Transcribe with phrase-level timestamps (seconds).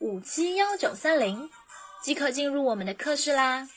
[0.00, 1.50] 五七幺九三零
[2.02, 3.68] 即可进入我们的课室啦。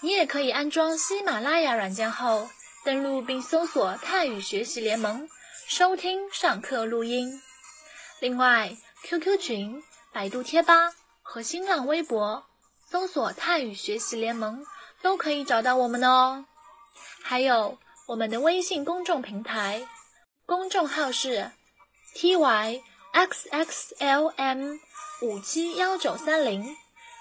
[0.00, 2.48] 你也可以安装喜马拉雅软件后，
[2.82, 5.28] 登录并搜索“泰语学习联盟”，
[5.68, 7.42] 收听上课录音。
[8.20, 9.82] 另外，QQ 群、
[10.14, 12.46] 百度贴吧和新浪微博
[12.88, 14.64] 搜索“泰语学习联盟”
[15.02, 16.46] 都可以找到我们哦。
[17.22, 19.86] 还有我们的微信公众平台，
[20.46, 21.50] 公众号是
[22.16, 22.88] tyxxlm。
[25.20, 26.76] 五七幺九三零，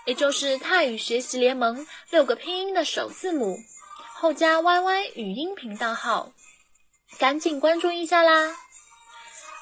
[0.05, 3.58] 也就是泰语学习联盟六个拼音的首字母，
[4.13, 6.31] 后加 YY 语音频道号，
[7.17, 8.55] 赶紧关注一下啦！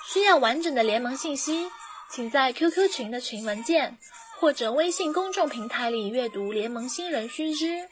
[0.09, 1.71] 需要完整的联盟信息，
[2.11, 3.97] 请在 QQ 群的群文件
[4.37, 7.87] 或者微信公众平台里阅读联盟新人须知，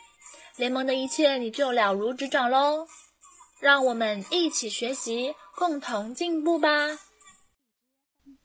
[0.58, 2.86] 联盟的一切你就了如指掌喽！
[3.62, 7.00] 让我们一起学习，共同进步吧！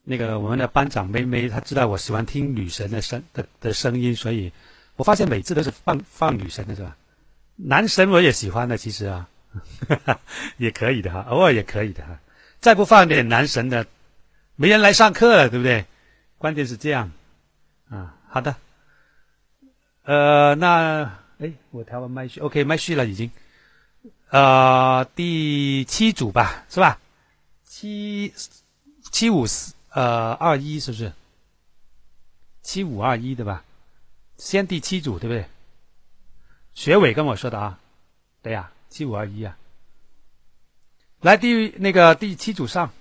[0.09, 4.51] 那个我们的班长妹妹，她知道我喜欢听女神的声的的声音，所以
[4.95, 6.97] 我发现每次都是放放女神的是吧？
[7.55, 9.29] 男神我也喜欢的，其实啊，
[10.57, 12.19] 也可以的哈，偶尔也可以的哈。
[12.59, 13.85] 再不放点男神的，
[14.55, 15.85] 没人来上课了，对不对？
[16.39, 17.11] 关键是这样
[17.91, 18.15] 啊。
[18.29, 18.55] 好的，
[20.05, 23.29] 呃，那哎，我调完麦序，OK，麦序了已经。
[24.31, 26.97] 呃，第七组吧，是吧？
[27.63, 28.33] 七
[29.11, 29.75] 七五四。
[29.89, 31.13] 呃，二一是不是？
[32.61, 33.63] 七五二一对吧？
[34.37, 35.47] 先第七组对不对？
[36.73, 37.79] 学伟跟我说的啊，
[38.41, 39.57] 对呀，七五二一啊。
[41.21, 42.93] 来第那个第七组上，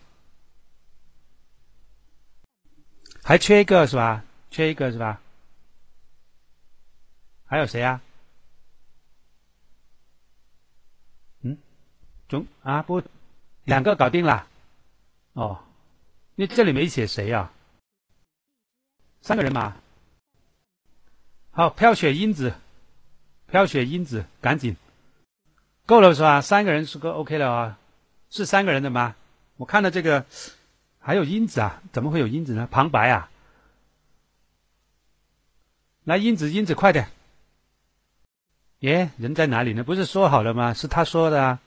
[3.23, 4.25] 还缺一个是吧？
[4.51, 5.21] 缺一个是吧？
[7.45, 8.01] 还有谁啊？
[11.43, 11.59] 嗯，
[12.29, 13.03] 中啊不，
[13.65, 14.47] 两个搞定了，
[15.35, 15.65] 哦。
[16.39, 17.51] 因为这里没写谁呀，
[19.21, 19.77] 三个人嘛。
[21.51, 22.55] 好，飘雪英子，
[23.49, 24.77] 飘雪英子，赶紧，
[25.85, 26.41] 够了是吧？
[26.41, 27.79] 三个人是够 OK 了啊，
[28.31, 29.17] 是三个人的吗？
[29.57, 30.25] 我看到这个
[31.01, 32.69] 还有英子啊，怎么会有英子呢？
[32.71, 33.29] 旁白啊，
[36.05, 37.09] 来，英子，英子，快点！
[38.79, 39.83] 耶，人在哪里呢？
[39.83, 40.73] 不是说好了吗？
[40.73, 41.59] 是他说的啊。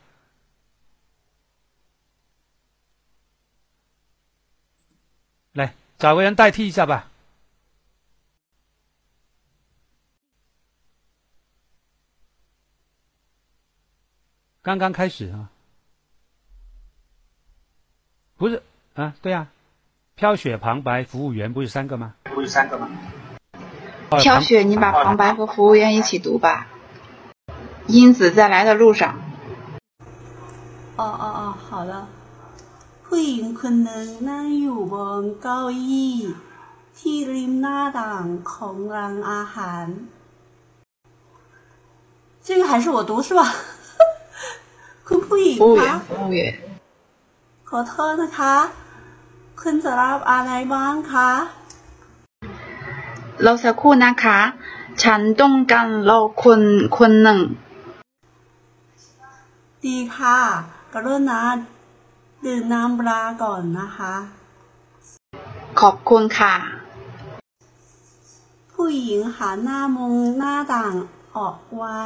[5.54, 7.08] 来找个人代替一下吧。
[14.64, 15.50] 刚刚开始啊，
[18.38, 18.62] 不是
[18.94, 19.16] 啊？
[19.22, 19.48] 对呀，
[20.14, 22.14] 飘雪、旁白、服务员不是三个吗？
[22.26, 22.88] 不是三个吗？
[24.22, 26.68] 飘雪，你把旁白和服务员一起读吧。
[27.88, 29.20] 英子在来的路上。
[30.96, 32.08] 哦哦哦，好了。
[33.11, 36.17] ผู้หญิงคนหนึ่งนั่งอยู่บนเก้าอี้
[36.99, 39.87] ที่ริมหน้าต่างของร้านอาหาร
[42.47, 43.43] 这个还是我读是吧？
[45.09, 45.93] คุณผู้หญิงคะ
[47.69, 48.55] ขอโทษนะคะ
[49.61, 51.31] คุณจะรับอะไรบ้างคะ
[53.43, 54.39] เราสักครู่นะคะ
[55.03, 56.61] ฉันต้องการรอคน
[56.99, 57.39] คนหนึ่ง
[59.84, 60.39] ดีค่ะ
[60.95, 61.41] กรุณา
[62.46, 64.16] ดื่มน้ำปลาก่อนนะคะ
[65.79, 66.56] ขอบคุณค่ะ
[68.74, 70.96] ผู้หญิงหันหน้ามองหน้าต่าง
[71.38, 72.02] ออกไว้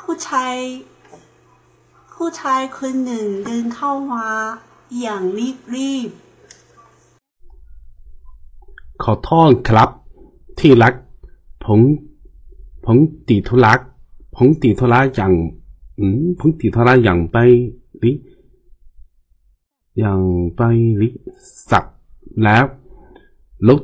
[0.00, 0.54] ผู้ชาย
[2.14, 4.26] ผู้ชายคนหนึ่งเดินเข้ามา
[5.00, 6.10] อย่างรีบรีบ
[9.02, 9.88] ขอโทษครับ
[10.58, 10.94] ที่รัก
[11.66, 11.80] ผม
[12.86, 12.96] ผม
[13.28, 13.72] ติดธุระ
[14.36, 15.32] ผมติดธุระอย่าง
[15.98, 17.36] อืมผมติดธุระอย่างไป
[18.02, 18.12] ดิ
[19.98, 20.20] อย่าง
[20.56, 20.60] ไป
[21.00, 21.08] ริ
[21.70, 21.84] สัก
[22.42, 22.64] แล้ว
[23.68, 23.80] ลด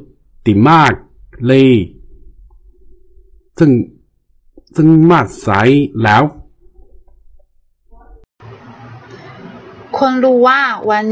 [0.46, 0.92] ติมาก
[1.46, 1.70] เลย
[3.58, 3.70] ซึ่ง
[4.76, 5.70] ซึ่งมาสาย
[6.02, 6.22] แล้ว
[9.98, 10.60] คนรู้ว่า
[10.90, 11.04] วัน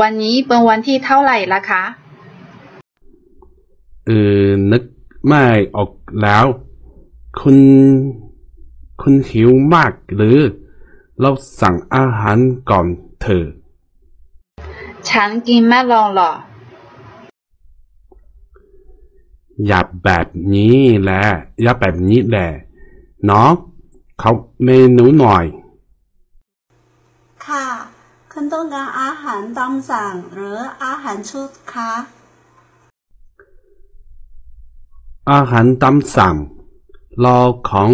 [0.00, 1.82] วันนี้เป็นวันที่เท่าไหร่ละคะ
[4.06, 4.10] เอ
[4.42, 4.82] อ นึก
[5.26, 5.44] ไม่
[5.76, 5.90] ออก
[6.22, 6.46] แล้ว
[7.40, 7.58] คุณ
[9.00, 10.38] คุณหิวมากหรือ
[11.20, 11.30] เรา
[11.60, 12.38] สั่งอาหาร
[12.70, 12.86] ก่อน
[13.20, 13.46] เถอะ
[15.08, 16.32] ฉันกินไม่ลงหรอ
[19.66, 21.22] อย่าแบบนี้แหละ
[21.62, 22.48] อย่าแบบนี้แหละ
[23.30, 23.52] น้อง
[24.18, 24.30] เขา
[24.64, 25.44] เมนูหน่อย
[27.46, 27.66] ค่ะ
[28.32, 31.92] คุณต้องการอาหารตามสั่งหรืออาหารชุดคะ
[35.30, 36.34] อาหารตามสั่ง
[37.24, 37.38] รอ
[37.68, 37.90] ของ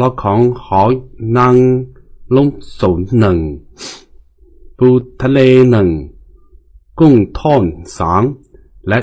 [0.00, 0.92] รอของหอย
[1.36, 1.54] นาง
[2.34, 2.48] รม
[2.80, 3.38] สนหนึ่ง
[4.78, 4.88] ปู
[5.22, 5.38] ทะเล
[5.70, 5.88] หนึ่ง
[7.00, 7.64] กุ้งทอด
[7.98, 8.22] สอง
[8.88, 8.98] และ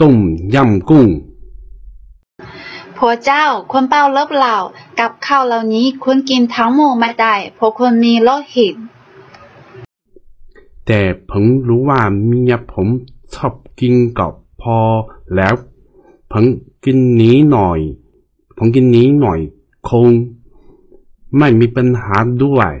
[0.00, 0.16] ต้ม
[0.54, 1.06] ยำกุ้ง
[2.96, 4.56] ผัวเจ้าคนเป้าเลิบเหล่า
[5.00, 8.74] กับข้าวเหล่านี้คุณกินทั้งหมดไม่ได้เพราะคุณมีโรคหิต
[10.86, 11.00] แต่
[11.30, 12.88] ผมรู้ว่าเมียผม
[13.34, 14.28] ชอบกินก็
[14.60, 14.78] พอ
[15.36, 15.54] แล้ว
[16.30, 16.44] ผม
[16.84, 17.78] กินนี้หน่อย
[18.56, 19.40] ผมกินนี้หน่อย
[19.88, 20.06] คง
[21.38, 22.72] ไม่มีปัญหาด้วย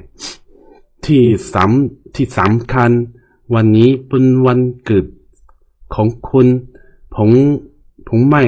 [1.04, 1.22] ที่
[1.52, 2.90] สำที่สำคัญ
[3.54, 5.06] วันนี้เป็นวันเกิด
[5.94, 6.46] ของคุณ
[7.14, 7.30] ผม
[8.08, 8.42] ผมไม่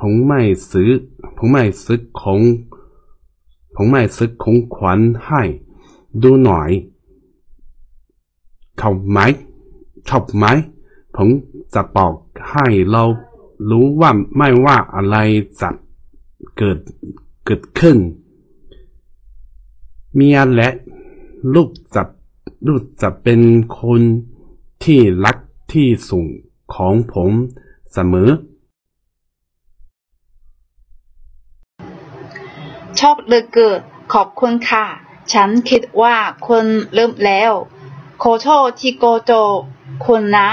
[0.00, 0.90] ผมไม่ซื้อ
[1.36, 2.40] ผมไม่ซื้อของ
[3.74, 5.42] ผมไม่ซื้อของขวัญให้
[6.22, 6.70] ดูหน่อย
[8.80, 9.18] ชอบไหม
[10.08, 10.44] ชอบไหม
[11.14, 11.28] ผม
[11.74, 12.12] จะบอก
[12.50, 13.02] ให้เรา
[13.70, 15.16] รู้ว่าไม่ว่าอะไร
[15.60, 15.70] จะ
[16.56, 16.78] เกิด
[17.44, 17.96] เกิดขึ้น
[20.14, 20.68] เมียและ
[21.54, 22.02] ลูกจะ
[22.66, 23.40] ลูกจะเป็น
[23.80, 24.02] คน
[24.84, 25.38] ที่รัก
[25.74, 26.28] ที่สุด
[26.74, 27.32] ของผม
[27.92, 28.30] เสมอ
[32.98, 33.80] ชอบเหลือเกิน
[34.12, 34.84] ขอบคุณค่ะ
[35.32, 36.16] ฉันคิดว่า
[36.46, 37.52] คุณเริ่มแล้ว
[38.22, 39.32] ขอโทษที่โกโจ
[40.04, 40.48] คุณนะ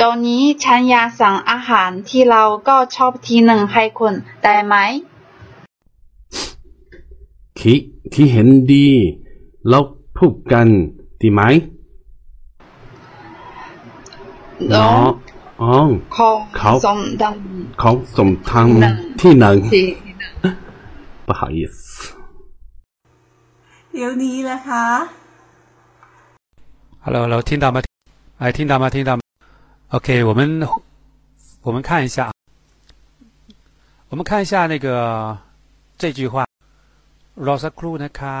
[0.00, 4.74] ตอนนี้ฉันอยากสั่งอาหารที่เราก็ชอบทีหนึ่งให้คุณได้ไหม
[7.58, 7.74] คิ
[8.12, 8.88] คิเห็นดี
[9.68, 9.78] เรา
[10.16, 10.66] พูดกัน
[11.20, 11.42] ดีไหม
[14.73, 15.03] น้อง
[15.61, 15.71] อ๋อ
[16.15, 17.35] ขอ เขา สมดัง
[17.79, 19.85] เขาสมทาง หนึ่ง ที่หนึ่ง ที่
[21.27, 21.77] 不好意思。
[23.93, 24.85] เดี๋ยวนี้แหละคะ
[27.03, 27.77] Hello，Hello，听到吗？
[28.41, 28.85] 哎，听到吗？
[28.95, 29.21] 听到吗？
[29.95, 30.39] OK，我们
[31.67, 32.31] 我们看一下，
[34.09, 34.87] 我们看一下那个
[35.97, 36.45] 这句话
[37.45, 38.37] รอสักครู่นะคะ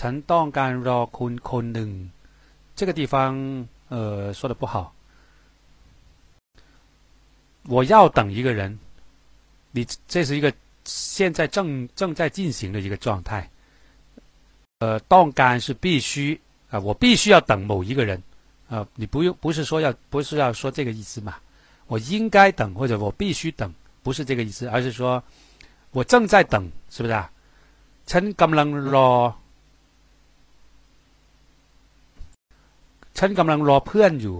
[0.00, 1.90] ฉันต้องการรอคุณคนหนึ่ง
[2.78, 3.14] 这个地方
[3.94, 3.96] 呃
[4.38, 4.74] 说的不好，
[7.66, 8.78] 我要等一个人，
[9.72, 10.52] 你这是一个
[10.84, 13.48] 现在正正在进行的一个状态。
[14.80, 16.40] 呃，ต้องการ是必须
[16.70, 18.22] 啊、我必须要等某一个人
[18.68, 21.34] 啊、你不用不是说要不是要说这个意思嘛？
[21.86, 23.72] 我应该等或者我必须等，
[24.02, 25.22] 不是这个意思，而是说
[25.92, 27.30] 我正在等，是不是啊？
[28.10, 29.10] ฉันกำลังรอ
[33.18, 34.36] ฉันกำลังรอเพื่อนอยู่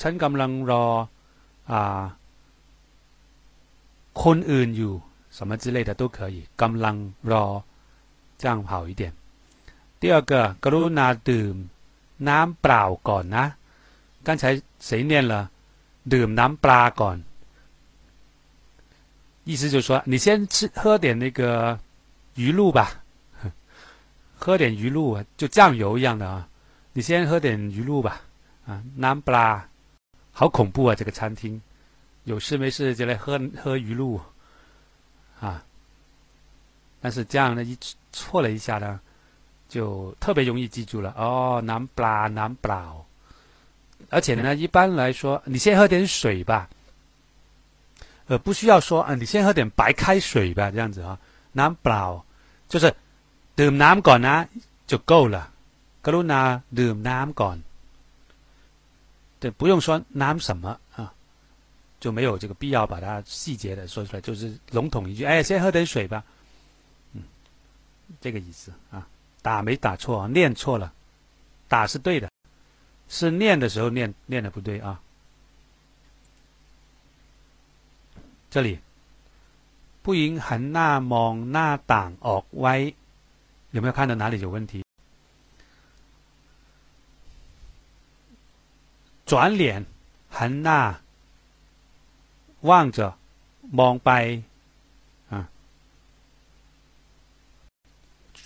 [0.00, 1.19] ฉันกำลังรออ่า
[4.22, 4.92] คนอื่นอยู่
[5.36, 6.96] 什么之类的都可以กำลัง
[7.30, 7.44] รอ
[8.40, 9.12] 这样好一点。
[10.00, 10.32] 第二个，
[10.64, 11.54] กรุณาดื่ม
[12.28, 13.44] น้ำเปล่าก่อนนะ
[14.26, 14.42] 刚才
[14.86, 15.50] 谁念了
[16.12, 17.16] ดื่มน้ำปลาก่อน
[19.48, 21.78] 意思就是说，你先吃喝点那个
[22.34, 22.80] 鱼露吧，
[24.38, 26.48] 喝点鱼露啊，就酱油一样的啊。
[26.94, 28.22] 你先喝点鱼露吧，
[28.66, 29.68] 啊，น้ำปลา，
[30.40, 30.94] 好恐怖啊！
[30.94, 31.60] 这个餐厅，
[32.24, 34.20] 有事没事就来喝喝鱼露，
[35.40, 35.64] 啊。
[37.00, 37.78] 但是这样呢，一
[38.12, 39.00] 错了一下呢，
[39.68, 41.14] 就特别容易记住了。
[41.16, 43.06] 哦，น้ำปลาน้ำเปล่า。
[44.10, 46.68] 而且呢，一般来说，你先喝点水吧。
[48.28, 51.18] 呃，不需要说啊，你先喝点白开水吧，这样子啊。
[51.54, 52.24] น้ำเปล่า
[52.68, 52.94] 就是
[53.56, 54.48] ดื่มน้ำก่อนนะ
[54.86, 55.50] 就够了。
[56.04, 57.58] กรุณาดื่มน้ำก่อน。
[59.41, 61.11] 对不用说那什么啊
[61.99, 66.23] 就没有这个必要把它细节的说出来就是笼统一句哎先喝点水吧。
[67.13, 67.23] 嗯
[68.21, 69.07] 这个意思啊。
[69.41, 70.93] 打没打错啊念错了
[71.67, 72.29] 打是对的
[73.09, 75.01] 是念的时候念念的不对啊。
[78.51, 78.77] 这里
[80.03, 82.93] 不应含那蒙那党哦歪
[83.71, 84.83] 有没有看到哪里有问题？
[89.30, 89.62] 转脸
[90.36, 90.80] หันหน้า
[92.68, 92.98] 望着
[93.78, 94.10] มองไป
[95.32, 95.34] 啊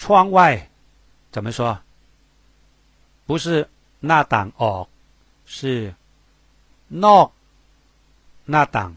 [0.01, 0.03] 窗
[0.37, 0.39] 外
[1.33, 1.61] 怎么说？
[3.27, 3.47] 不是
[4.07, 4.87] หน้าต่างออก
[5.57, 5.59] 是
[7.05, 7.29] นอก
[8.51, 8.91] หน้าต่าง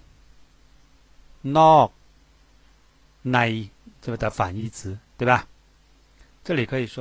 [1.58, 1.88] นอก
[3.34, 3.38] ใน
[4.01, 5.32] 这个的反义词，对吧？
[6.44, 6.98] 这里可以说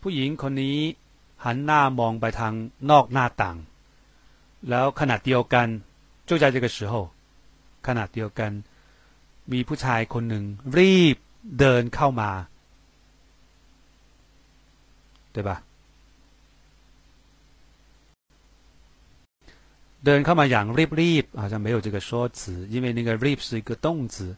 [0.00, 0.78] ผู้หญิงคนนี้
[1.44, 2.52] หันหน้ามองไปทาง
[2.90, 3.56] นอกหน้าต่าง
[4.68, 5.68] แล้วขณะเดียวกัน
[6.28, 6.94] 就在这个时候
[7.86, 8.50] ขณะเดียวกัน
[9.52, 10.44] มีผู้ชายคนหนึ่ง
[10.78, 11.16] รีบ
[11.58, 12.30] เดินเข้ามา
[15.34, 15.50] 对吧
[20.04, 20.66] เดินเข้ามาอย่าง
[21.00, 24.36] รีบๆ好像没有这个说辞因为那个 reap 是一个动词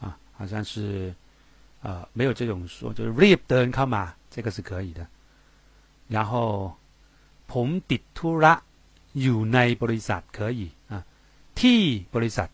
[0.00, 1.14] 啊好像是
[1.82, 5.06] 呃没有这种说就是 reap เดินเข้ามา这个是可以的
[6.14, 6.32] 然后
[7.52, 8.54] ผมติดธุระ
[9.22, 10.60] อยู่ในบริษัท可以
[10.92, 11.04] 啊
[11.60, 11.80] ที่
[12.14, 12.48] บริษัท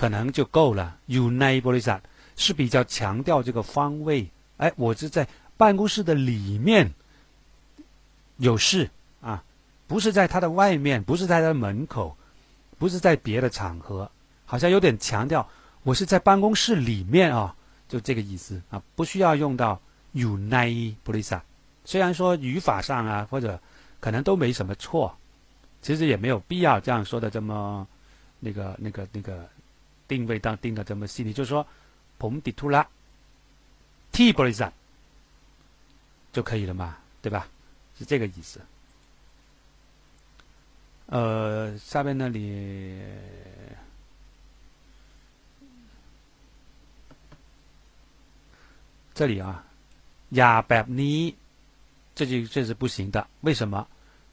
[0.00, 0.80] 可能就够了
[1.12, 2.00] อยู่ในบริษัท
[2.42, 4.08] 是比较强调这个方位
[4.56, 6.92] 哎我是在办公室的里面
[8.38, 8.88] 有事
[9.20, 9.44] 啊，
[9.86, 12.16] 不是在他的外面，不是在他的门口，
[12.78, 14.10] 不是在别的场合，
[14.46, 15.46] 好像有点强调
[15.82, 17.54] 我是在办公室里面啊，
[17.86, 19.78] 就这个意思啊，不需要用到
[20.14, 21.42] unite p l i s a
[21.84, 23.60] 虽然说语法上啊或者
[24.00, 25.14] 可能都没什么错，
[25.84, 27.86] 其实也没有必要这样说的这么
[28.38, 29.48] 那个那个那个
[30.06, 31.66] 定位当定的这么细腻，就是说
[32.18, 32.82] ผมติดธุระ
[34.12, 34.72] ที่บริษัท
[36.32, 37.48] 就可以了嘛，对吧？
[37.98, 38.60] 是这个意思。
[41.06, 43.02] 呃，下边那里，
[49.12, 49.64] 这里啊，
[50.30, 51.34] 呀แบบนี้，
[52.14, 53.26] 这就这是不行的。
[53.40, 53.86] 为什么？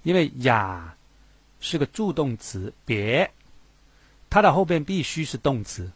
[0.04, 0.96] 因为呀
[1.62, 3.30] 是个助动词，别，
[4.30, 5.92] 它的后边必须是动词。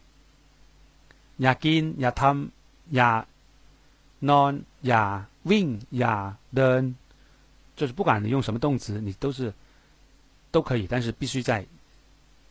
[1.38, 3.22] อยากกินอยากทำอยาก
[4.28, 4.52] นอน
[4.86, 5.12] อยาก
[5.50, 5.66] วิ่ง
[5.98, 6.82] อยากเดิน，
[7.74, 9.52] 就是不管你用什么动词，你都是
[10.52, 11.66] 都可以，但是必须在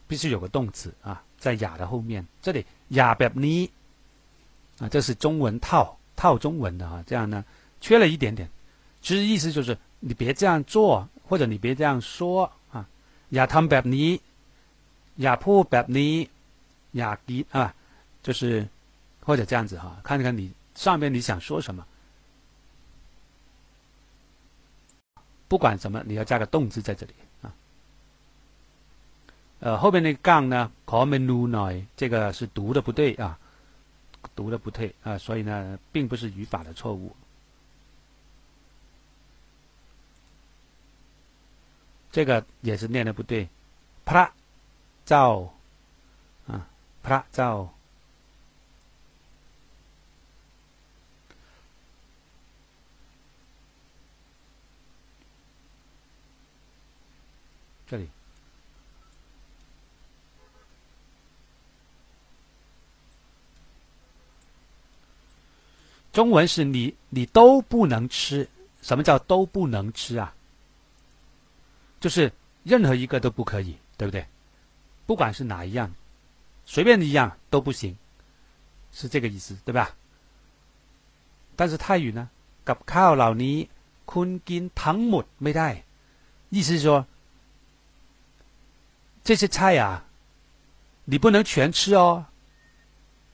[0.07, 2.25] 必须有个动词啊，在呀的后面。
[2.41, 3.69] 这里呀แบบนี้
[4.79, 7.45] 啊，这是中文套套中文的啊，这样呢
[7.79, 8.49] 缺了一点点。
[9.01, 12.64] 其实意思就是你别这样做，或者你别这样说啊。
[13.33, 14.09] อย่าทำแบบนี้
[15.21, 16.13] อย่าพูดแบบนี้
[16.97, 17.73] อย่ากิน啊，
[18.25, 18.41] 就是
[19.25, 21.85] 或者这样子哈，看看你上面你想说什么。
[25.47, 27.53] 不管什么，你要加个动词在这里啊。
[29.59, 33.37] 呃，后面那个杠呢，common noi，这个是读的不对啊，
[34.33, 37.13] 读的不对啊，所以呢，并不是语法的错误。
[42.16, 43.46] 这个也是念的不对，
[44.06, 44.32] 啪，
[45.04, 45.52] 照
[46.46, 46.66] 啊，
[47.02, 47.70] 啪照。
[57.86, 58.08] 这里，
[66.14, 68.48] 中文是你你都不能吃。
[68.80, 70.32] 什么叫都不能吃啊？
[72.05, 72.31] 就是
[72.63, 74.25] 任何一个都不可以，对不对？
[75.05, 75.91] 不管是哪一样，
[76.65, 77.95] 随便一样都不行，
[78.91, 79.95] 是这个意思，对吧？
[81.55, 82.29] 但是泰语呢？
[82.65, 83.55] กับข้าวเหล่านี้
[84.11, 85.69] คุณกินทั้งหมดไม่ได้，
[86.49, 87.05] 意思是说。
[89.23, 90.03] 这些菜呀，
[91.05, 92.25] 你不能全吃哦。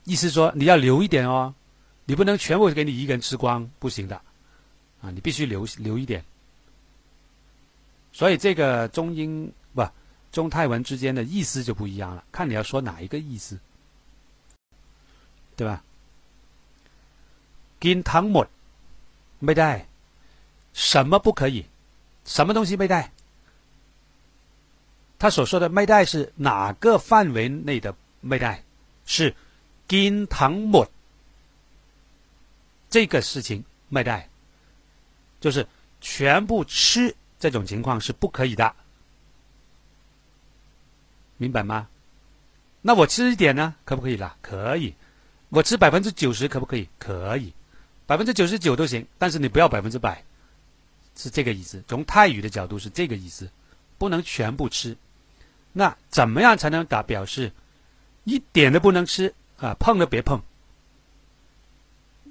[0.04, 1.54] 意思说你要留一点哦，
[2.06, 4.16] 你不能全部给你一个人吃光，不行的，
[5.01, 6.24] 啊，你必须留留一点。
[8.12, 9.88] 所以这个中英不
[10.32, 13.58] 中泰文之间的意思就不一样了，看你要说哪一个意思，
[15.56, 15.82] 对吧？
[17.80, 18.48] กินทั้งหมด
[19.46, 19.86] ไม่ได้，
[20.74, 21.66] 什么不可以？
[22.25, 23.12] 什么东西没带？
[25.20, 28.63] 他所说的ไม่ได้是哪个范围内的ไม่ได้？
[29.06, 29.34] 是
[29.88, 30.88] กินทั้งหมด
[32.89, 34.27] 这个事情ไม่ได้，
[35.39, 35.66] 就是
[36.01, 38.74] 全部吃 这种情况是不可以的，
[41.38, 41.88] 明白吗？
[42.82, 44.36] 那我吃一点呢，可不可以啦？
[44.42, 44.94] 可以，
[45.50, 46.88] 我吃百分之九十可不可以？
[46.98, 47.54] 可以，
[48.06, 50.24] 百分之九十九都行，但是你不要百分之百，
[51.16, 51.84] 是这个意思。
[51.88, 53.50] 从泰语的角度是这个意思，
[53.98, 54.96] 不能全部吃。
[55.74, 57.51] 那怎么样才能打表示
[58.24, 59.75] 一点都不能吃啊？
[59.80, 60.42] 碰都别碰，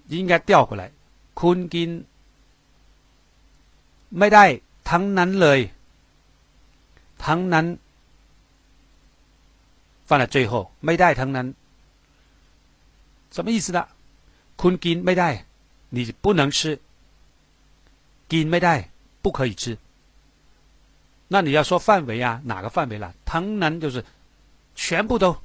[0.08, 0.90] 应该调过来。
[1.34, 1.90] คุณกิน
[4.18, 4.44] ไม่ได้
[4.88, 5.60] ทั้งนั้นเลย，
[7.24, 7.66] ทั้งนั้น
[10.08, 10.52] 放在最后，
[10.84, 11.46] ไม่ได้ทั้งนั้น，
[13.34, 13.78] 什么意思呢？
[14.60, 15.28] คุณกินไม่ได้，
[15.94, 16.78] 你不能吃，
[18.32, 18.74] กินไม่ได้，
[19.22, 19.76] 不可以吃。
[21.28, 23.12] 那你要说范围啊，哪个范围了？
[23.24, 24.04] 当然就是
[24.74, 25.36] 全部都。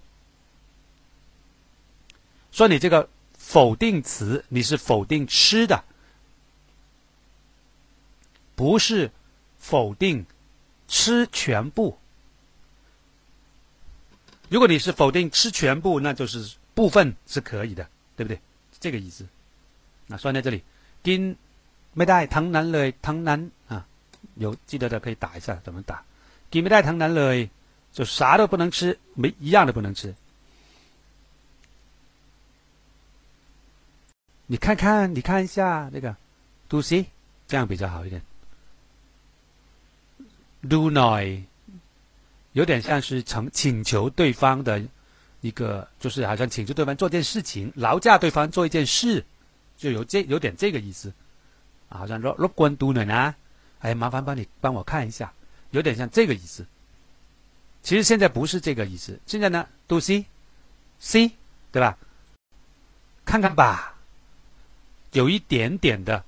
[2.51, 5.84] 说你这个否定词，你是否定吃的，
[8.56, 9.10] 不是
[9.69, 10.25] 否定
[10.87, 11.99] 吃全部。
[14.49, 17.85] 如果你是否定吃全部，那就是部分是可以的，
[18.17, 18.41] 对不对？
[18.79, 19.27] 这个意思，
[20.07, 20.63] 那算在这里，
[21.03, 21.37] 丁，
[21.95, 23.85] 没带藤男蕊，藤男，啊，
[24.37, 26.05] 有记得的可以打一下，怎么打？
[26.49, 27.51] 丁没带藤男蕊，
[27.93, 30.15] 就啥都不能吃，没，一样的不能吃。
[34.47, 36.15] 你看看，你看一下那个，
[36.69, 37.07] 杜西，
[37.49, 38.23] 这样比较好一点。
[40.63, 41.43] Do noi，
[42.53, 44.83] 有点像是请请求对方的
[45.41, 49.25] 一个，就是好像请求对方做件事情，劳驾对方做一件事，
[49.77, 51.13] 就有这有点这个意思。
[51.89, 53.35] 啊，好像若若关 do noi” 呢，
[53.81, 55.33] 哎，麻烦帮你帮我看一下，
[55.71, 56.67] 有点像这个意思。
[57.83, 61.31] 其实现在不是这个意思，现在呢，do see，see，
[61.71, 61.97] 对吧？
[63.25, 63.93] 看看吧。
[65.13, 66.23] 有一点点的，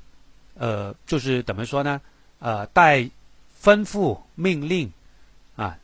[0.55, 2.01] 呃，就是怎么说呢？
[2.39, 3.03] 呃，带
[3.63, 4.93] 吩咐、命令
[5.57, 5.79] 啊，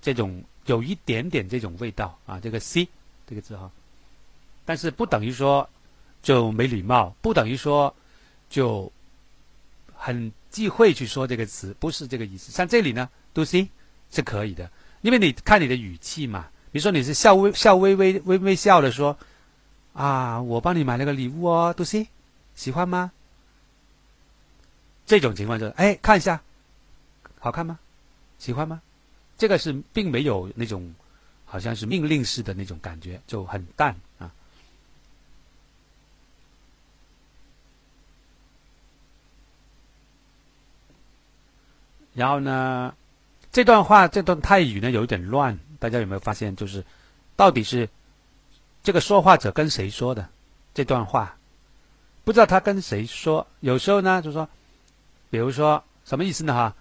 [0.00, 2.38] 这种有一点点这种味道啊。
[2.40, 2.88] 这个 “c”
[3.26, 3.70] 这个字哈，
[4.64, 5.68] 但是不等于说
[6.22, 7.94] 就没礼貌，不等于说
[8.50, 8.90] 就
[9.94, 12.52] 很忌讳去说这个词，不是这个意思。
[12.52, 13.68] 像这里呢，“do c”
[14.10, 14.70] 是可以的，
[15.02, 16.48] 因为你看你的语气嘛。
[16.70, 19.16] 比如说你是笑微笑微微微微笑的说。
[19.94, 22.08] 啊，我帮你买了个礼物哦，杜西，
[22.56, 23.12] 喜欢吗？
[25.06, 26.42] 这种情况就是，哎，看一下，
[27.44, 27.78] 好看吗？
[28.38, 28.80] 喜欢吗？
[29.36, 30.94] 这个是并没有那种，
[31.44, 34.32] 好像是命令式的那种感觉，就很淡啊。
[42.14, 42.94] 然后呢，
[43.52, 46.56] 这段话这段泰语呢有一点乱，大家有没有发现？
[46.56, 46.82] 就是
[47.36, 47.86] 到底是？
[48.82, 50.26] 这个说话者跟谁说的
[50.72, 51.36] 这段话？
[52.24, 53.46] 不知道他跟谁说。
[53.60, 54.48] 有时候呢，就说，
[55.28, 56.54] 比如说什么意思呢？
[56.54, 56.74] 哈，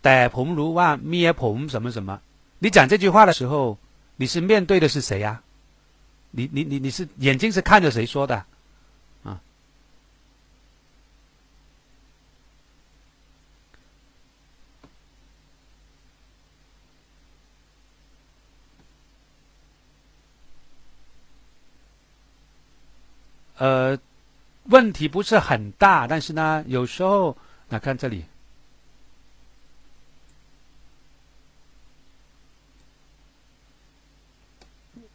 [0.00, 2.20] แต่ผมรู้ว่าเมียผม什么什么。
[2.58, 3.78] 你讲这句话的时候，
[4.16, 5.40] 你是面对的是谁呀？
[6.30, 8.44] 你你你你是眼睛是看着谁说的？
[23.56, 23.96] 呃，
[24.64, 27.36] 问题不是很大，但是呢，有时候，
[27.68, 28.24] 那看这里，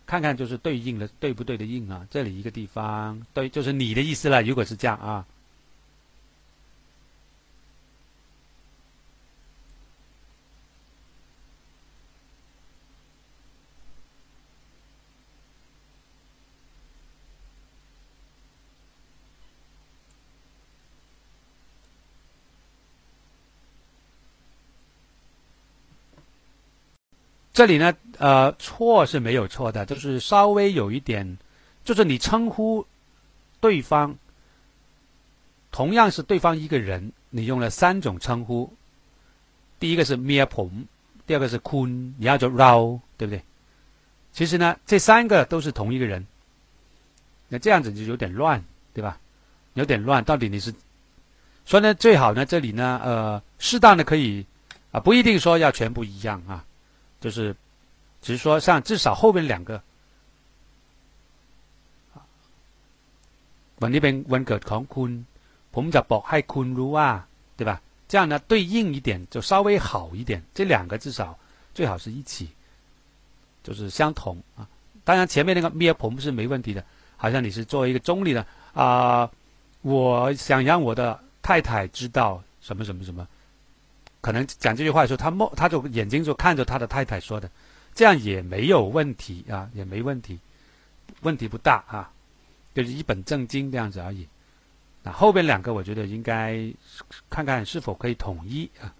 [0.07, 4.43] 看看就是对应的对不对的应啊，这里一个地方对，就是你的意思了。
[4.43, 5.27] 如果是这样啊。
[27.55, 31.39] 这里呢，呃，错是没有错的，就是稍微有一点，
[31.85, 32.85] 就是你称呼
[33.61, 34.17] 对方，
[35.71, 38.75] 同样是对方一个人，你用了三种称呼，
[39.79, 40.87] 第一个是咩ผม，
[41.29, 43.41] 第二个是坤，你要做绕，对不对？
[44.33, 46.27] 其实呢，这三个都是同一个人，
[47.49, 48.61] 那这样子就有点乱，
[48.93, 49.17] 对吧？
[49.75, 50.75] 有点乱，到底你是，
[51.65, 54.45] 所以呢，最好呢，这里呢，呃，适当的可以
[54.91, 56.65] 啊，不一定说要全部一样啊。
[57.24, 57.56] 就是，
[58.22, 59.82] 只是说像至少后边两个，
[63.82, 65.12] วันนี้เป็นวันเกิดของคุณ
[65.74, 67.10] ผมจะบอกให้คุณรู้ว่า
[67.58, 67.72] 对吧？
[68.08, 71.38] 这样呢对应一点就稍微好一点，这两个至少
[71.74, 72.50] 最好是一起，
[73.64, 74.68] 就是相同啊。
[75.04, 76.84] 当然前面那个咩ผม是没问题的，
[77.18, 79.30] 好像你是作为一个中立的啊，
[79.82, 83.28] 我想让我的太太知道什么什么什么。
[84.25, 87.51] 可能讲这句话的时候，他梦，他就眼睛就看着他的太太说的，
[87.95, 90.39] 这样也没有问题啊，也没问题，
[91.21, 92.11] 问题不大啊，
[92.75, 94.27] 就是一本正经这样子而已。
[95.03, 96.59] 那后边两个，我觉得应该
[97.29, 98.95] 看看是否可以统一啊。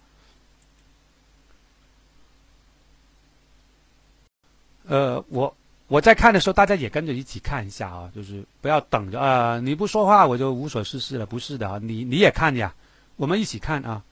[4.85, 5.57] 呃，我
[5.87, 12.75] 我在看的时候，大家也跟着一起看一下啊，就是不要等着啊，你不说话我就无所事事了，不是的啊，你你也看呀，
[13.15, 14.03] 我们一起看啊。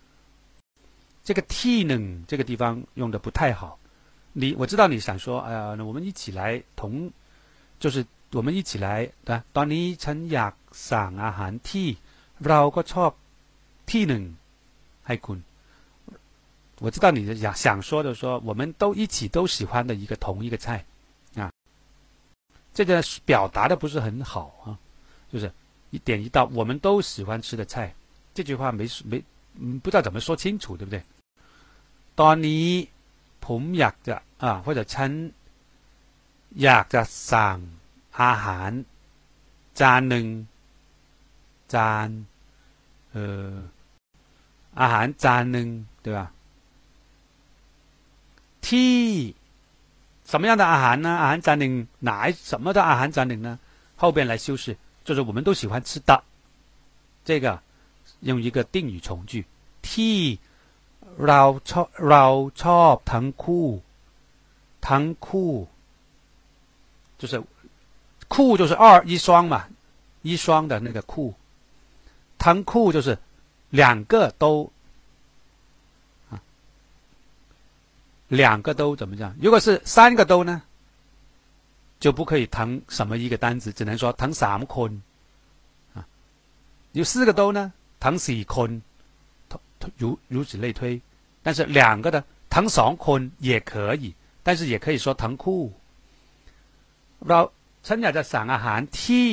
[1.25, 3.79] 这个 t 呢，这个地方用的不太好。
[4.33, 7.11] 你我知道你想说，哎呀，那我们一起来同，
[7.79, 9.43] 就是我们一起来的。
[9.53, 10.55] ตอนนี้ฉันอยาก
[10.91, 11.89] สั่งอาหารที่
[12.47, 13.11] เราก็ชอบ
[13.91, 14.23] ที่หนึ่ง
[15.07, 15.39] ให้คุณ。
[16.81, 20.85] 我知道你的想想说的说，我们都一起都喜欢的一个同一个菜
[21.35, 21.51] 啊。
[22.73, 24.79] 这个表达的不是很好啊，
[25.33, 25.51] 就是
[25.91, 27.93] 一点一道，我们都喜欢吃的菜。
[28.33, 29.21] 这句话没没
[29.61, 31.03] 嗯，不知道怎么说清楚，对不对？
[32.21, 32.67] ตอนนี้
[33.47, 35.11] ผมอยากจะอ่า或者ฉัน
[36.63, 37.59] อยากจะสั่ง
[38.23, 38.71] อาหาร
[39.81, 40.27] จานหนึ่ง
[41.75, 42.09] จาน
[43.11, 43.55] เอ่อ
[44.81, 45.69] อาหารจานหนึ่ง
[46.05, 46.19] 对吧
[48.67, 48.99] ที่
[50.31, 51.09] 什么样的อาหาร呢？
[51.23, 51.73] อาหารจานหนึ่ง
[52.09, 52.11] 哪
[52.51, 53.51] 什么的อาหารจานหนึ่ง呢？
[54.01, 56.23] 后边来修饰，就是我们都喜欢吃的，
[57.25, 57.47] 这个
[58.23, 59.45] 用一个定语从句
[59.83, 60.39] ที่
[61.27, 62.25] เราชอบเรา
[62.63, 63.67] ชอบทั้งคู่
[64.89, 65.53] ทั้งคู่
[67.21, 67.33] 就是
[68.35, 69.65] คู่就是二一双嘛，
[70.23, 71.29] 一双的那个คู่
[72.45, 73.19] ทั้งคู่就是
[73.71, 74.71] 两个都
[76.31, 76.39] 啊，
[78.29, 79.35] 两个都怎么讲？
[79.41, 80.63] 如果是三个都呢，
[81.99, 85.03] 就不可以ทั้ง什么一个单词，只能说ทั้งสามคน
[85.95, 86.07] 啊。
[86.93, 87.73] 有四个都呢，
[88.05, 88.71] ทั้งสี่คน
[90.03, 91.01] 如如此类推。
[91.45, 92.17] 但是两个的
[92.55, 95.63] ทั้งสองคน也可以，但是也可以说ทั้งคู่。
[97.29, 97.41] เรา
[97.87, 99.31] ฉันอยากจะสั่งอาหารที่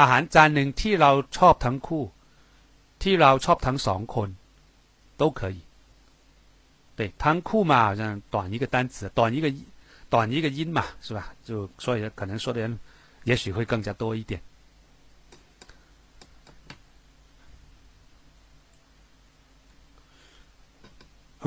[0.00, 2.04] อาหารจานหนึ่งที่เราชอบทั้งคู่
[3.02, 4.28] ที่เราชอบทั้งสองคน
[5.20, 5.58] 都可以。
[6.98, 9.46] 对，ทั้งคู่嘛，好像短一个单词，短一个
[10.08, 11.20] 短一个音嘛，是吧？
[11.44, 12.78] 就所以可能说的人
[13.24, 14.40] 也许会更加多一点。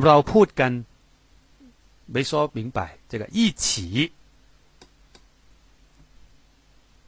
[0.05, 0.71] เราพูดกัน
[2.13, 2.79] 没说明白
[3.11, 4.11] 这个一起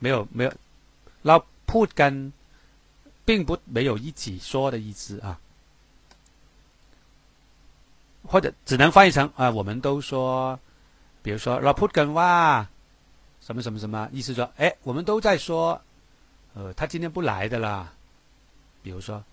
[0.04, 0.50] 没有没有
[1.28, 1.36] เรา
[1.72, 2.14] พูดกัน
[3.28, 5.40] 并不没有一起说的意思啊，
[8.30, 10.60] 或者只能翻译成啊，我们都说，
[11.24, 12.68] 比如说เราพูดกันว่า
[13.46, 15.80] 什么什么什么，意思说，哎，我们都在说，
[16.56, 17.94] 呃，他今天不来的啦。
[18.84, 19.24] 比如说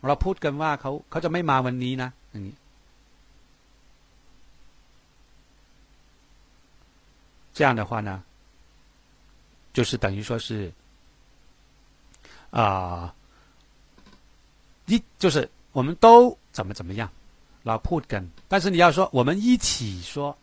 [0.00, 2.54] เราพูดกันว่าเขาเขาจะไม่มาวันนี้นะอย่างนี้
[7.52, 8.22] 这样的话呢，
[9.72, 10.72] 就是等于说是
[12.50, 13.14] 啊，
[14.86, 17.10] 一就是我们都怎么怎么样，
[17.62, 20.36] 老 put 跟，但是你要说我们一起说，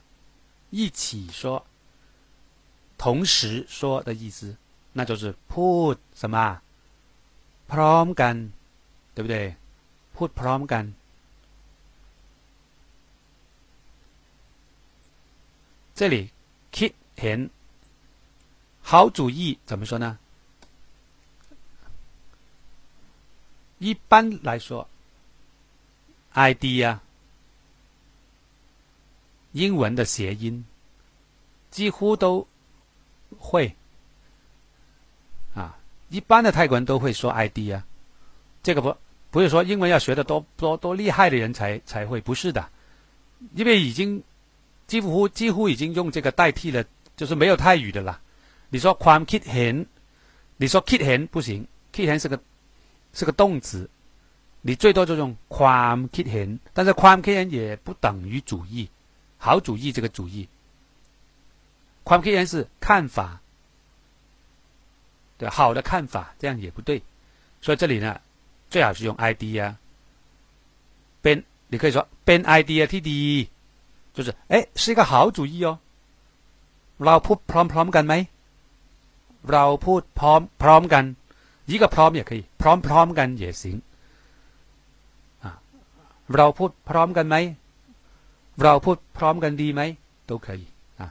[0.69, 1.65] 一起说，
[2.97, 4.55] 同时说的意思，
[4.93, 6.62] 那就是 put 什么
[7.67, 8.51] พร้อมกัน，
[9.15, 9.55] 对不对？
[10.15, 10.93] put พร้อมกัน，
[15.95, 16.29] 这里
[16.71, 17.50] คิ 填，
[18.80, 20.18] 好主意怎么说呢？
[23.76, 24.88] 一般来说
[26.33, 27.02] ，I D 呀，
[29.52, 30.64] 英文的谐音，
[31.70, 32.48] 几乎都
[33.38, 33.76] 会
[35.54, 35.76] 啊。
[36.09, 37.85] 一般的泰国人都会说 I D 呀，
[38.62, 38.96] 这个不
[39.30, 42.66] 不是说英文要学的多多多厉害的人才才会，不是的，
[43.54, 44.22] 因为已经
[44.87, 46.83] 几乎几乎已经用这个代替了。
[47.20, 48.18] 就是没有泰语的啦。
[48.70, 49.85] 你说 “quam kit hen”，
[50.56, 52.40] 你说 “kit hen” 不行，“kit hen” 是个
[53.12, 53.90] 是个动词，
[54.62, 58.88] 你最多就用 “quam kit hen”，但是 “quam kit hen” 也不等于主义，
[59.37, 60.48] 好主意这个主义。
[62.06, 63.42] “quam kit hen” 是看法，
[65.37, 67.02] 对，好的看法，这样也不对，
[67.61, 68.18] 所以这里呢，
[68.70, 69.74] 最好是用 “idea”。
[71.22, 73.50] ben，你可以说 “ben idea t d”，
[74.14, 75.78] 就是哎，是一个好主意哦。
[77.05, 78.13] เราพูดพร้อมๆกันไหม
[79.51, 81.05] เราพูดพร้อมพร้อมกัน
[81.71, 83.63] 一个พร้อม也可以พร้อมพร้อมกัน也行
[85.43, 85.47] 啊
[86.36, 87.36] เราพูดพร้อมกันไหม
[88.63, 89.81] เราพูดพร้อมกันดีไหม
[90.29, 90.63] 都可以
[91.01, 91.03] 啊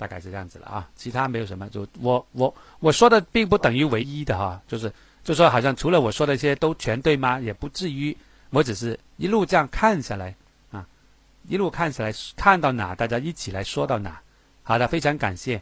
[0.00, 2.42] 大概是这样子了啊其他没有什么就我我
[2.80, 4.92] 我说的并不等于唯一的哈就是
[5.24, 8.16] 就说好像除了我说的这些都全对吗也不至于
[8.50, 10.34] 我只是一路这样看下来
[11.47, 14.21] 一路看起来看到哪，大家一起来说到哪。
[14.63, 15.61] 好的，非常感谢，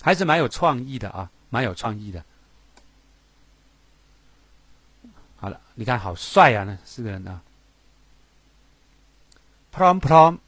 [0.00, 2.24] 还是蛮有创意的啊，蛮有创意的。
[5.36, 7.42] 好了，你看好帅啊，那四个人啊。
[9.70, 10.38] prom prom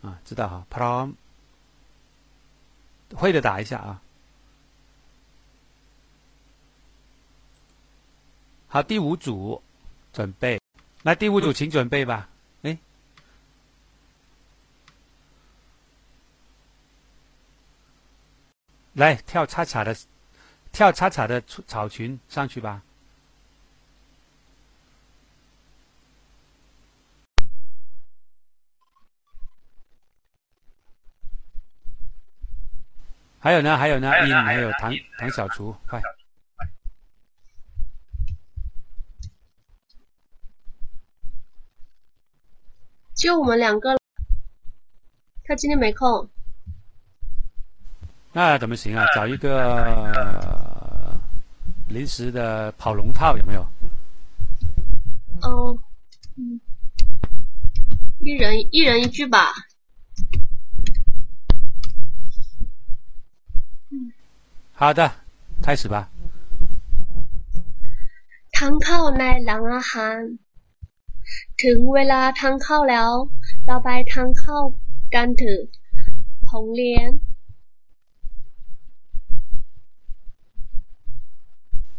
[0.00, 1.14] 啊，知道哈，prom
[3.16, 4.00] 会的打一下啊。
[8.68, 9.60] 好，第五组
[10.12, 10.60] 准备。
[11.08, 12.28] 来，第五组请准备吧。
[12.60, 12.76] 哎，
[18.92, 19.96] 来跳叉叉的，
[20.70, 22.82] 跳叉叉的草裙上去吧。
[33.40, 36.02] 还有呢，还有呢，音还有唐唐小厨，快。
[43.18, 43.98] 就我们两个，
[45.42, 46.30] 他今天没空，
[48.32, 49.04] 那怎么行啊？
[49.12, 51.20] 找一个
[51.88, 53.66] 临时的跑龙套有没有？
[55.42, 55.76] 哦，
[56.36, 56.60] 嗯，
[58.20, 59.52] 一人一人一句吧，
[63.90, 64.12] 嗯，
[64.72, 65.10] 好的，
[65.60, 66.08] 开始吧。
[68.52, 70.38] 唐口乃狼啊寒。
[71.63, 73.11] ถึงเวลาทานข้าวแล้ว
[73.65, 74.63] เราไปทานข้าว
[75.13, 75.61] กันเถอะ
[76.47, 77.09] ผงเลี้ยง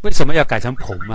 [0.05, 1.15] 为什么要改成ผง啊？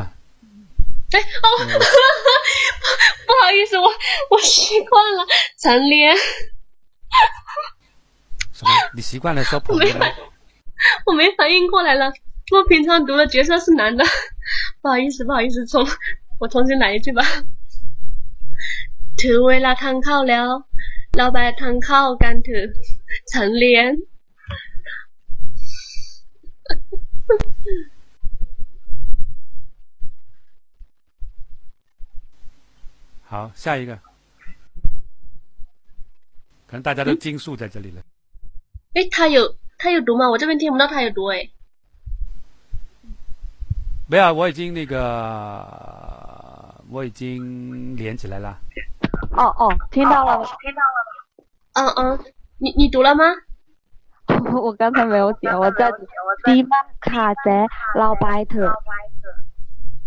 [1.13, 1.47] 哎哦，
[3.27, 3.87] 不好意思，我
[4.31, 5.19] 我习惯了
[5.61, 6.15] 陈连。
[8.57, 8.71] 什么？
[8.95, 10.05] 你习惯了说ผง吗？
[11.05, 12.11] 我没反应过来了，
[12.51, 14.03] 我平常读的角色是男的，
[14.81, 15.85] 不好意思，不好意思，重
[16.39, 17.23] 我重新来一句吧。
[19.23, 20.47] ถึงเวลาทานข้าวแล้ว
[21.17, 22.67] เราไปทานข้าวกันเถอะ
[23.31, 23.89] ฉันเลี้ยง
[33.31, 33.95] 好，下一个，
[36.67, 38.01] 可能大家都惊宿在这里了。
[38.93, 40.27] 哎，他有他有读吗？
[40.31, 41.47] 我这边听不到他有读哎。
[44.07, 44.97] 没有，我已经那个，
[46.89, 48.59] 我已经连起来了。
[49.39, 50.97] 哦哦，听到了，听到了。
[51.73, 51.99] 嗯嗯，
[52.57, 53.23] 你你读了吗？
[54.65, 55.91] 我刚才没有点，我在
[56.47, 57.57] ดีมากค่ะเจ๊
[57.97, 58.73] เราไปเถอะ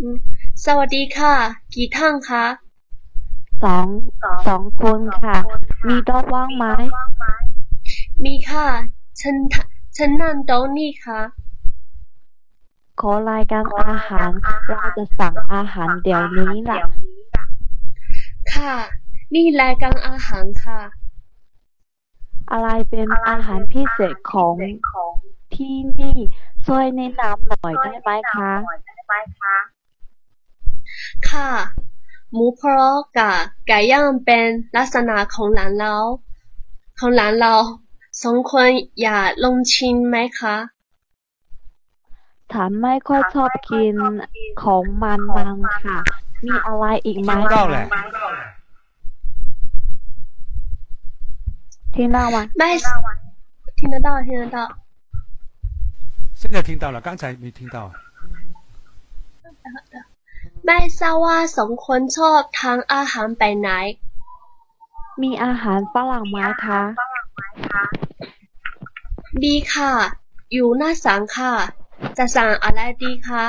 [0.01, 0.17] อืม
[0.65, 1.35] สวัสดีค่ะ
[1.75, 2.45] กี่ท่านคะ
[3.65, 3.87] สอง
[4.49, 5.37] สองคนค่ะ
[5.89, 6.65] มีโต๊ะว่างไหม
[8.25, 8.69] มีค่ะ
[9.21, 9.37] ฉัน
[9.97, 11.21] ฉันนั่งโต๊ะนี่ค่ะ
[13.01, 14.31] ขอรายการอาหาร
[14.67, 16.79] เราจะสั่งอาหารเดี๋ยวนี้ล่ะ
[18.55, 18.75] ค่ะ
[19.34, 20.82] นี่รายการอาหารค่ะ
[22.52, 24.56] อะไรเป็นอาหารพิเศษของ
[25.56, 26.18] ที่นี่
[26.66, 28.52] ช่วยแนะนำหน่อยได้ไหมคะ
[31.30, 31.52] ค่ะ
[32.32, 33.38] หมูพรอกกับ
[33.68, 35.96] ไก่ย่างเป็นลักษณะของร้านเรา
[37.00, 37.56] ของร้านเรา
[38.24, 38.70] สองคน
[39.02, 40.56] อยากลองชิมไหมคะ
[42.52, 43.96] ฉันไม่ค่อยชอบกิน
[44.64, 45.98] ของมันมันค่ะ
[46.46, 47.32] มีอะไรอีกไหม
[51.93, 52.49] 听到吗？
[52.55, 52.63] 麦
[53.77, 54.57] 听得到，听得到。
[56.35, 57.93] 现在听到了，刚才没听到。
[60.67, 63.69] ไม่ทราบว่าสองคนชอบทานอาหารแบบไหน
[65.23, 66.81] มีอาหารฝรั่งไหมคะ
[69.45, 69.93] ดีค่ะ
[70.53, 71.53] อยู่หน้าสังค่ะ
[72.17, 73.45] จะสั่งอะไรดีคะ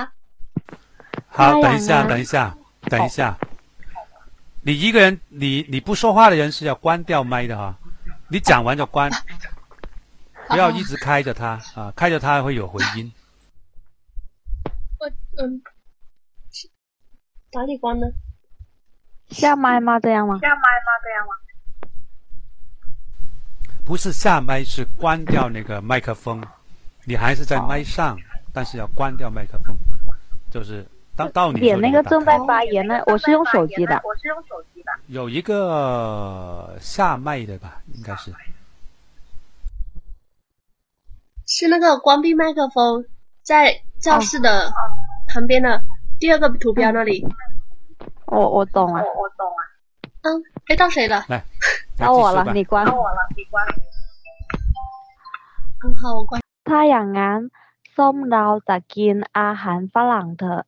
[1.36, 2.56] 好，等一下，等一下，
[2.92, 3.38] 等一下。
[4.62, 7.76] 你一个人，你你不说话的人是要关掉麦的哈。
[8.31, 9.11] 你讲完就关，
[10.49, 11.93] 不要一直开着它啊！
[11.97, 13.11] 开着它会有回音。
[14.99, 15.09] 我
[15.43, 15.63] 嗯，
[17.53, 18.07] 哪里关呢？
[19.31, 19.99] 下麦吗？
[20.01, 20.39] 这样吗？
[20.41, 20.91] 下麦吗？
[21.03, 21.35] 这样吗？
[23.85, 26.45] 不是下麦，是关掉那个麦克风。
[27.05, 28.19] 你还是在麦上，
[28.53, 29.75] 但是要关掉麦克风。
[30.51, 30.87] 就是
[31.17, 34.01] 当到你点那个正在发言呢，我是用手机的。
[34.05, 34.90] 我是用手机的。
[35.08, 38.34] 有一个下麦的吧，应该是。
[41.46, 43.06] 是那个关闭麦克风，
[43.44, 44.72] 在教室的
[45.28, 45.84] 旁边的
[46.20, 47.26] 第二个图标那里。
[48.28, 49.60] 我我懂了，我懂了。
[50.22, 51.26] 嗯，哎，到谁了？
[51.28, 51.44] 来，
[51.98, 52.86] 到我了，你关。
[52.86, 53.64] 到我了，你关。
[55.80, 56.42] 很好，我关。
[56.70, 57.40] ถ้าอย่างนั้น
[57.96, 60.62] ส้มเราจะกินอาหารฝรั่งเถอะ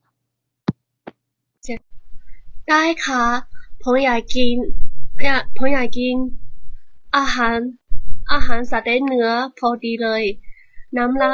[2.69, 3.23] ได้ค่ะ
[3.82, 4.56] ผมอยากกิน
[5.24, 6.16] อยากผมอยากกิน
[7.16, 7.58] อาหาร
[8.32, 10.24] อาหารสเต็กเนื้อพอดีเลย
[10.96, 11.32] น้ำละ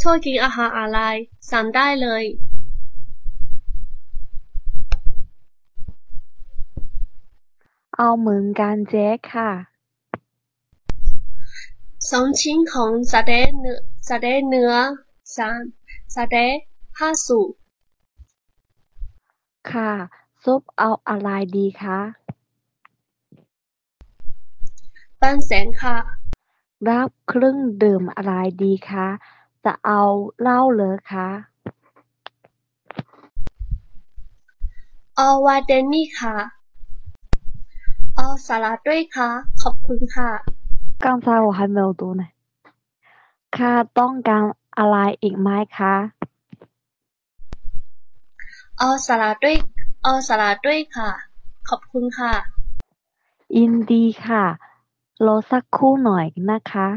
[0.00, 0.98] ชอบกินอาหารอะไร
[1.50, 2.24] สั่งได้เลย
[7.96, 9.50] เอาเหมือนกันเจ๊ค่ะ
[12.10, 13.78] สองชิ้นของสเต็กเนื้อ
[14.08, 14.74] สเต็กเนื้อ
[15.36, 15.60] สาม
[16.14, 16.56] สเต็ก
[16.98, 17.40] ห้าสู
[19.70, 19.92] ค่ะ
[20.45, 21.99] ซุปเอาอะไรดีคะ
[25.21, 25.97] บ้านแสงค่ะ
[26.87, 29.07] รับเครื่องดื่มอะไรดีคะ
[29.65, 30.01] จะเอา
[30.41, 31.27] เหล้าหรือคะ
[35.17, 36.35] เอาวาเดนี่ค่ะ
[38.17, 39.29] เอาสลัดด้วยค่ะ
[39.61, 40.31] ขอบคุณค่ะ
[41.03, 42.23] 刚才我还没有读呢
[43.57, 44.43] ค่ะต้องการ
[44.77, 45.95] อะไรอีกไหมคะ
[48.79, 49.57] เอาสลัดด้วย
[50.08, 51.10] เอาสลัดด้วยค่ะ
[51.68, 52.34] ขอบคุณค่ะ
[53.56, 54.44] ยินดีค่ะ
[55.26, 56.88] รอสักครู่หน่อยนะคะ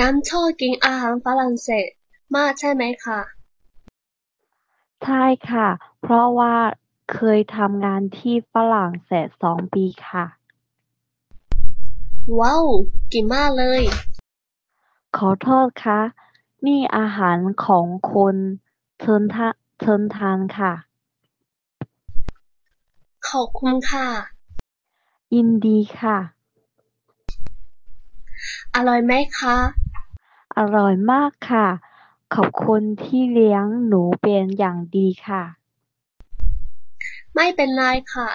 [0.00, 1.88] น้ำชอบกินอาหารฝรั่งเศส
[2.36, 3.20] มากใช่ไหมคะ
[5.04, 5.68] ใช่ค่ะ
[6.00, 6.56] เพราะว่า
[7.12, 10.24] เคยทำงานที่ฝรั่งเศสสองปีค่ะ
[12.40, 12.66] ว้าว
[13.12, 13.82] กินมากเลย
[15.16, 16.00] ขอโทษค่ะ
[16.66, 18.36] นี่อาหารของคุณ
[19.00, 19.48] เชิญทา
[19.80, 20.72] เชิญทานค่ะ
[23.28, 24.08] ขอบคุณค่ะ
[25.34, 26.18] ยินดีค่ะ
[28.74, 29.56] อร่อยไหมคะ
[30.56, 31.66] อร่อยมากค่ะ
[32.34, 35.42] ขอบคุณที่เลี้ยงหนูเป็นอย่างดีค่ะ
[37.34, 38.30] ไม่เป็นไรค่ะ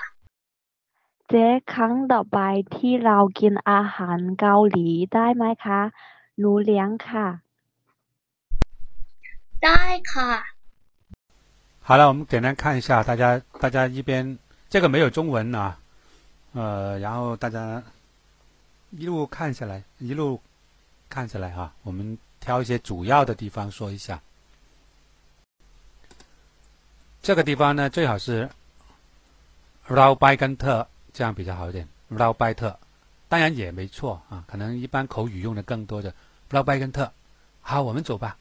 [1.30, 2.40] เจ๊ครั้งต่อไป
[2.76, 5.82] ที่เรากินอาหารเกาหลีได้ไหมคะ
[6.38, 7.28] หนูเลี้ยงค่ะ
[9.64, 9.82] ได้
[10.14, 10.53] ค่ะ
[11.86, 15.78] 好了，我们简单看一下，大家大家一边这个没有中文啊，
[16.54, 17.84] 呃，然后大家
[18.92, 20.42] 一路看下来，一路
[21.10, 24.22] 看下来啊，我们挑一些主要的地方说一下。
[27.22, 28.50] 这个地方呢，最好是
[29.90, 32.80] “rao bai 跟特”这样比较好一点，“rao bai 特”，
[33.28, 36.14] 当然也没错啊，可能一般口语用的更多的
[36.50, 37.12] “rao bai 跟特”。
[37.60, 38.38] 好，我们走吧。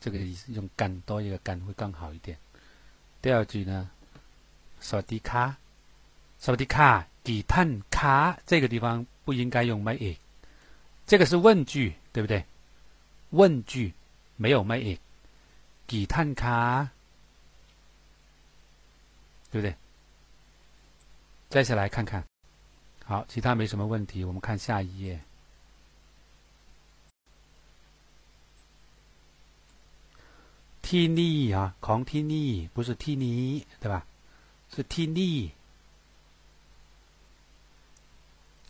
[0.00, 2.38] 这个意思用干多一个干会更好一点。
[3.20, 3.90] 第二句呢
[4.80, 5.56] 萨迪卡
[6.38, 10.18] 萨迪卡给他卡这个地方不应该用 may it
[11.06, 12.44] 这个是问句对不对？
[13.30, 13.92] 问句
[14.36, 15.00] 没有 may it
[15.86, 16.88] 给他卡
[19.50, 19.74] 对不对？
[21.50, 22.24] 再下来看看。
[23.04, 25.20] 好其他没什么问题我们看下一页。
[30.89, 33.43] ที่นี่啊，ของที่นี่不是ที่นี้
[33.81, 33.95] 对吧？
[34.73, 35.37] 是ที่นี่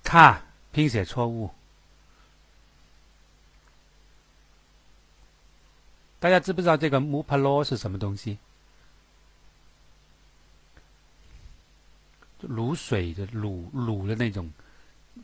[0.09, 0.27] ค่ะ
[0.73, 1.51] 拼写错误。
[6.21, 8.37] 大家知不知道这个 m u p a l o 是什么东西？
[12.41, 14.51] 卤水的卤卤的那种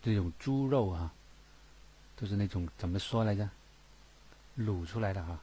[0.02, 1.12] 这种猪肉啊，
[2.18, 3.50] 就是那种怎么说来着？
[4.58, 5.40] 卤出来的哈、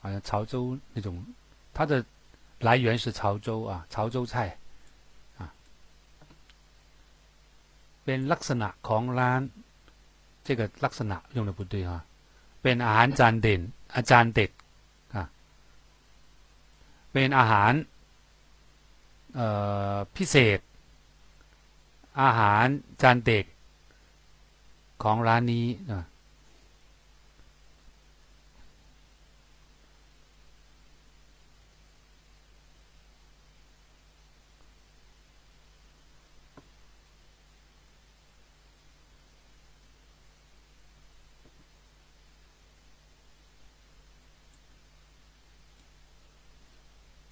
[0.00, 1.24] 好像潮州那种，
[1.72, 2.04] 它的
[2.60, 4.56] 来源是潮州啊，潮州菜
[5.38, 5.52] 啊。
[8.04, 9.40] เป็นลักษณะของร้าน
[10.46, 11.92] 这个ลักษณะ用的不对啊，
[12.62, 13.60] เป็นอาหารจานเด่น
[13.96, 14.50] อาจารย์เด็ด
[15.14, 15.22] อ่ะ
[17.12, 17.72] เป็นอาหาร
[19.34, 19.48] เอ่
[19.94, 20.58] อพิเศษ
[22.22, 22.66] อาหาร
[23.02, 23.44] จานเด็ก
[25.02, 26.04] ของร้านนี้อ่ะ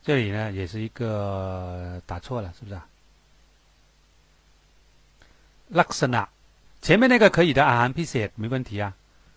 [0.07, 2.87] 这里呢也是一个打错了，是不是啊？
[5.71, 6.29] ลักษณะ
[6.83, 8.93] 前面那个可以的อาหารพิเศษ没问题啊，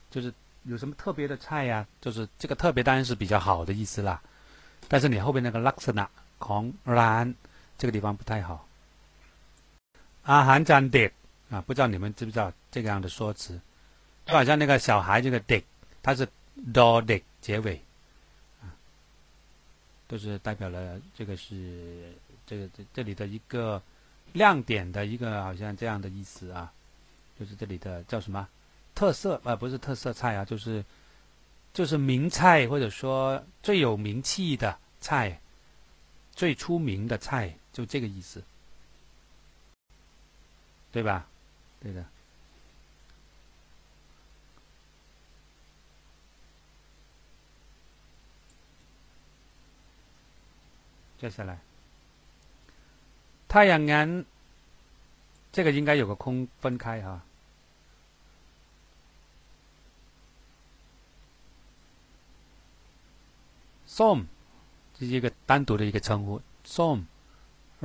[0.10, 4.19] 就是有什么特别的菜呀、就是这个特别当然是比较好的意思啦。
[4.88, 6.06] 但是你后边那个ลักษณะ
[6.39, 7.36] ของร้าน
[7.78, 8.67] 这个地方不太好。
[10.26, 11.12] อาหารจานเด็ก
[11.52, 13.60] 啊，不知道你们知不知道这个样的说辞？
[14.26, 15.63] 就好像那个小孩这个เด็ก，
[16.02, 16.28] 它是
[16.74, 17.80] do เด็ก结尾。
[20.11, 22.12] 都是代表了这个是
[22.44, 23.81] 这个这这里的一个
[24.33, 26.73] 亮点的一个好像这样的意思啊，
[27.38, 28.49] 就是这里的叫什么
[28.92, 30.85] 特色啊、不是特色菜啊，就是
[31.73, 35.40] 就是名菜或者说最有名气的菜，
[36.35, 38.42] 最出名的菜，就这个意思，
[40.90, 41.29] 对吧？
[41.81, 42.04] 对的。
[51.19, 51.58] 接下来，
[53.48, 54.25] 太阳งั้น
[55.54, 57.21] 这个应该有个空分开哈。
[63.88, 64.25] ส้ม
[65.00, 66.42] 这是一个单独的一个称呼。
[66.65, 66.98] ส้ม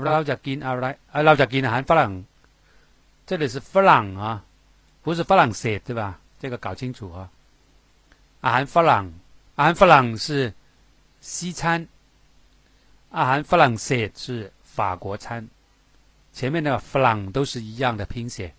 [0.05, 2.13] เราจะกินอะไร呃เราจะกินอาหารฝรั่ง
[3.27, 4.43] 这里是ฝรั่ง啊，
[5.05, 6.19] 不是ฝรั่งเศส对吧？
[6.41, 7.31] 这个搞清楚啊。
[8.45, 9.05] อาหารฝรั่ง
[9.59, 10.53] อาหารฝรั่ง是
[11.21, 11.87] 西餐。
[13.16, 15.48] 阿含弗朗西是法国餐，
[16.34, 18.54] 前面的弗朗都是一样的拼写。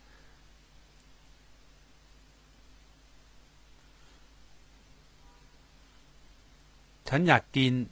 [7.04, 7.86] 陈雅金，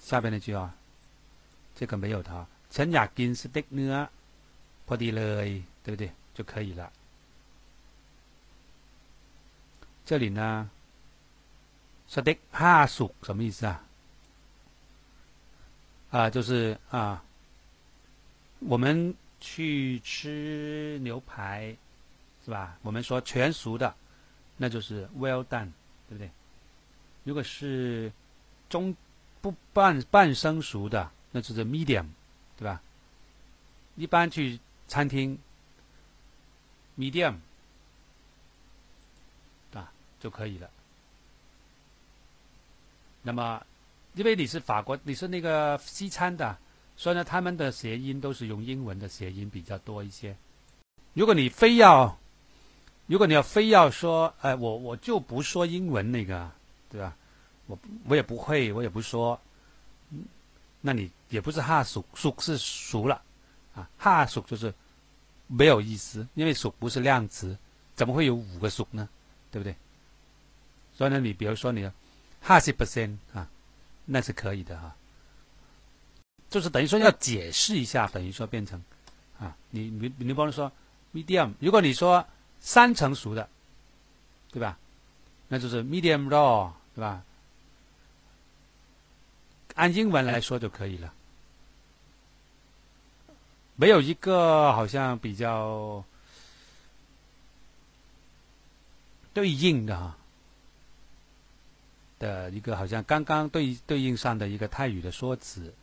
[0.00, 0.74] 下边那句啊，
[1.74, 2.46] 这个没有它。
[2.70, 4.08] 陈雅金是的呢，
[4.86, 5.44] 破地了，
[5.84, 6.10] 对不对？
[6.32, 6.90] 就可以了。
[10.06, 10.70] 这里呢，
[12.08, 13.84] 是的哈属什么意思啊？
[16.12, 17.24] 啊就是啊
[18.60, 21.76] 我们去吃牛排
[22.44, 22.78] 是吧？
[22.82, 23.92] 我们说全熟的
[24.56, 25.72] 那就是 well done
[26.08, 26.30] 对不对？
[27.24, 28.12] 如果是
[28.68, 28.94] 中
[29.40, 32.06] 不半半生熟的那就是 medium
[32.56, 32.80] 对吧？
[33.96, 35.38] 一般去餐厅
[36.98, 37.36] medium
[39.72, 40.70] 啊就可以了。
[43.22, 43.64] 那么，
[44.14, 46.56] 因为你是法国，你是那个西餐的，
[46.96, 50.36] 所以呢，他们的谐音都是用英文的谐音比较多一些。
[51.14, 52.18] 如果你非要，
[53.06, 56.50] 如果你要非要说，哎，我我就不说英文那个，
[56.90, 57.16] 对吧？
[57.66, 59.40] 我我也不会，我也不说，
[60.80, 63.22] 那你也不是哈属属是熟了
[63.74, 64.72] 啊，哈属就是
[65.46, 67.56] 没有意思，因为属不是量词，
[67.94, 69.08] 怎么会有五个属呢？
[69.50, 69.74] 对不对？
[70.94, 71.90] 所以呢，你比如说你
[72.40, 73.48] 哈十 percent 啊，
[74.04, 74.94] 那是可以的哈、
[76.50, 78.82] 就是等于说要解释一下，等于说变成
[79.38, 80.70] 啊，你你你不能说
[81.14, 82.26] medium，如果你说
[82.60, 83.48] 三成熟的，
[84.50, 84.78] 对吧？
[85.48, 87.22] 那就是 medium raw，对吧？
[89.74, 91.14] 按英文来说就可以了，
[93.76, 96.04] 没有一个好像比较
[99.32, 100.16] 对应的哈
[102.22, 105.74] 的一个好像刚刚对对应上的一个泰语的说辞。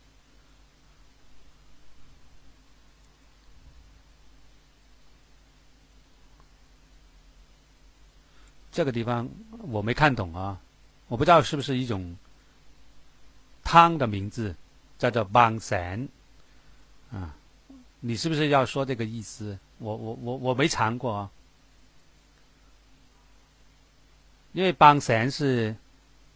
[8.72, 9.28] 这个地方
[9.68, 10.58] 我没看懂啊，
[11.08, 12.16] 我不知道是不是一种
[13.62, 14.54] 汤的名字，
[14.98, 16.08] 叫做邦神
[17.12, 17.34] 啊，
[18.00, 19.58] 你是不是要说这个意思？
[19.78, 21.30] 我我我我没尝过啊，
[24.52, 25.76] 因为邦神是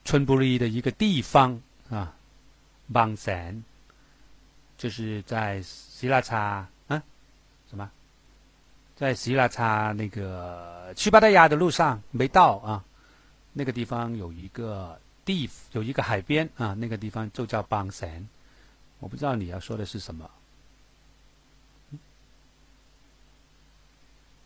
[0.05, 2.15] 春布利的一个地方啊，
[2.93, 3.65] 邦神
[4.77, 7.03] 就是在希腊查啊
[7.71, 7.91] 什么，
[8.97, 12.85] 在希腊查那个去巴达雅的路上没到啊，
[13.53, 18.29] 那个地方有一个地有一个海边啊，那个地方就叫邦神，
[18.99, 20.31] 我不知道你要说的是什么。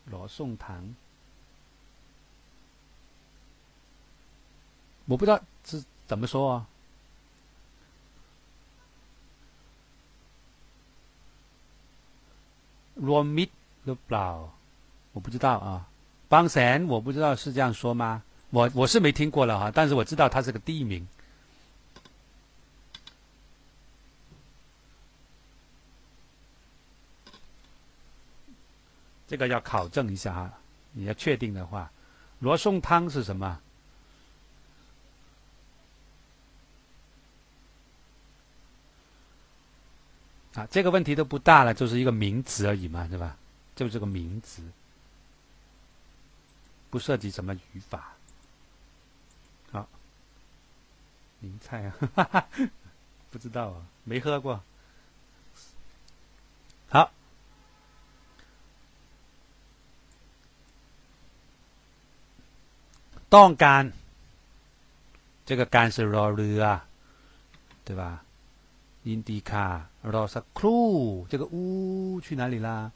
[0.06, 0.94] 罗宋堂，
[5.07, 6.67] 我不知道是怎么说啊。
[12.95, 13.49] 罗密
[13.85, 14.27] หรือเปล่า
[15.13, 15.87] 我不知道啊。
[16.29, 18.23] 邦神我不知道是这样说吗？
[18.49, 21.07] 我我是没听过了哈，但是我知道它是个地名。
[29.27, 30.53] 这个要考证一下哈，
[30.91, 31.91] 你要确定的话，
[32.39, 33.59] 罗宋汤是什么？
[40.58, 43.36] 啊，这个问题都不大了，就是一个名词而已嘛，是吧？
[43.76, 44.60] 就是个名词，
[46.90, 48.16] 不涉及什么语法。
[49.70, 49.88] 好，
[51.38, 51.84] 名菜
[52.16, 52.48] 啊，
[53.30, 54.60] 不知道啊，没喝过。
[56.88, 57.12] 好，
[63.28, 63.92] 当干，
[65.46, 66.84] 这个干是罗勒啊，
[67.84, 68.24] 对吧？
[69.04, 69.88] 印第卡。
[70.08, 72.90] 耳朵是 clue，这个呜去哪里啦？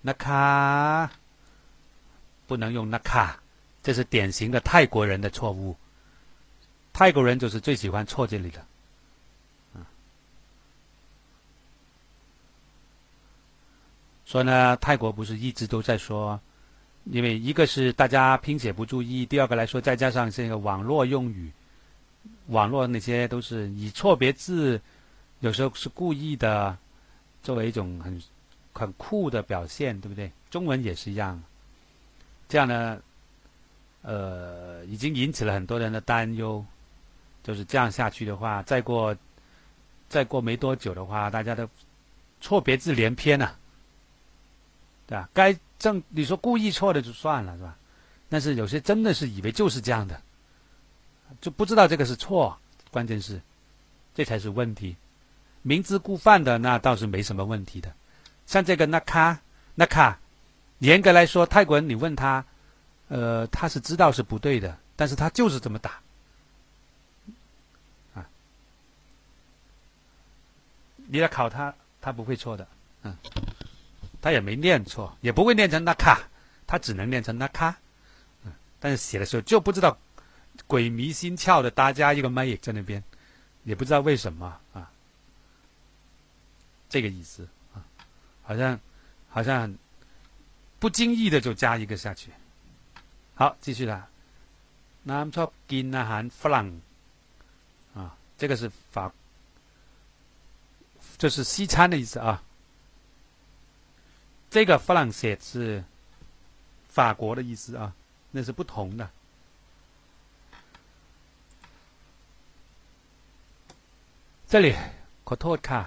[0.00, 1.10] 那卡
[2.46, 3.38] 不能用那卡，
[3.82, 5.76] 这是典型的泰国人的错误。
[6.92, 8.64] 泰国人就是最喜欢错这里的。
[14.24, 16.40] 所以呢，泰国不是一直都在说，
[17.04, 21.50] 因为一个是大家拼写不注意，第二个来说，再加上这个网络用语，
[22.48, 24.80] 网络那些都是以错别字，
[25.40, 26.76] 有时候是故意的，
[27.42, 28.22] 作为一种很
[28.72, 30.30] 很酷的表现，对不对？
[30.50, 31.42] 中文也是一样。
[32.48, 32.98] 这样呢，
[34.02, 36.64] 呃，已经引起了很多人的担忧，
[37.42, 39.14] 就是这样下去的话，再过
[40.08, 41.68] 再过没多久的话，大家都
[42.40, 43.54] 错别字连篇啊，
[45.06, 45.28] 对吧？
[45.34, 47.76] 该正你说故意错的就算了是吧？
[48.30, 50.18] 但是有些真的是以为就是这样的，
[51.40, 52.58] 就不知道这个是错。
[52.90, 53.40] 关键是，
[54.14, 54.96] 这才是问题。
[55.62, 57.92] 明知故犯的那倒是没什么问题的。
[58.46, 59.38] 像这个那卡
[59.74, 60.18] 那卡，
[60.78, 62.42] 严格来说，泰国人你问他，
[63.08, 66.00] 呃，他是知道是不对的，但是他就是这么打。
[68.14, 68.26] 啊，
[70.96, 72.66] 你来考他，他不会错的，
[73.02, 73.14] 嗯，
[74.22, 76.22] 他也没念错，也不会念成那卡，
[76.66, 77.76] 他只能念成那卡，
[78.44, 79.98] 嗯，但是写的时候就不知道
[80.67, 83.03] 鬼迷心窍的搭加一个麦在那边，
[83.63, 84.89] 也不知道为什么啊，
[86.89, 87.83] 这个意思啊，
[88.43, 88.79] 好像
[89.29, 89.73] 好像
[90.79, 92.31] 不经意的就加一个下去。
[93.35, 94.07] 好，继续啦。
[95.05, 96.67] น้ำชอบกินอาหารฝรั่ง
[97.95, 99.11] 啊，这个是法，
[101.17, 102.41] 这是西餐的意思啊。
[104.49, 105.83] 这个弗朗写是
[106.87, 107.93] 法国的意思啊，
[108.31, 109.09] 那是不同的。
[114.51, 114.67] 这里
[115.27, 115.81] ขอโทษค่ะ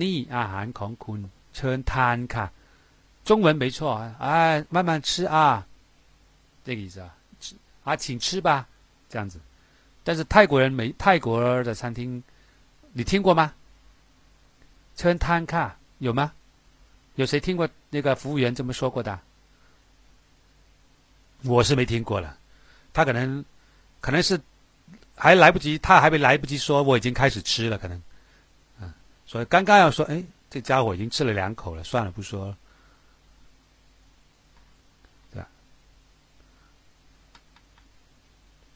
[0.00, 1.20] นี่อาหารของคุณ
[1.56, 2.46] เชิญทานค่ะ
[3.28, 5.36] 中文没错啊，哎，慢慢吃啊，
[6.64, 8.66] 这个意思啊，吃啊，请吃吧，
[9.10, 9.38] 这样子。
[10.02, 12.22] 但是泰国人没泰国的餐厅，
[12.94, 13.52] 你听过吗？
[14.96, 16.32] 称摊卡有吗？
[17.16, 19.18] 有谁听过那个服务员这么说过的？
[21.44, 22.38] 我是没听过了，
[22.94, 23.44] 他可能
[24.00, 24.40] 可能是
[25.15, 28.01] 还来不及，他还没来不及说，我已经开始吃了，可能，
[28.81, 28.93] 嗯，
[29.25, 32.57] 所以刚刚要说，哎，这家伙已经吃了两口了，算了，不说了。
[35.31, 35.47] 对吧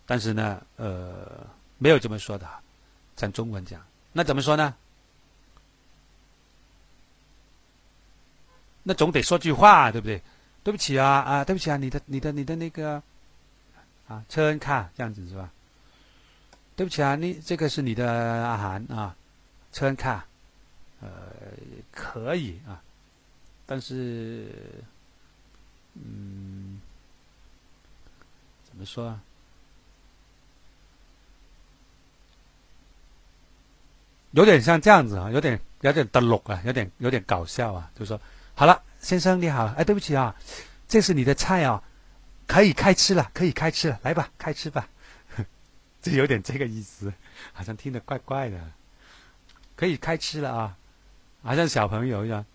[0.06, 1.46] 但是呢，呃，
[1.78, 2.48] 没有这么说的，
[3.16, 4.76] 在中文讲，那怎么说呢？
[8.84, 10.22] 那总得说句话，对不对？
[10.64, 13.02] 对不起啊啊，对不起啊，你的你的你的那个
[14.08, 15.52] 啊，车恩卡这样子是吧？
[16.78, 19.16] 对不起啊，你这个是你的阿涵啊，
[19.74, 20.26] 车恩卡，
[21.02, 21.10] 呃，
[21.92, 22.80] 可以啊，
[23.66, 24.48] 但是，
[25.96, 26.80] 嗯，
[28.70, 29.20] 怎么说啊？
[34.32, 38.22] 有点像这样子啊，有点有点的落啊，有点有点搞笑啊，就说
[38.54, 40.36] 好了，先生你好，哎，对不起啊，
[40.88, 41.82] 这是你的菜啊，
[42.46, 44.88] 可以开吃了，可以开吃了，来吧，开吃吧，
[46.12, 47.12] 有点这个意思，
[47.53, 48.60] 好像听得怪怪的，
[49.76, 50.78] 可以开吃了啊，
[51.43, 52.45] 好像小朋友一样，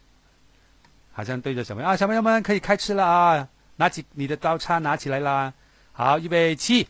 [1.12, 1.88] 好像对着小朋友。
[1.88, 5.53] 啊，小朋友们可以开吃了啊，拿起你的刀叉拿起来啦，
[5.92, 6.88] 好，预备起，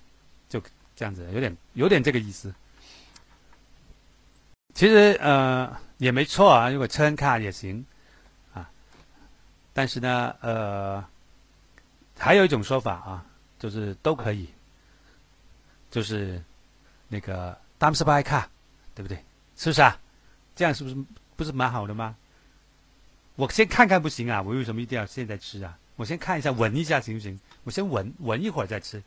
[0.48, 0.62] 就
[0.94, 2.54] 这样子，有点有点这个意思。
[4.74, 7.84] 其实呃也没错啊，如果车卡也行。
[8.54, 8.68] 啊，
[9.72, 11.04] 但是呢呃
[12.18, 13.26] 还有一种说法啊，
[13.58, 14.48] 就是都可以，
[15.90, 16.42] 就是
[17.12, 18.48] 那个 dam s by 卡，
[18.94, 19.18] 对不对？
[19.54, 20.00] 是不是啊？
[20.56, 20.96] 这样是不是
[21.36, 22.16] 不是蛮好的吗？
[23.36, 25.76] 我先看看不行啊，我为什么一定要现在吃啊？
[25.96, 27.38] 我先看一下闻一下行不行？
[27.64, 29.02] 我先闻闻一会儿再吃，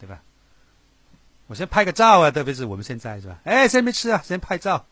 [0.00, 0.22] 对吧？
[1.46, 3.38] 我先拍个照啊，特别是我们现在是吧？
[3.44, 4.86] 哎，先没吃啊，先拍照。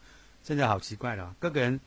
[0.45, 1.35] 现在好奇怪的！
[1.39, 1.81] 各个人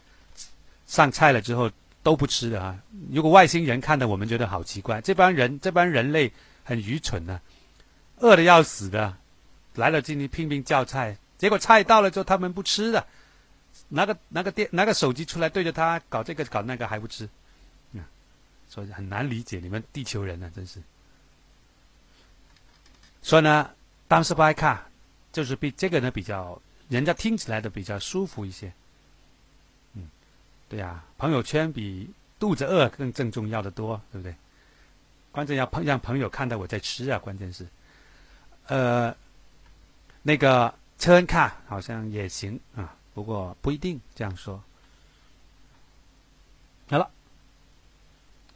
[0.87, 1.69] 上菜了之后
[2.01, 2.79] 都不吃的啊！
[3.11, 5.01] 如果外星人看到我们，觉得好奇怪。
[5.01, 6.31] 这帮人，这帮人类
[6.63, 7.41] 很愚蠢的，
[8.19, 9.17] 饿的要死的，
[9.75, 13.05] 来了今天拼命叫菜，结果菜到了之后他们不吃的，
[13.89, 17.29] 拿个拿个电拿个手机出来对着他搞这个搞那个还不吃，
[17.91, 18.03] 嗯，
[18.69, 20.81] 所以很难理解你们地球人呢，真是。
[23.21, 23.69] 所以呢，
[24.07, 24.83] 当时不爱看，
[25.31, 26.61] 就是比这个呢比较。
[26.87, 28.71] 人家听起来的比较舒服一些，
[29.95, 30.07] 嗯，
[30.69, 32.07] 对呀，朋友圈比
[32.39, 34.35] 肚子饿更正重要的多，对不对？
[35.31, 37.65] 关键要朋让朋友看到我在吃啊，关键是，
[38.67, 39.17] 呃，
[40.24, 44.62] 那个车恩卡好像也行啊，不过不一定这样说。
[46.90, 47.10] 好了，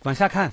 [0.02, 0.52] 往下看。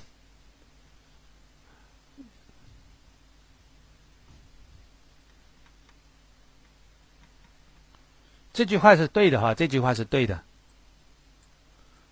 [8.54, 10.42] 这句话是对的哈，这句话是对的。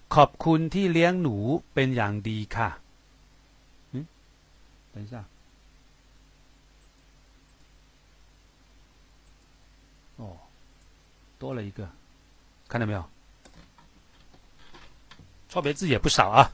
[0.09, 1.37] ขอบคุณที่เลี้ยงหนู
[1.75, 2.71] เป็นอย่างดีค่ะ。
[3.93, 4.07] 嗯，
[4.93, 5.25] 等一下。
[11.45, 11.89] 多了一个，
[12.69, 13.05] 看到没有？
[15.49, 16.53] 错别字也不少啊。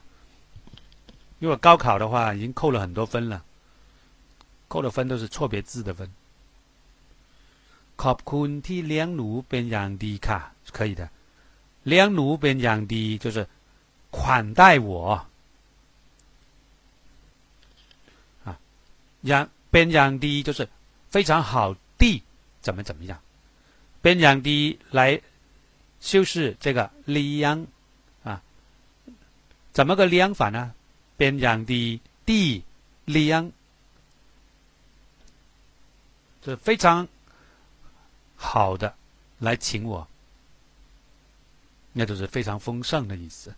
[1.39, 3.43] 如果高考的话，已经扣了很多分了，
[4.67, 6.09] 扣的分都是错别字的分。
[7.97, 10.39] ขอบคุณที่เลี้ยงหนูเป็นอย่างดีค่ะ
[10.77, 11.09] 可以的
[11.87, 13.37] เลี้ยงหนูเป็นอย่างดี就是
[14.17, 14.89] 款待我
[18.45, 18.47] 啊
[19.27, 20.59] อย่างเป็นอย่างดี就是
[21.09, 22.03] 非常好地
[22.61, 23.13] 怎么怎么样
[24.02, 25.18] 边疆的来
[26.00, 27.66] 修饰这个力量
[28.24, 28.42] 啊，
[29.72, 30.74] 怎么个量法呢？
[31.16, 32.64] 边疆的地
[33.04, 33.50] 力量
[36.44, 37.06] 是非常
[38.36, 38.92] 好的，
[39.38, 40.06] 来请我，
[41.92, 43.54] 那就是非常丰盛的意思。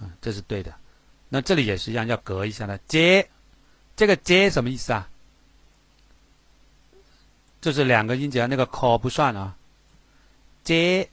[0.00, 0.74] 嗯，这是对的。
[1.28, 2.76] 那这里也是一样，要隔一下呢。
[2.88, 3.28] 接，
[3.94, 5.08] 这个接什么意思啊？
[7.64, 9.56] 就是两个音节，那个 c 不算啊。
[10.62, 11.08] 接，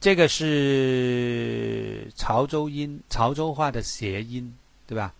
[0.00, 5.12] 这个是潮州音，潮州话的谐音，对吧？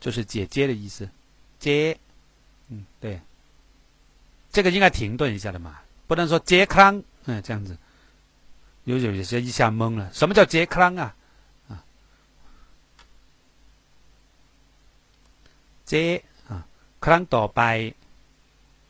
[0.00, 1.08] 就是姐姐的意思。
[1.60, 1.96] 接，
[2.70, 3.20] 嗯，对，
[4.50, 7.78] 这个应该停顿一下的嘛，不能说接康，嗯，这样子，
[8.82, 11.14] 有有有些一下懵了，什么叫接康啊？
[11.68, 11.84] 啊，
[15.84, 16.66] 接啊，
[17.00, 17.94] 康多拜。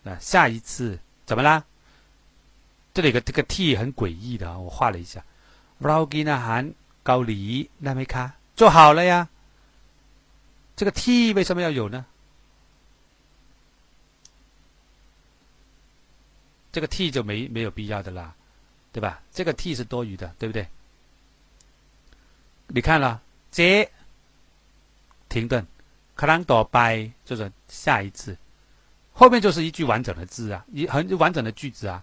[0.03, 1.63] ป啊，下一次怎么啦？
[2.93, 5.23] 这里个这个 T 很诡异的啊，我画了一下。
[5.79, 6.61] เรากินอาหาร
[7.05, 7.41] เกาหลี
[7.83, 8.25] ได้ไหมคะ
[8.57, 9.29] 做好了呀。
[10.75, 12.05] 这个 T 为什么要有呢？
[16.71, 18.33] 这个 T 就没没有必要的啦，
[18.91, 19.21] 对吧？
[19.31, 20.67] 这个 T 是多余的，对不对？
[22.67, 23.91] 你看了，接
[25.29, 25.65] 停顿，
[26.15, 28.37] 可能ต่อไป就是下一次，
[29.12, 32.02] 后面就是一句完整的字啊，一很完整的句子啊。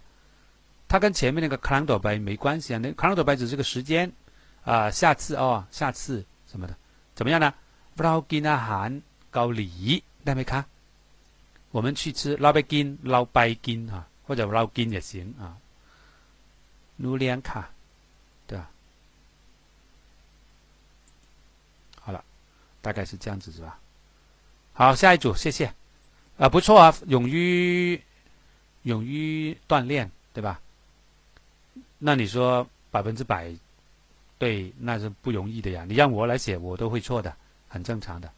[0.88, 3.16] 它跟前面那个 c a l e n d a r 没关系啊，那 c a l e n
[3.16, 4.12] d a r 只是个时间
[4.64, 6.76] 啊、下次哦，下次什么的，
[7.16, 7.54] 怎么样呢？
[7.96, 10.64] 不老金啊，韩高里，那没看？
[11.72, 15.58] 我们去吃老北京，老北京啊，或者老金也行啊。
[16.98, 17.70] 努里卡，
[18.48, 18.70] 对吧？
[22.02, 22.24] 好了，
[22.82, 23.80] 大概是这样子是吧？
[24.74, 25.74] 好，下一组，谢谢。
[26.40, 28.02] 啊，不错啊，勇于
[28.84, 30.62] 勇于锻炼，对吧？
[31.98, 33.54] 那你说百分之百
[34.38, 35.84] 对，那是不容易的呀。
[35.86, 37.36] 你让我来写，我都会错的，
[37.68, 38.32] 很正常的。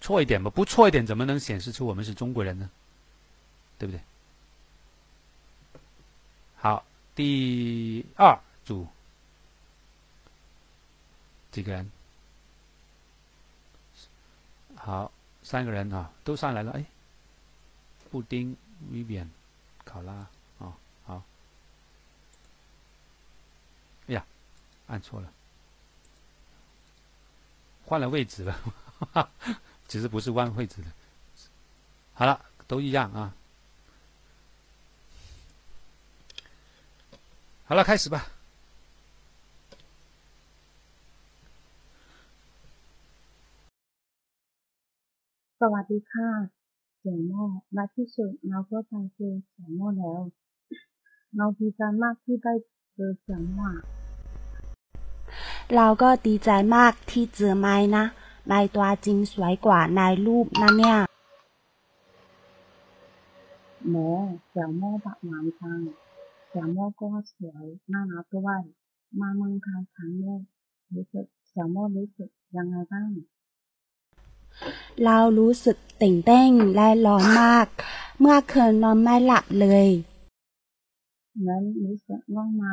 [0.00, 2.68] 错一点吧，不错一点，怎么能显示出我们是中国人呢？
[3.78, 4.00] 对不对？
[6.56, 8.88] 好，第二组
[11.52, 11.88] 几个人？
[14.74, 15.12] 好，
[15.46, 16.72] 三个人啊，都上来了。
[16.72, 16.84] 哎，
[18.10, 18.56] 布丁、
[18.90, 19.28] Vivian、
[19.84, 20.26] 考拉，
[20.58, 20.74] 哦，
[21.04, 21.22] 好。
[24.08, 24.26] 哎呀，
[24.88, 25.32] 按错了，
[27.84, 28.58] 换了位置了，
[29.86, 30.88] 其实不是换位置的。
[32.12, 33.32] 好了，都一样啊。
[37.66, 38.26] 好了，开始吧。
[45.62, 46.30] สวัสดีค่ะ
[46.98, 47.44] เสี่ยงโม่
[47.74, 50.20] และที่สุดเราก็ไปเจอเสี่ยงโม่แล้ว
[51.36, 52.54] เราดีใจมากที่ได้
[52.94, 53.68] เจอเสี่ยงโม่
[55.74, 58.04] เราก็ดีใจมากที่เจอไม้นะ
[58.46, 60.98] ไม่ตัวจริงสวยกว่านรูปนะเนี่ย
[63.88, 64.08] หมอ
[64.48, 65.78] เสี่ยม่ปากหวานจัง
[66.48, 68.62] เสี่ยงโม่ก็สวยน่ารักด้วย
[69.20, 70.42] มาเมืองไทยครั้งแรก
[70.94, 73.10] รู้สึกเสี่ยม่รู้สึกยังไงบ้าง
[75.04, 77.66] เรารู้สึกตื่นเต้นและร้อนมาก
[78.18, 79.88] เมื่อคืนนอนไม่หลับเลย
[81.46, 82.64] งั้นรู้สึกง่วงไหม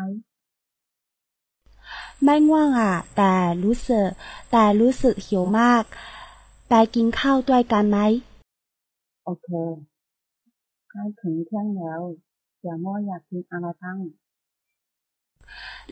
[2.24, 4.08] ไม่ง่วงอะ แต่รู้สึก
[4.52, 5.84] แต่รู้สึกหิวมาก
[6.70, 7.98] ไปกินข้าวด้วยกันไหม
[9.26, 9.48] โอเค
[10.90, 12.02] ใกล้ถึงเที่ยงแล้ว
[12.58, 13.98] เสี่ยโม่อยากกินอะไรบ้าง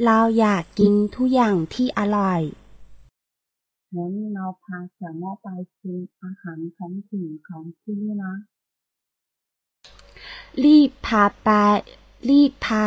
[0.06, 2.42] เราอยากกินทุกอย่างที่อร่อย
[3.96, 5.48] งั้นเราพาเสี่ยโม่ไป
[5.80, 8.34] กินอาหารท้องถิ่นของที่นี่นะ
[10.64, 11.50] รีบพาไป
[12.30, 12.84] รีบพา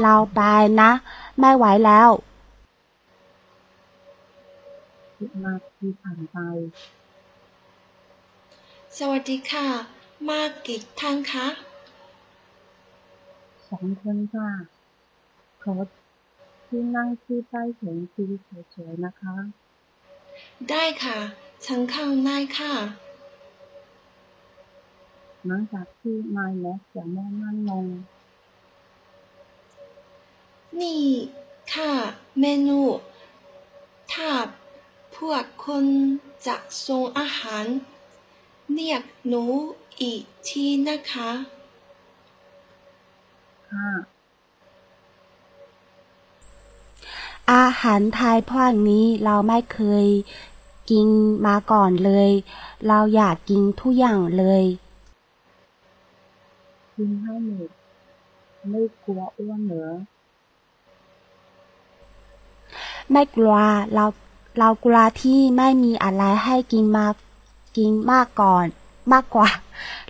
[0.00, 0.40] เราไป
[0.80, 0.90] นะ
[1.38, 2.10] ไม่ไหวแล้ว
[5.16, 6.38] สิบนาทีผ่านไป
[8.98, 9.66] สวัสดีค่ะ
[10.28, 11.46] มากี่ท่านคะ
[13.68, 14.50] สองคนค่ะ
[15.62, 15.74] ขอ
[16.66, 18.36] ที่นั่งที่ใต้เสียงทีวี
[18.70, 19.36] เฉยๆนะคะ
[20.70, 21.18] ได้ค่ะ
[21.66, 22.74] ฉันเข้าได้ค่ะ
[25.46, 27.86] หลังจากที่ไม้และเสียงแม่นั่งลง
[30.80, 31.04] นี่
[31.72, 31.92] ค่ะ
[32.40, 32.80] เมนู
[34.12, 34.30] ถ้า
[35.16, 35.86] พวกคน
[36.46, 37.64] จะส่งอาหาร
[38.72, 39.44] เรียกหนู
[40.00, 41.30] อีกทีนะคะ
[47.52, 50.06] อาหารไทยพวกนี้เราไม่เคย
[50.90, 51.08] กิน
[51.46, 52.30] มาก่อนเลย
[52.86, 54.64] เราอยากกินทุกอย่างเลย
[56.94, 57.70] กินให้หมด
[58.70, 59.88] ไม่กลัวอ้วนเหรอ
[63.10, 63.56] ไม่กลัว
[63.94, 64.04] เรา
[64.58, 67.06] เรากลัวที่ไม่มีอะไรให้กินมา
[67.76, 68.66] กินมากก่อน
[69.12, 69.48] มากกว่า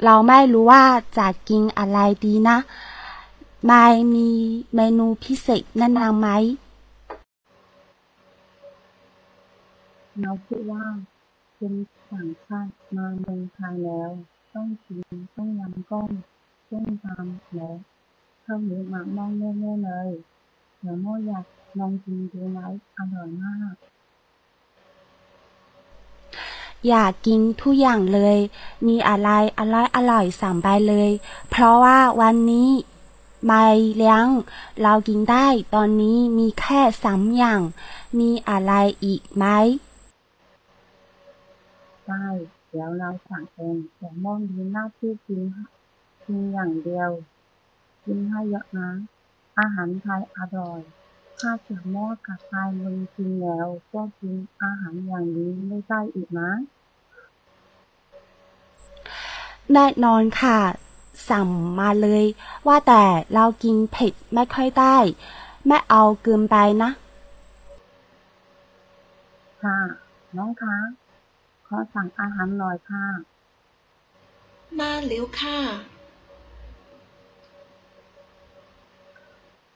[0.04, 0.84] เราไม่รู้ว่า
[1.18, 2.58] จะกินอะไรดีนะ
[3.66, 3.84] ไม่
[4.14, 4.30] มี
[4.74, 6.28] เมนูพิเศษแนะนำไหม
[10.22, 10.84] เราคิดว่า
[11.56, 11.74] เป็น
[12.10, 14.10] ต่างชาติมาเมืองไทยแล้ว
[14.54, 15.00] ต้องกิน
[15.34, 16.08] ต้มยำกุ้ง
[16.68, 17.72] ส้มตำและ
[18.44, 20.10] ข้าวเหนียวหมากม่องแน่ๆเลย
[20.80, 21.44] เดี๋ยวโมอยาก
[21.78, 22.58] ลองกินดูไหม
[22.96, 23.74] อร่อยมาก
[26.88, 28.38] อยากกินทุกอย่างเลย
[28.86, 31.10] มีอะไรอร่อยอร่อยสั่งไปเลย
[31.50, 32.70] เพราะว่าวันนี้
[33.46, 33.64] ไม่
[33.96, 34.26] เลี้ยง
[34.82, 37.60] เรากินได้ตอนนี้มีแค่สามอย่าง
[38.18, 38.72] มีอะไร
[39.04, 39.44] อีกไหม
[42.08, 42.26] ได้
[42.68, 45.42] เดี๋ยวเราสั่งเองแต่โมมีหน้าที่กิน
[46.24, 47.10] กินอย่างเดียว
[48.04, 48.90] กินให้เยอะนะ
[49.58, 50.80] อาหารไทยอร่อย
[51.38, 51.96] ถ้าเสี่ยโม
[52.26, 56.50] กลับไปเมืองกินแล้วก็กินอาหารอย่างนี้ไม่ได้อีกนะ
[59.72, 60.58] แน่นอนค่ะ
[61.30, 61.48] สั่ง
[61.80, 62.24] มาเลย
[62.66, 63.04] ว่าแต่
[63.34, 64.96] เรากินเผ็ดไม่ค่อยได้
[65.66, 66.90] ไม่เอาเกินไปนะ
[69.62, 69.78] ค่ะ
[70.36, 70.76] น้องคะ
[71.66, 73.06] ขอสั่งอาหารหน่อยค่ะ
[74.78, 75.58] มาเร็วค่ะ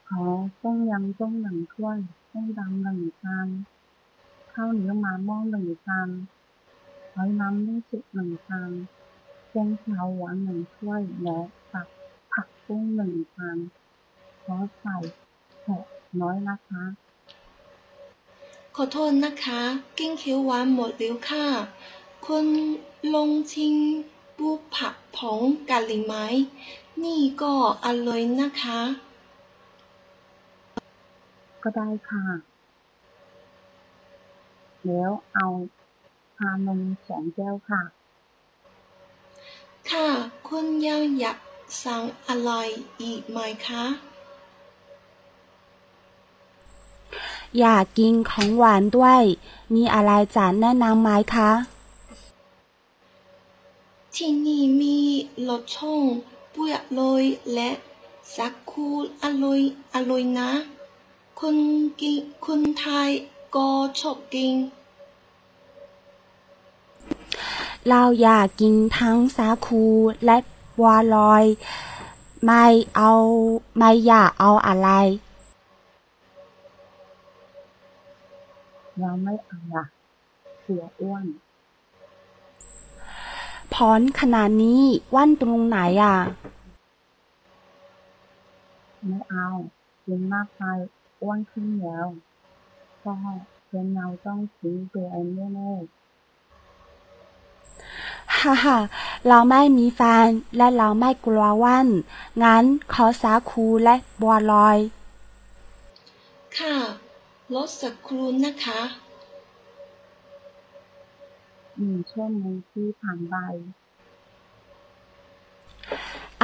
[0.09, 0.25] ขอ
[0.61, 1.97] ต้มยำต้มหนึ่งถ้วย
[2.31, 3.47] ต้มยำหนึ่งชาม
[4.53, 6.09] ข้าวเหนียวหมาม่องหนึ่งชาม
[7.13, 8.71] หอยน้ำนึ่งสุกหนึ่งชาม
[9.49, 11.39] แกงเขียวหวานหนึ่งถ้วยและ
[11.71, 11.87] ผัก
[12.31, 13.57] ผักกุ้งหนึ่งชาม
[14.43, 14.97] ขอใส่
[15.61, 15.85] แขก
[16.19, 16.83] น้อยนะคะ
[18.75, 19.61] ขอโทษนะคะ
[19.97, 21.45] กิ้งเขียวหวานหมดแล้วค่ะ
[22.25, 22.45] คุณ
[23.13, 23.75] ลงชิง
[24.37, 26.13] ปูผักผงกะหรี่ไหม
[27.03, 27.53] นี่ก็
[27.85, 28.79] อร่อยนะคะ
[31.63, 32.23] ก็ได้ค่ะ
[34.85, 35.47] แล้วเอา
[36.35, 37.81] ชานมสองแก้วค่ะ
[39.89, 40.07] ค่ะ
[40.49, 41.37] คุณยังอยาก
[41.83, 42.51] สั่งอะไร
[43.01, 43.83] อีกไหมคะ
[47.59, 49.23] อยากกินของหวานด้วย
[49.73, 51.51] มีอะไรจะแนะนำไหมคะ
[54.15, 54.97] ที่นี่มี
[55.47, 56.03] รสช่อง
[56.51, 57.23] เปลือกเลย
[57.53, 57.69] และ
[58.35, 58.87] สักคู
[59.23, 59.61] อร่อย
[59.93, 60.51] อร่อยนะ
[61.39, 61.57] คุณ
[62.01, 63.09] กินคุณไทย
[63.55, 64.53] ก็ชอบกิน
[67.89, 69.83] เราอยากกินทั้งสาคู
[70.25, 70.37] และ
[70.77, 71.43] บัวลอย
[72.45, 73.11] ไม่เอา
[73.77, 74.89] ไม่อยากเอาอะไร
[78.99, 79.85] เราไม่เอาละ
[80.61, 81.25] เสียอ้วน
[83.73, 84.81] พรขนาดนี้
[85.15, 86.17] ว่านตรงไหนอะ
[89.07, 89.47] ไม่เอา
[90.05, 90.63] กินมากไป
[91.21, 92.07] อ้วนขึ้นแล้ว
[93.03, 93.13] ก็
[93.67, 95.73] เป็นเราต้องทิ้งตัวเองแน่
[98.39, 98.77] ฮ่าฮ่า
[99.27, 100.27] เราไม่มีแฟน
[100.57, 101.87] และเราไม่กลัวว่าน
[102.43, 102.63] งั้น
[102.93, 104.77] ขอสาคูและบัวลอย
[106.57, 106.75] ค่ะ
[107.55, 113.35] รสสักครู่นะคะๆหนึ่งชั่วโมงที่ผ่านไป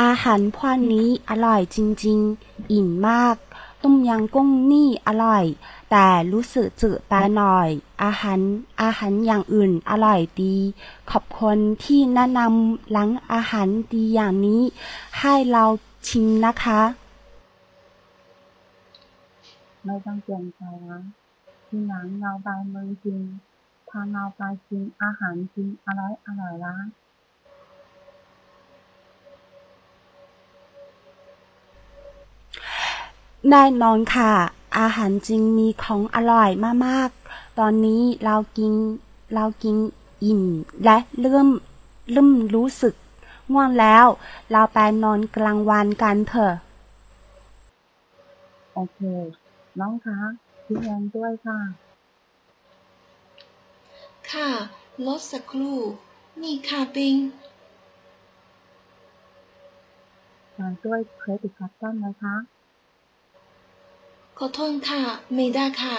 [0.01, 3.36] อาหารพวกนี้อร่อยจริง ๆ อิ่มมาก
[3.84, 5.45] ต้มยำกุ้งนี่อร่อย
[5.91, 7.68] แต่รู้สึกจืดไปหน่อย
[8.03, 8.39] อาหาร
[8.82, 10.55] อาหารอย่างอื่นอร่อยดี
[11.12, 14.62] ขอบคุณที่แนะนำร้านอาหารดีอย่างนี้
[15.20, 15.64] ให้เรา
[16.08, 16.82] ชิมนะคะ
[19.88, 21.01] ไม่ต้องเกรงใจนะ
[21.67, 23.25] ที่หลังเราไปเมืองจีน
[23.89, 26.75] พาเราไปกินอาหารจีนอร่อยอร่อยละ
[33.49, 34.33] แน่นอนค่ะ
[34.79, 36.49] อาหารจริงมีของอร่อย
[36.85, 38.73] มากๆ ตอนนี้เรากิน
[39.35, 39.75] เรากิน
[40.23, 40.43] อิ่ม
[40.83, 41.47] และเริ่ม
[42.11, 42.93] เริ่มรู้สึก
[43.51, 44.05] ง่วงแล้ว
[44.51, 46.53] เราไปนอนกลางวันกันเถอะ
[48.73, 48.97] โอเค
[49.80, 50.19] น้องคะ
[50.65, 51.59] คิดเงินด้วยค่ะ
[54.32, 54.49] ค่ะ
[55.07, 55.80] รสสักครู่
[56.41, 57.15] นี่ค่ะปิง
[60.57, 62.36] จ่ายด้วยเครดิตการ์ดได้ไหมคะ
[64.38, 65.01] ขอโทษค่ะ
[65.34, 65.97] ไม่ได้ค่ะ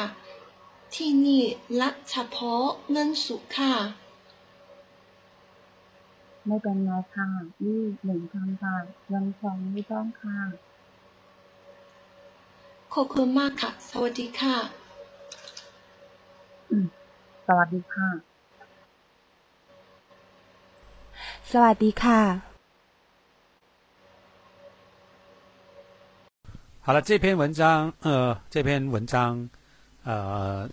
[0.94, 1.42] ที่นี่
[1.80, 3.74] รับเฉพาะเงินสุขค่ะ
[6.46, 7.28] ไม่เป็นไรค่ะ
[7.64, 10.67] นี่หนึ่งพันบาทเงินทองไม่ต้องค่ะข
[12.98, 14.70] 奥昆玛卡萨瓦迪卡，
[16.66, 16.90] 嗯，
[17.46, 18.20] 萨瓦迪卡，
[21.44, 22.40] 萨瓦迪卡。
[26.80, 29.48] 好了，这篇文章，呃，这篇文章，
[30.02, 30.68] 呃，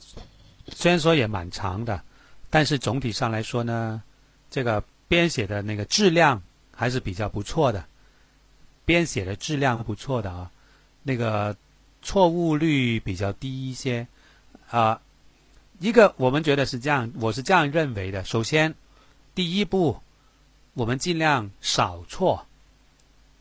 [0.70, 2.02] 虽然说也蛮长的，
[2.50, 4.02] 但是总体上来说呢，
[4.50, 6.42] 这个编写的那个质量
[6.76, 7.86] 还是比较不错的，
[8.84, 10.50] 编写的质量不错的啊，
[11.04, 11.56] 那个。
[12.06, 14.08] 错误率比较低一些
[14.70, 15.02] 啊。
[15.80, 18.24] 一个我们觉得是这样，我是这样认为的。
[18.24, 18.74] 首先，
[19.34, 20.00] 第一步，
[20.74, 22.46] 我们尽量少错，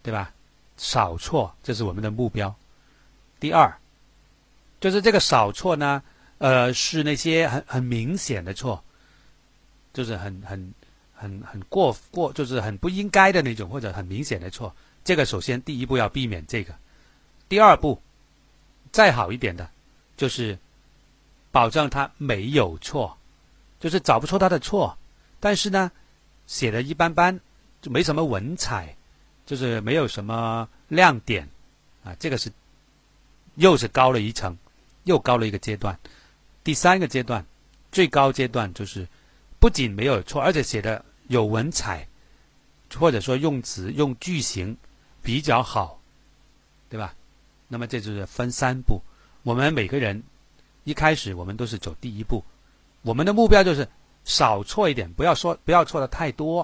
[0.02, 0.32] 对吧？
[0.76, 2.52] 少错，这是我们的目标。
[3.38, 3.72] 第二，
[4.80, 6.02] 就是这个少错呢，
[6.38, 8.82] 呃，是那些很很明显的错，
[9.92, 10.74] 就是很很
[11.14, 14.74] 很很过过，就是很不应该的那种，或者很明显的错。
[15.04, 16.74] 这个首先第一步要避免这个。
[17.48, 18.02] 第二步，
[18.94, 19.68] 再好一点的，
[20.16, 20.56] 就是
[21.50, 23.18] 保证他没有错，
[23.80, 24.96] 就是找不出他的错，
[25.40, 25.90] 但是呢，
[26.46, 27.40] 写的一般般，
[27.82, 28.96] 就没什么文采，
[29.46, 31.48] 就是没有什么亮点，
[32.04, 32.52] 啊，这个是
[33.56, 34.56] 又是高了一层，
[35.02, 35.98] 又高了一个阶段。
[36.62, 37.44] 第三个阶段，
[37.90, 39.08] 最高阶段就是
[39.58, 42.06] 不仅没有错，而且写的有文采，
[42.94, 44.76] 或者说用词用句型
[45.20, 46.00] 比较好，
[46.88, 47.12] 对吧？
[47.74, 49.02] 那么这就是分三步，
[49.42, 50.22] 我们每个人
[50.84, 52.40] 一开始我们都是走第一步，
[53.02, 53.84] 我们的目标就是
[54.24, 56.60] 少错一点，不要说不要错的太多，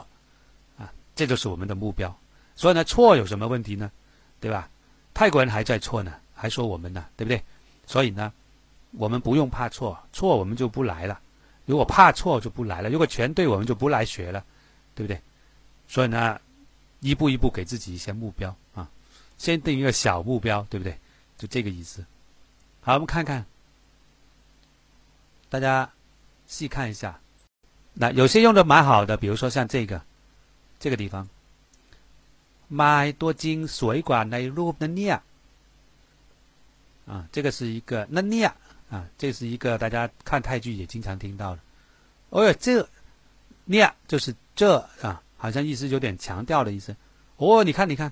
[0.79, 0.87] 啊，
[1.17, 2.17] 这就是我们的目标。
[2.55, 3.91] 所以呢，错有什么问题呢？
[4.39, 4.71] 对吧？
[5.13, 7.43] 泰国人还在错呢，还说我们呢，对不对？
[7.89, 8.33] 所以呢，
[8.93, 11.21] 我们不用怕错，错我们就不来了。
[11.67, 14.45] 如果怕错就不来了，如果全对我们就不来学了，
[14.95, 15.21] 对不对？
[15.89, 16.41] 所以呢，
[17.01, 18.89] 一步一步给自己一些目标啊。
[19.40, 20.98] 先定一个小目标，对不对？
[21.38, 22.06] 就这个意思。
[22.82, 23.46] 好，我们看看，
[25.50, 25.92] 大家
[26.48, 27.20] 细看一下。
[27.94, 30.02] 那有些用的蛮好的，比如说像这个
[30.80, 31.28] 这个地方，
[32.68, 35.20] 买多金水管ในรูปนั้นเนี่ย
[37.08, 38.54] 啊，这个是一个那เนี่ย
[38.90, 41.62] 啊，这是一个大家看泰剧也经常听到的。
[42.30, 42.82] 哦，这
[43.68, 46.96] เนี่ย就是这啊，好像意思有点强调的意思。
[47.38, 48.12] 哦，你看，你看。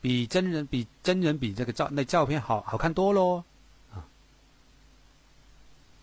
[0.00, 3.42] 比真人比真人比这个照那照片好好看多喽，
[3.92, 4.06] 啊，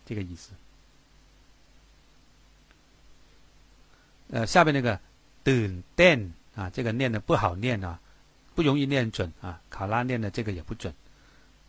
[0.05, 0.51] 这个意思。
[4.29, 4.99] 呃，下面那个
[5.43, 7.99] 等电啊，这个念的不好念啊，
[8.55, 9.61] 不容易念准啊。
[9.69, 10.93] 卡拉念的这个也不准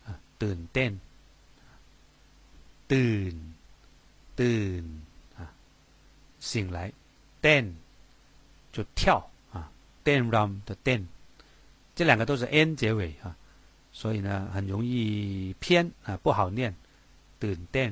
[0.05, 0.99] 啊，等电，
[2.87, 3.53] 等
[4.35, 5.01] 等
[5.37, 5.53] 啊，
[6.39, 6.91] 醒来，
[7.39, 7.75] 电
[8.71, 9.69] 就跳啊，
[10.03, 11.07] 电 ram 的电。
[11.94, 13.36] 这两个都是 n 结尾啊，
[13.92, 16.74] 所以呢很容易偏啊，不好念。
[17.42, 17.90] ตื่นเต้น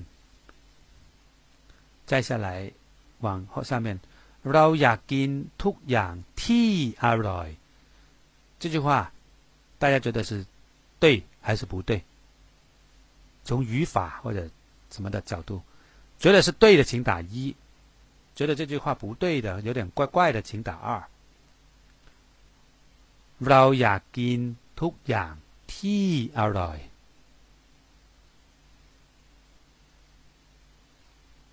[2.07, 2.71] 再下来
[3.21, 3.99] 往后下面，
[4.45, 5.31] เราอยากกิน
[5.63, 6.71] ทุกอย่างที่
[7.05, 7.57] อร่อย。
[8.61, 9.11] 这句话
[9.79, 10.45] 大家觉得是
[11.01, 12.03] 对还是不对？
[13.45, 14.49] 从语法或者
[14.91, 15.63] 什么的角度，
[16.19, 17.55] 觉得是对的，请打一；
[18.35, 21.03] 觉得这句话不对的，有点怪怪的，请打二。
[23.49, 24.39] เราอยากกิน
[24.81, 25.33] ทุกอย่าง
[25.77, 26.07] ที่
[26.39, 26.79] อร่อย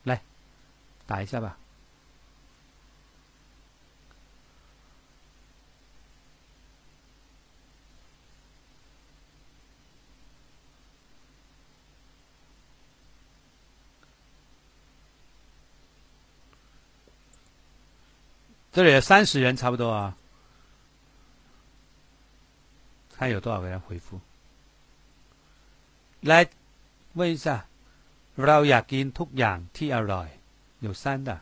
[0.10, 0.12] 来
[1.10, 1.58] 打一下吧。
[18.76, 20.18] 这里三十人差不多啊。
[23.20, 24.20] 看有多少个人回复？
[26.22, 26.50] 来
[27.14, 27.66] 问一下，
[28.36, 30.28] เราอยากกินทุกอย่างที่อร่อย
[30.80, 31.42] 有三的，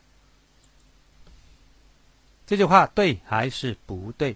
[2.46, 4.36] 这句话对还是不对？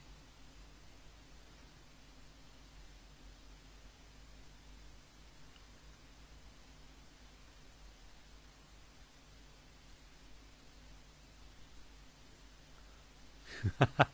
[13.78, 14.08] 哈哈。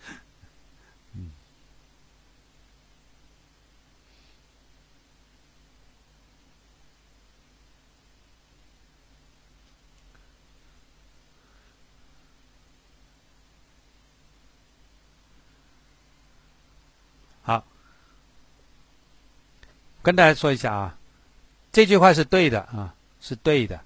[20.08, 20.98] 跟大家说一下啊，
[21.72, 23.80] 这句话是对的啊，是对的。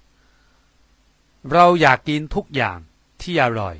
[1.44, 2.78] เราอยากกินทุกอย่าง
[3.22, 3.76] ที่อร่อย，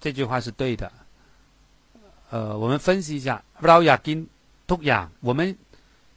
[0.00, 0.92] 这句话是对的。
[2.30, 4.18] 呃，我们分析一下，เราอยากกิน
[4.70, 5.56] ทุกอย่าง，我们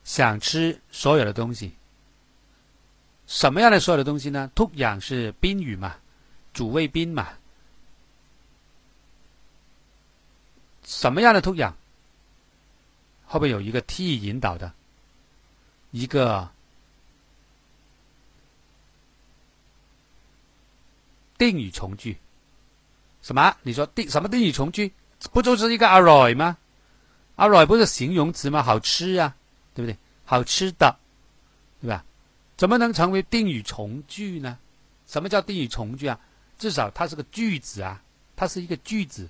[0.04, 1.74] 想吃所有的东西。
[3.26, 4.50] 什么样的所有的东西呢？
[4.54, 5.96] ทุกอย่าง是宾语嘛，
[6.54, 7.30] 主谓宾嘛。
[10.86, 11.74] 什么样的ทุกอย่าง？
[13.29, 14.73] 后边有一个 T 引导的
[15.91, 16.49] 一个
[21.37, 22.17] 定语从句。
[23.23, 23.55] 什么？
[23.63, 24.91] 你说定什么定语从句？
[25.33, 26.57] 不就是一个 aroy 吗
[27.37, 28.63] ？aroy 不是形容词吗？
[28.63, 29.37] 好吃啊，
[29.75, 29.97] 对不对？
[30.25, 30.97] 好吃的，
[31.83, 32.05] 对吧？
[32.57, 34.59] 怎么能成为定语从句呢？
[35.07, 36.19] 什么叫定语从句啊？
[36.59, 38.03] 至少它是个句子啊，
[38.35, 39.29] 它是一个句子。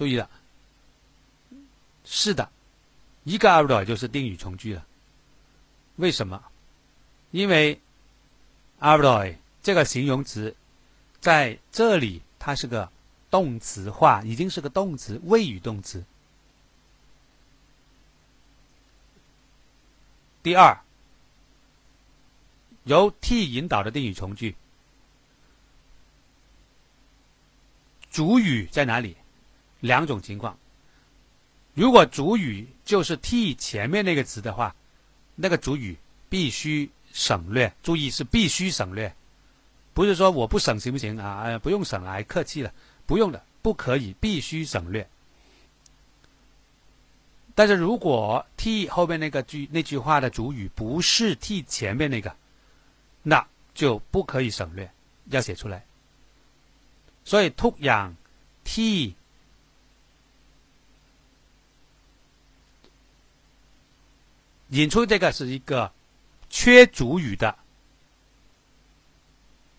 [0.00, 0.30] 注意了，
[2.06, 2.50] 是的，
[3.24, 4.86] 一个 a r o 就是定语从句了。
[5.96, 6.42] 为什么？
[7.32, 7.78] 因为
[8.78, 10.56] a r o 这个形容词
[11.20, 12.90] 在这里它是个
[13.30, 16.02] 动词化，已经是个动词，谓语动词。
[20.42, 20.80] 第二，
[22.84, 24.56] 由 t 引导的定语从句，
[28.10, 29.14] 主语在哪里？
[29.80, 30.56] 两种情况。
[31.74, 34.74] 如果主语就是 t 前面那个词的话，
[35.34, 35.96] 那个主语
[36.28, 37.72] 必须省略。
[37.82, 39.14] 注意是必须省略，
[39.94, 41.58] 不是说我不省行不行啊？
[41.58, 42.72] 不用省了，客气了，
[43.06, 45.08] 不用的，不可以，必须省略。
[47.54, 52.34] 但是如果 t 后面那个句那句话的主语不是 t 前面那个，
[53.22, 54.90] 那就不可以省略，
[55.26, 55.84] 要写出来。
[57.24, 58.14] 所以 t 养
[58.64, 59.14] t
[64.70, 65.92] 引出这个是一个
[66.48, 67.56] 缺主语的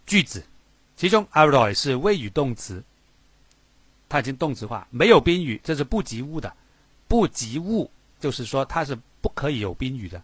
[0.06, 0.46] 句子，
[0.96, 2.84] 其中 a r o y 是谓语动词，
[4.08, 6.54] 它已经动词化，没有宾语，这是不及物的。
[7.08, 10.24] 不及物，就是说它是不可以有宾语的，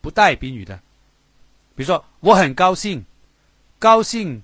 [0.00, 0.76] 不带宾语的。
[1.74, 3.04] 比如说，我很高兴，
[3.80, 4.40] 高兴，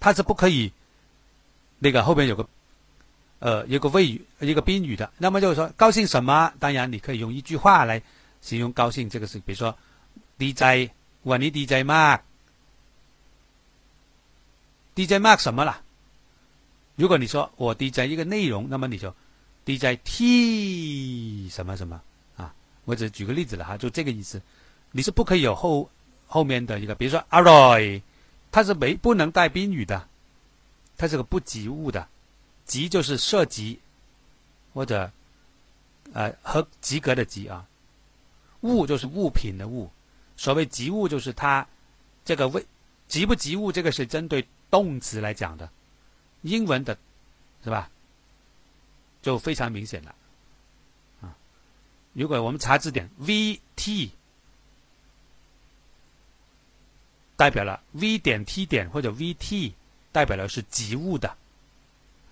[0.00, 0.72] 它是不可以
[1.78, 2.48] 那个后边有个
[3.46, 5.08] 呃一个谓语一个宾语的。
[5.18, 6.52] 那么就是说，高兴什么？
[6.58, 8.02] 当然你可以用一句话来
[8.40, 9.08] 形容高兴。
[9.08, 9.72] 这个是比如说
[10.36, 10.90] ，DJ，
[11.22, 12.18] 我你 DJ Mark，DJ
[15.20, 15.80] Mark 什么了？
[16.96, 19.14] 如果你说我 DJ 一个内容，那么你就
[19.64, 22.02] DJ T 什么什么
[22.36, 22.52] 啊？
[22.84, 24.42] 我只举个例子了哈，就这个意思。
[24.90, 25.88] 你是不可以有后
[26.26, 28.02] 后面的一个，比如说 Aroy，
[28.50, 30.08] 它是没不能带宾语的，
[30.96, 32.08] 它是个不及物的，
[32.66, 33.80] 及就是涉及
[34.74, 35.10] 或者
[36.12, 37.66] 呃和及格的及啊，
[38.60, 39.90] 物就是物品的物。
[40.36, 41.66] 所谓及物，就是它
[42.24, 42.66] 这个为
[43.08, 45.70] 及不及物，这个是针对动词来讲的。
[46.42, 46.98] 英文的，
[47.64, 47.90] 是吧？
[49.22, 50.14] 就非常明显了，
[51.20, 51.34] 啊！
[52.12, 54.10] 如果我们查字典，VT
[57.34, 59.72] 代表了 V 点 T 点或者 VT
[60.12, 61.36] 代表的是及物的，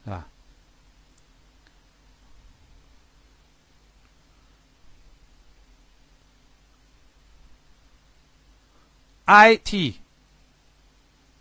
[0.05, 0.29] 是吧
[9.27, 9.95] ？IT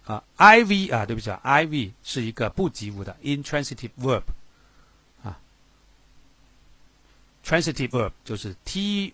[0.06, 4.24] 啊，I V 啊，对不起啊，I V 是一个不及物的 intransitive verb，
[5.24, 5.38] 啊
[7.44, 9.14] ，transitive verb 就是 T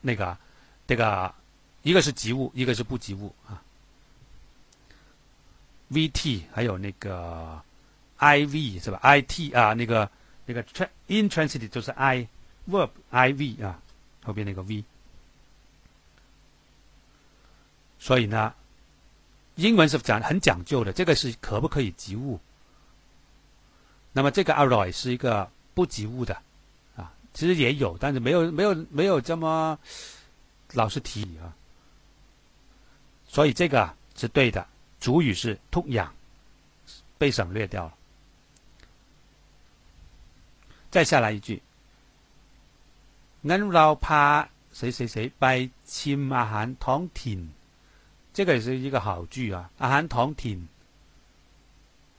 [0.00, 0.36] 那个
[0.88, 1.32] 这个
[1.82, 3.62] 一个是及物，一个是不及物啊。
[5.88, 7.62] V T 还有那个
[8.22, 10.08] I V 是吧？I T 啊，那个
[10.46, 10.62] 那个
[11.08, 12.28] intransitive 就是 I
[12.70, 13.82] verb I V 啊，
[14.22, 14.84] 后边那个 V，
[17.98, 18.54] 所以呢。
[19.56, 22.40] 英文是讲很讲究的，这个是可不可以及物？
[24.10, 26.34] 那么这个 alloy 是一个不及物的，
[26.96, 29.78] 啊，其实也有，但是没有没有没有这么
[30.72, 31.52] 老是提啊。
[33.28, 34.66] 所以这个是对的，
[34.98, 36.10] 主语是 to 养，
[37.18, 37.94] 被省略掉了。
[40.92, 41.62] 再下来一句，
[43.42, 47.48] 恁老怕谁谁谁拜亲阿含同挺，
[48.34, 49.70] 这个也是一个好句啊。
[49.78, 50.68] 阿含同挺，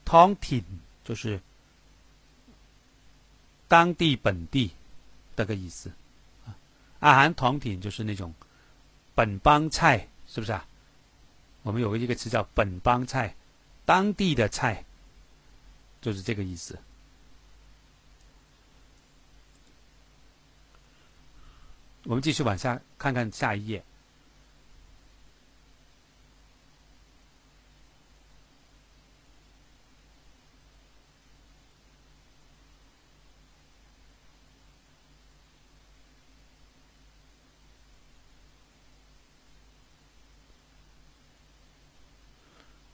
[0.04, 0.64] 同挺
[1.04, 1.40] 就是
[3.68, 4.72] 当地本地
[5.36, 5.92] 的个意思
[6.48, 6.58] 啊。
[7.00, 8.34] 阿含同挺就是那种
[9.14, 10.66] 本帮菜，是不是啊？
[11.62, 13.36] 我们有一个词叫本帮菜，
[13.86, 14.84] 当地的菜
[16.02, 16.80] 就是这个意思。
[22.06, 23.84] 我们继续往下看看下一页。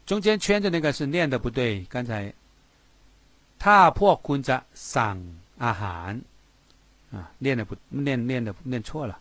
[0.05, 2.33] 中间圈的那个是念的不对，刚才
[3.59, 5.23] 他破坤着上
[5.59, 6.19] 阿含
[7.11, 9.19] 啊念的不念念的念错了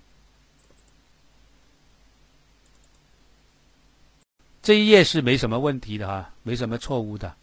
[4.60, 7.34] 这一页是没什么问题的哈没什么错误的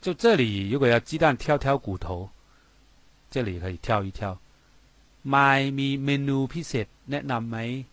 [0.00, 2.28] 就这里如果要鸡蛋挑挑骨头
[3.30, 4.38] 这里可以挑一挑
[5.24, 7.84] my me menu piece net num may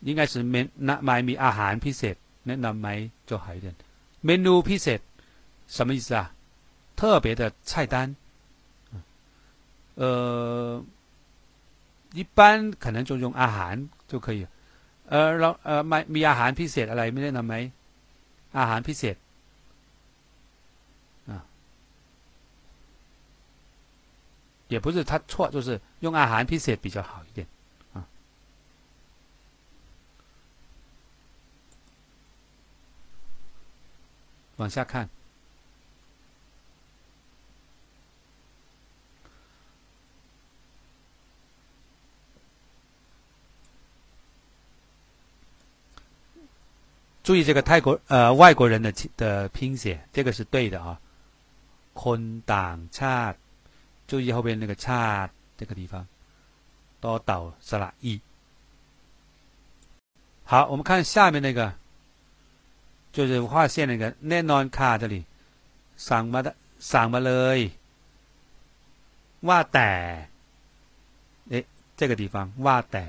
[0.00, 2.14] 应该是 me 那 my me a han piece
[2.47, 2.87] แนะนำไหม
[3.27, 3.67] 就好一点。
[4.25, 4.99] เมนูพิเศษ
[5.75, 6.31] 什么意思啊？
[6.95, 8.15] 特别的菜单。
[9.95, 10.83] 呃，
[12.13, 13.75] 一般可能就用อาหาร
[14.07, 14.47] 就可以。
[15.09, 17.55] เออเราเออมีมีอาหารพิเศษอะไรไม่ได้นำไหม
[18.59, 19.15] อาหารพิเศษ
[21.31, 21.33] 啊，
[24.69, 27.45] 也不是他错，就是用อาหารพิเศษ比较好一点
[34.57, 35.09] 往下看。
[47.23, 50.99] 注意这个泰国呃外国人的的拼写，这个是对的啊。
[51.93, 53.37] คนต่างชาติ
[54.07, 56.05] 注意后边那个ชาติ这个地方，
[56.99, 58.19] 多岛สระอี
[60.43, 61.73] 好，我们看下面那个，
[63.17, 65.15] 就是划线那个แน่นอนค่ะ这里
[66.07, 66.39] สั่งมา
[66.91, 67.59] สั่งมาเลย
[69.47, 69.91] ว่าแต่
[71.51, 71.53] 哎
[71.99, 72.35] 这个地方
[72.65, 73.05] ว่าแต่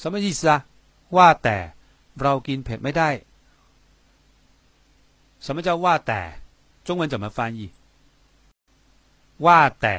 [0.00, 0.54] 什么意思啊？
[1.16, 1.56] ว่าแต่
[2.22, 3.10] เรากินเผ็ดไม่ได้
[5.44, 6.20] 什么叫ว่าแต่
[6.86, 7.60] 中文怎么翻译
[9.46, 9.96] ว่าแต่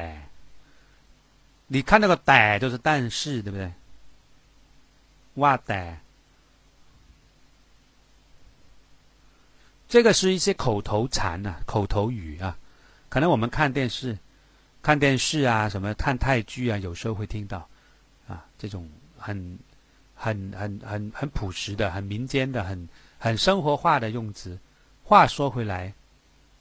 [1.72, 3.64] 你看那个แต่就是但是对不对
[5.42, 5.82] ว่าแต่
[9.93, 12.57] 这个是一些口头禅啊口头语啊
[13.09, 14.17] 可能我们看电视
[14.81, 17.69] 看电视啊什么看泰剧啊有时候会听到
[18.27, 18.89] 啊这种
[19.19, 19.59] 很
[20.15, 22.89] 很很很很朴实的、很民间的、很
[23.19, 24.57] 很生活化的用词。
[25.03, 25.93] 话说回来，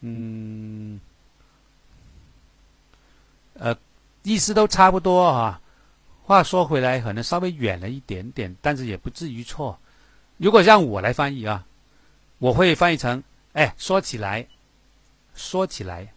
[0.01, 1.01] 嗯，
[3.55, 3.75] 呃，
[4.25, 5.59] 意思都差不多啊。
[6.23, 9.79] 话说回来，可能稍微远了一点点，但是也不至于错。
[10.37, 11.65] 如果让我来翻译啊，
[12.43, 13.23] 我会翻译成：
[13.53, 14.45] 哎，说起来，
[15.33, 16.13] 说起来，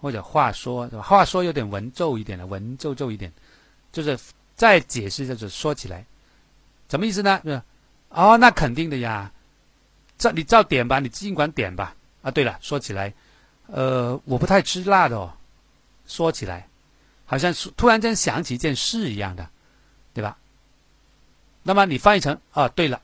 [0.00, 1.02] 或者话说，是吧？
[1.02, 3.30] 话说有点文绉一点的，文绉绉一点，
[3.92, 4.18] 就是。
[4.54, 6.04] 再解释就是说起来，
[6.88, 7.40] 什么意思呢？
[7.42, 7.60] 是
[8.10, 9.32] 哦，那肯定的呀，
[10.18, 11.96] 照你照点吧，你尽管点吧。
[12.20, 13.12] 啊，对了，说起来，
[13.66, 15.32] 呃，我不太吃辣的哦。
[16.06, 16.68] 说起来，
[17.24, 19.48] 好像突然间想起一件事一样的，
[20.14, 20.38] 对吧？
[21.64, 23.02] 那么你翻译成啊，对了，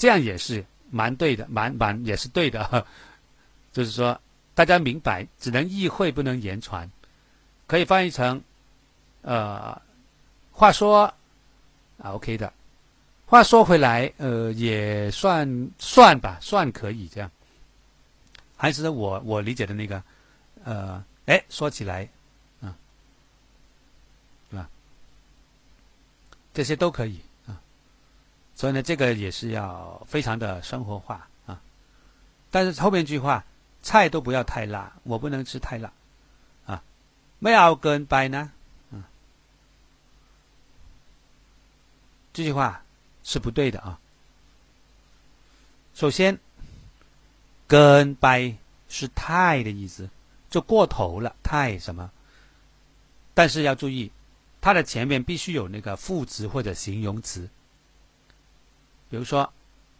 [0.00, 2.86] 这样也是蛮对的，蛮蛮也是对的。
[3.70, 4.18] 就是说，
[4.54, 6.90] 大家明白，只能意会不能言传，
[7.66, 8.42] 可以翻译成，
[9.20, 9.78] 呃。
[10.52, 11.04] 话说
[11.98, 12.50] 啊，OK 的。
[13.26, 17.30] 话说回来，呃，也算算吧，算可以这样。
[18.56, 20.02] 还是我我理解的那个，
[20.64, 22.08] 呃，哎，说起来，
[22.60, 22.74] 啊，
[24.50, 24.68] 对吧？
[26.54, 27.20] 这些都可以。
[28.60, 31.58] 所以呢，这个也是要非常的生活化啊。
[32.50, 33.42] 但是后面一句话，
[33.80, 35.90] 菜都不要太辣，我不能吃太辣
[36.66, 36.82] 啊。
[37.38, 38.52] 没有跟白呢，
[38.90, 39.02] 嗯、
[42.34, 42.82] 这句话
[43.24, 43.98] 是不对的啊。
[45.94, 46.38] 首先，
[47.66, 48.54] 跟白
[48.90, 50.06] 是太的意思，
[50.50, 52.10] 就过头了，太什么？
[53.32, 54.12] 但是要注意，
[54.60, 57.48] 它的前面必须有那个副词或者形容词。
[59.10, 59.52] 比如说，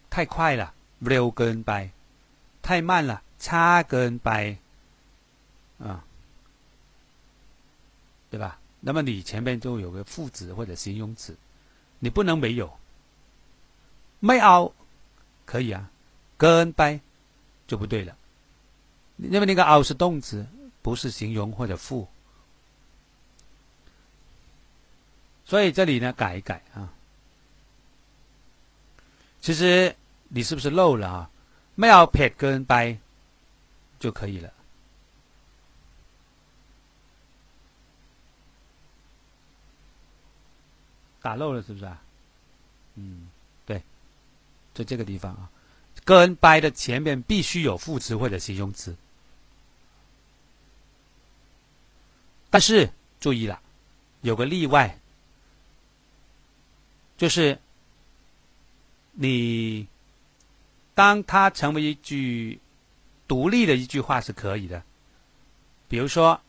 [0.08, 1.90] 太快了，溜跟拜；
[2.62, 4.56] 太慢了，差跟拜。
[5.78, 6.04] 啊，
[8.30, 8.58] 对吧？
[8.80, 11.36] 那么你前面就有个副词或者形容词。
[11.98, 12.78] 你不能没有，
[14.20, 14.72] 没凹
[15.44, 15.90] 可以啊，
[16.38, 16.98] 跟掰
[17.66, 18.16] 就不对了，
[19.18, 20.46] 因为那个凹是动词，
[20.80, 22.08] 不是形容或者副，
[25.44, 26.92] 所以这里呢改一改啊。
[29.40, 29.94] 其实
[30.28, 31.30] 你是不是漏了啊？
[31.74, 32.98] 没有撇跟掰
[33.98, 34.52] 就可以了。
[41.22, 42.02] 打漏了是不是啊？
[42.96, 43.28] 嗯，
[43.66, 43.82] 对，
[44.74, 45.50] 就这个地方啊，
[46.04, 48.94] 跟掰的前面必须有副词或者形容词。
[52.50, 52.90] 但是
[53.20, 53.60] 注意了，
[54.22, 54.98] 有个例外，
[57.16, 57.58] 就是
[59.12, 59.86] 你
[60.94, 62.58] 当它成为一句
[63.26, 64.82] 独立的一句话是可以的。
[65.88, 66.40] 比如说，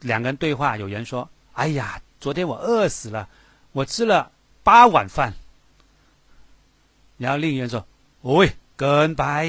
[0.00, 3.28] 两个人对话，有人说：“哎呀。”昨天我饿死了，
[3.72, 4.32] 我吃了
[4.62, 5.34] 八碗饭。
[7.18, 7.86] 然后另一人说
[8.22, 9.46] ：“喂，跟白，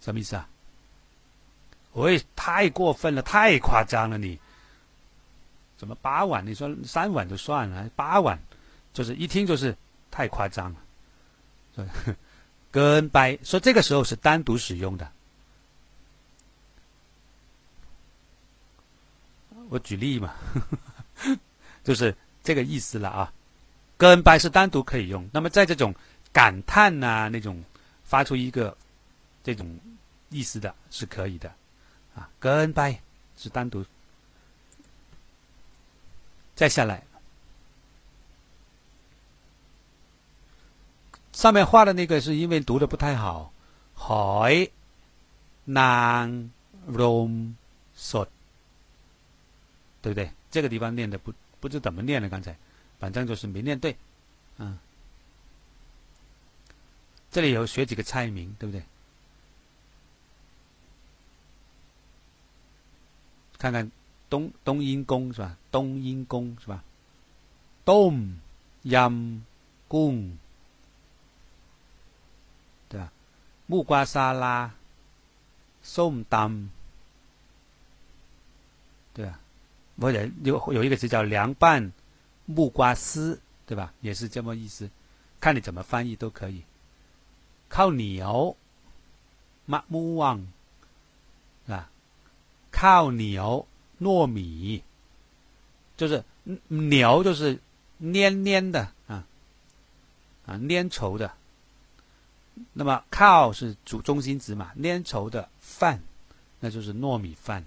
[0.00, 0.48] 什么意思啊？
[1.92, 4.36] 喂，太过分了，太夸张了，你
[5.76, 6.44] 怎么八碗？
[6.44, 8.36] 你说三碗就算了，八碗
[8.94, 9.76] 就是一听就是
[10.10, 11.86] 太夸张了。
[12.70, 15.10] 跟白说这个时候是单独使用的。
[19.68, 20.34] 我举例嘛，
[21.82, 23.32] 就是这个意思了啊。
[23.96, 25.94] 跟白是单独可以用，那么在这种
[26.32, 27.62] 感叹呐那种
[28.04, 28.76] 发出一个
[29.42, 29.78] 这种
[30.30, 31.52] 意思的是可以的。
[32.14, 33.00] 啊，跟拜
[33.36, 33.84] 是单独。
[36.54, 37.02] 再下来，
[41.34, 43.52] 上面画的那个是因为读的不太好，
[43.94, 44.70] 海
[45.64, 46.50] 南
[46.86, 47.54] 龙
[47.94, 48.26] 索，
[50.00, 50.30] 对不对？
[50.50, 52.56] 这个地方念的不不知怎么念了，刚才
[53.00, 53.96] 反正就是没念对，
[54.58, 54.78] 嗯。
[57.32, 58.84] 这里有学几个菜名，对不对？
[63.58, 63.90] 看看
[64.30, 65.56] 冬冬阴功是吧？
[65.72, 66.84] 冬阴功是吧？
[67.84, 68.38] 冬
[68.82, 69.44] 阴
[69.88, 70.38] 功，
[72.93, 73.11] 对吧？
[73.67, 74.73] 木瓜沙拉、
[75.83, 76.69] ส้มต
[79.13, 79.39] 对吧？
[79.99, 81.91] 或者有有一个词叫凉拌
[82.45, 83.93] 木瓜丝，对吧？
[84.01, 84.89] 也是这么意思，
[85.39, 86.63] 看你怎么翻译都可以。
[87.69, 88.35] ข้าวเหนียว
[89.71, 90.37] มะม่วง
[91.67, 91.89] 啊。
[92.79, 93.67] ข้าวเหนียว
[94.01, 94.81] 糯米，
[95.97, 96.23] 就是
[96.69, 97.59] 牛，就是
[97.99, 99.25] 黏黏的啊
[100.47, 101.31] 啊粘稠的。
[102.72, 104.72] 那么 cow 是主中心词嘛？
[104.82, 106.02] 粘稠的饭，
[106.60, 107.64] 那就是糯米饭。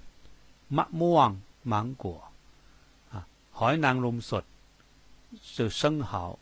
[0.70, 2.24] m a m u n 芒果
[3.12, 4.44] 啊，海南龙笋
[5.42, 6.38] 就生蚝。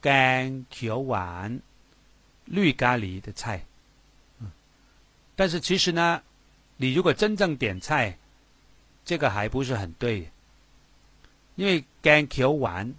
[0.00, 1.60] 干球丸，
[2.44, 3.64] 绿咖喱的菜。
[5.34, 6.22] 但是其实呢，
[6.76, 8.16] 你如果真正点菜，
[9.04, 10.30] 这个还不是很对，
[11.56, 12.94] 因为干球丸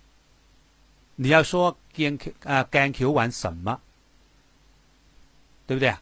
[1.19, 3.81] 你要说干啊干球丸什么，
[5.65, 6.01] 对不对啊？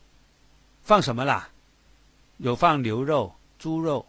[0.83, 1.49] 放什么啦？
[2.37, 4.05] 有放牛肉、猪肉、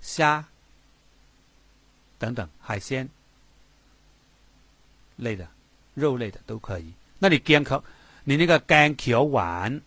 [0.00, 0.44] 虾
[2.18, 3.08] 等等海鲜
[5.16, 5.46] 类的、
[5.92, 6.94] 肉类的都可以。
[7.18, 7.84] 那你干口，
[8.24, 9.82] 你那个干球丸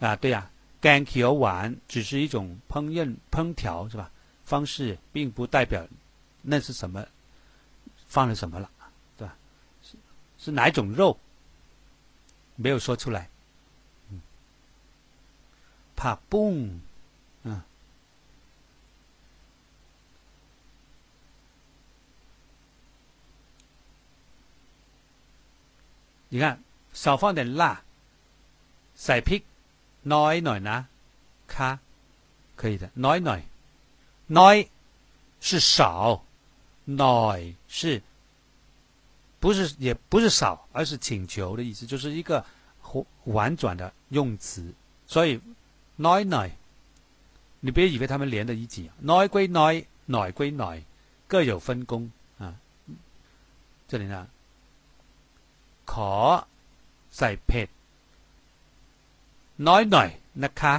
[0.00, 0.50] 啊，对呀。
[0.78, 4.08] 干条丸只是一种烹饪烹调是吧？
[4.44, 5.84] 方式并不代表
[6.42, 7.04] 那是什么
[8.06, 8.70] 放了什么了，
[10.45, 11.17] 是是哪种肉？
[12.55, 13.29] 没有说出来。
[14.09, 14.21] 嗯，
[15.95, 16.79] 怕崩，
[17.43, 17.61] 嗯。
[26.29, 26.61] 你看，
[26.93, 27.83] 少放点辣，
[28.95, 29.43] 塞皮。
[30.03, 30.77] น้อยหน่อยนะ
[31.53, 31.69] คะ
[32.55, 33.41] 可以的น้อยหน่อย
[34.37, 34.55] น้อย
[35.39, 36.23] 是少
[36.99, 38.01] หน่อย是
[39.45, 42.43] 不是也不是少而是请求的意思就是一个
[43.25, 44.73] 婉转的用词
[45.07, 45.39] 所以
[45.97, 46.49] น้อยหน่อย
[47.63, 49.73] 你别以为他们连在一起น้อย归น้อย
[50.11, 50.77] หน่อย归หน่อย
[51.27, 52.43] 各有分工啊
[53.87, 54.27] 这里呢
[55.91, 56.13] ขอ
[57.17, 57.67] ใส่เผ็ด
[59.67, 60.09] น้อยหน่อย
[60.43, 60.73] นะคะ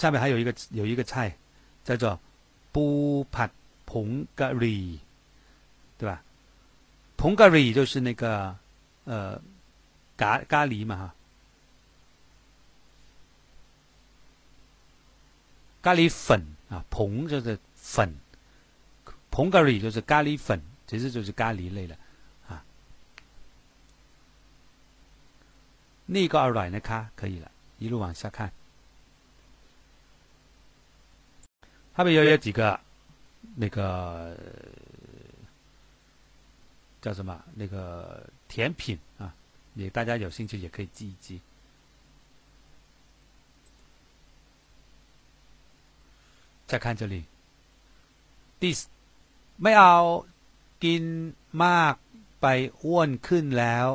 [0.00, 1.36] 下面还有一个有一个菜，
[1.84, 2.18] 叫做
[2.72, 3.50] 布帕
[3.84, 4.98] 蓬咖喱，
[5.98, 6.22] 对吧？
[7.18, 8.56] 蓬咖喱就是那个
[9.04, 9.38] 呃
[10.16, 11.14] 咖咖喱嘛哈，
[15.82, 16.40] 咖喱粉
[16.70, 18.16] 啊，蓬就是粉，
[19.30, 21.94] 蓬咖喱就是咖喱粉，其实就是咖喱类的
[22.48, 22.64] 啊。
[26.06, 28.50] 那个二软的咖可以了，一路往下看。
[31.99, 32.79] 后面又有几个
[33.55, 34.35] 那个
[37.01, 39.33] 叫什么那个甜品啊，
[39.75, 41.39] 也大家有兴趣也可以记一记。
[46.67, 47.23] 再看这里，
[48.59, 48.87] this
[49.61, 49.95] ไม่เอา
[50.83, 51.03] กิน
[51.63, 51.95] มาก
[52.41, 52.45] ไป
[52.81, 53.87] อ้วนขึ้นแล้ว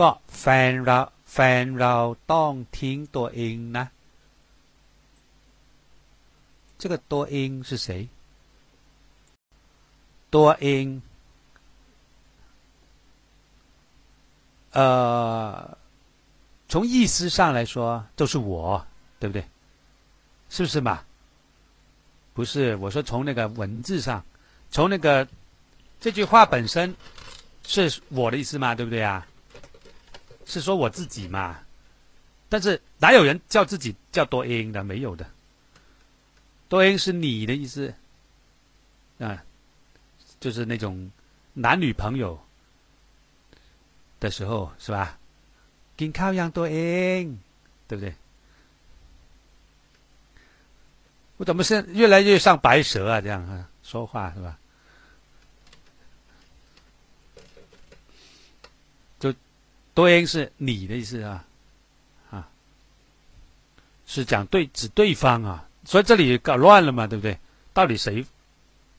[0.00, 0.10] ก็
[0.40, 1.00] แฟนเรา
[1.32, 1.96] แฟนเรา
[2.32, 3.86] ต้องทิ้งตัวเองนะ
[6.79, 8.07] 这个多音是谁？
[10.31, 11.01] 多音
[14.71, 15.77] 呃
[16.67, 18.85] 从意思上来说就是我
[19.19, 19.43] 对不对？
[20.49, 21.03] 是不是嘛？
[22.33, 24.23] 不是我说从那个文字上
[24.71, 25.27] 从那个
[25.99, 26.95] 这句话本身
[27.63, 29.27] 是我的意思嘛对不对啊？
[30.45, 31.59] 是说我自己嘛？
[32.47, 34.83] 但是哪有人叫自己叫多音的？
[34.83, 35.29] 没有的。
[36.69, 37.93] 多音是你的意思
[39.17, 39.43] 啊，
[40.39, 41.11] 就是那种
[41.53, 42.39] 男女朋友
[44.19, 45.17] 的时候是吧？
[45.97, 47.37] 跟靠样多音，
[47.87, 48.13] 对不对？
[51.37, 53.19] 我怎么是越来越像白蛇啊？
[53.19, 54.57] 这样啊，说话是吧？
[59.19, 59.33] 就
[59.93, 61.45] 多音是你的意思啊，
[62.29, 62.47] 啊，
[64.05, 65.65] 是讲对指对方啊。
[65.89, 67.35] 所以这里搞乱了嘛，对不对？
[67.73, 68.23] 到底谁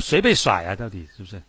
[0.01, 0.75] 谁被甩啊？
[0.75, 1.41] 到底是不是？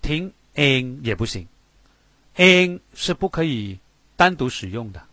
[0.00, 1.46] 听 in 也不行
[2.36, 3.78] ，in 是不可以
[4.16, 5.06] 单独使用的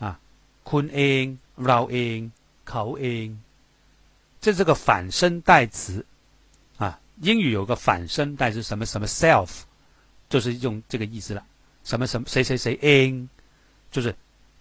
[0.00, 0.18] 啊。
[0.64, 2.32] kun in、rao in、
[2.66, 3.40] kao in，
[4.40, 6.04] 这是个反身代词
[6.78, 6.98] 啊。
[7.20, 9.60] 英语有个反身代词，什么什么 self，
[10.28, 11.46] 就是用这个意思了。
[11.84, 13.28] 什么什么谁谁谁 in，
[13.92, 14.10] 就是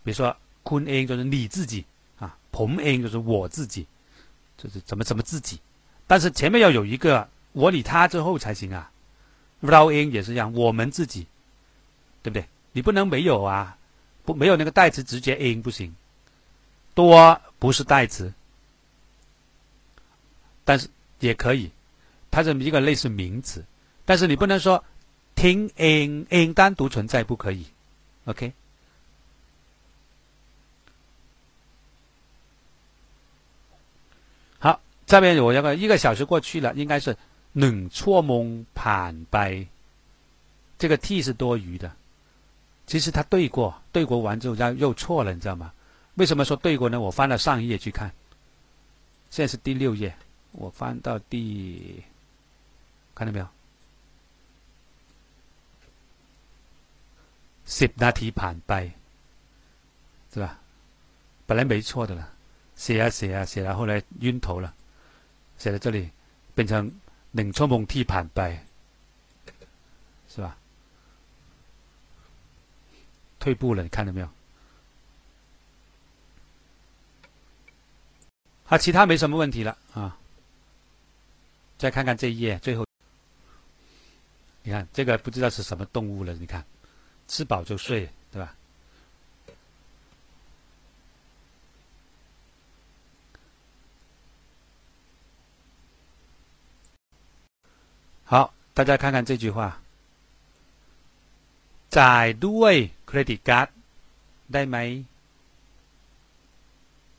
[0.03, 1.84] 比如说坤 n 就是你自己
[2.18, 3.86] 啊，彭 n 就是我自己，
[4.56, 5.60] 就是怎么怎么自己，
[6.06, 8.90] 但是前面要有一个我你他之后才行啊。
[9.60, 11.26] เรา n 也是一样，我们自己，
[12.22, 12.46] 对不对？
[12.70, 13.76] 你不能没有啊，
[14.24, 15.94] 不没有那个代词直接 n 不行。
[16.94, 18.32] 多不是代词，
[20.64, 20.88] 但是
[21.20, 21.70] 也可以，
[22.30, 23.64] 它是一个类似名词，
[24.04, 24.84] 但是你不能说
[25.34, 27.66] 听 n n 单独存在不可以，
[28.26, 28.52] OK。
[35.07, 37.17] 下面我要个一个小时过去了应该是
[37.51, 39.67] 冷错蒙盘白。
[40.77, 41.91] 这个 t 是多余的。
[42.85, 45.71] 其实他对过对过完之后然后又错了你知道吗？
[46.15, 46.99] 为什么说对过呢？
[46.99, 48.11] 我翻到上一页去看。
[49.29, 50.15] 现在是第六页
[50.51, 52.03] 我翻到第
[53.15, 53.47] 看到没有？
[57.65, 58.91] 十答题盘白
[60.33, 60.59] 是吧？
[61.45, 62.29] 本来没错的了。
[62.75, 64.73] 写啊写啊写啊后来晕头了。
[65.57, 66.11] 写在这里，
[66.55, 66.91] 变成
[67.31, 68.65] 冷错梦替盘白，
[70.29, 70.57] 是吧？
[73.39, 74.29] 退步了，你看到没有？
[78.65, 80.17] 好，其他没什么问题了啊。
[81.77, 82.85] 再看看这一页最后，
[84.63, 86.65] 你看这个不知道是什么动物了，你看，
[87.27, 88.55] 吃饱就睡，对吧？
[98.24, 99.80] 好，大家看看这句话。
[101.90, 102.74] จ่ายด้วย
[103.06, 103.68] เครดิตการ์ด
[104.52, 104.76] ได้ไหม？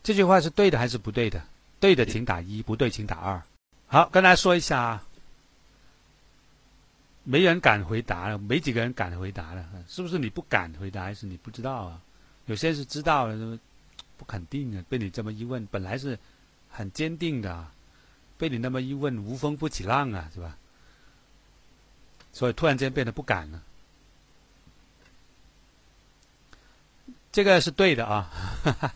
[0.03, 1.41] 这句话是对的还是不对的？
[1.79, 3.41] 对的，请打一；不对，请打二。
[3.87, 5.01] 好，跟大家说一下，
[7.23, 10.19] 没人敢回答了，没几个人敢回答了，是不是？
[10.19, 12.01] 你不敢回答，还是你不知道啊？
[12.45, 13.59] 有些是知道了，
[14.17, 14.83] 不肯定啊。
[14.87, 16.17] 被你这么一问，本来是
[16.69, 17.67] 很坚定的，
[18.37, 20.55] 被你那么一问，无风不起浪啊，是吧？
[22.34, 23.62] 所以突然间变得不敢了，
[27.32, 28.30] 这个是对的啊，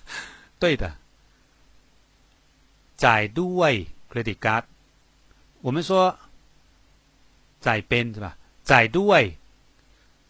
[0.59, 0.95] 对的。
[2.97, 4.65] 在 do way credit card，
[5.61, 6.19] 我们说
[7.61, 8.37] 在边是吧？
[8.65, 9.37] 在 do way，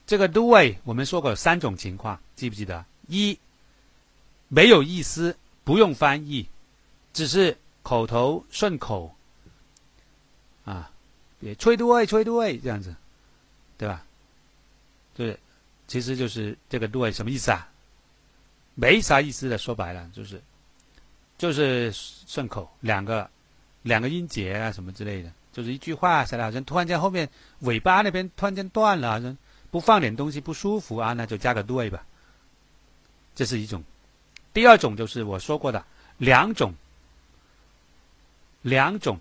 [0.06, 2.84] 这个 do way 我们说过有三种情况，记不记得？
[3.08, 3.38] 一
[4.48, 6.46] 没有意思，不用翻译，
[7.14, 9.16] 只是口头顺口
[10.66, 10.90] 啊。
[11.40, 12.94] 也吹对吹对这样子，
[13.76, 14.04] 对吧？
[15.16, 15.38] 对，
[15.86, 17.68] 其实就是这个对什么意思啊？
[18.74, 20.40] 没啥意思的，说白了就是，
[21.36, 23.28] 就是顺口两个
[23.82, 27.28] 两个音节啊什么之类的，就是一句话下来，好像突然间后面
[27.60, 29.36] 尾巴那边突然间断了，好像
[29.70, 32.04] 不放点东西不舒服啊，那就加个对吧。
[33.34, 33.82] 这是一种。
[34.52, 35.84] 第二种就是我说过的
[36.16, 36.74] 两种，
[38.62, 39.18] 两种。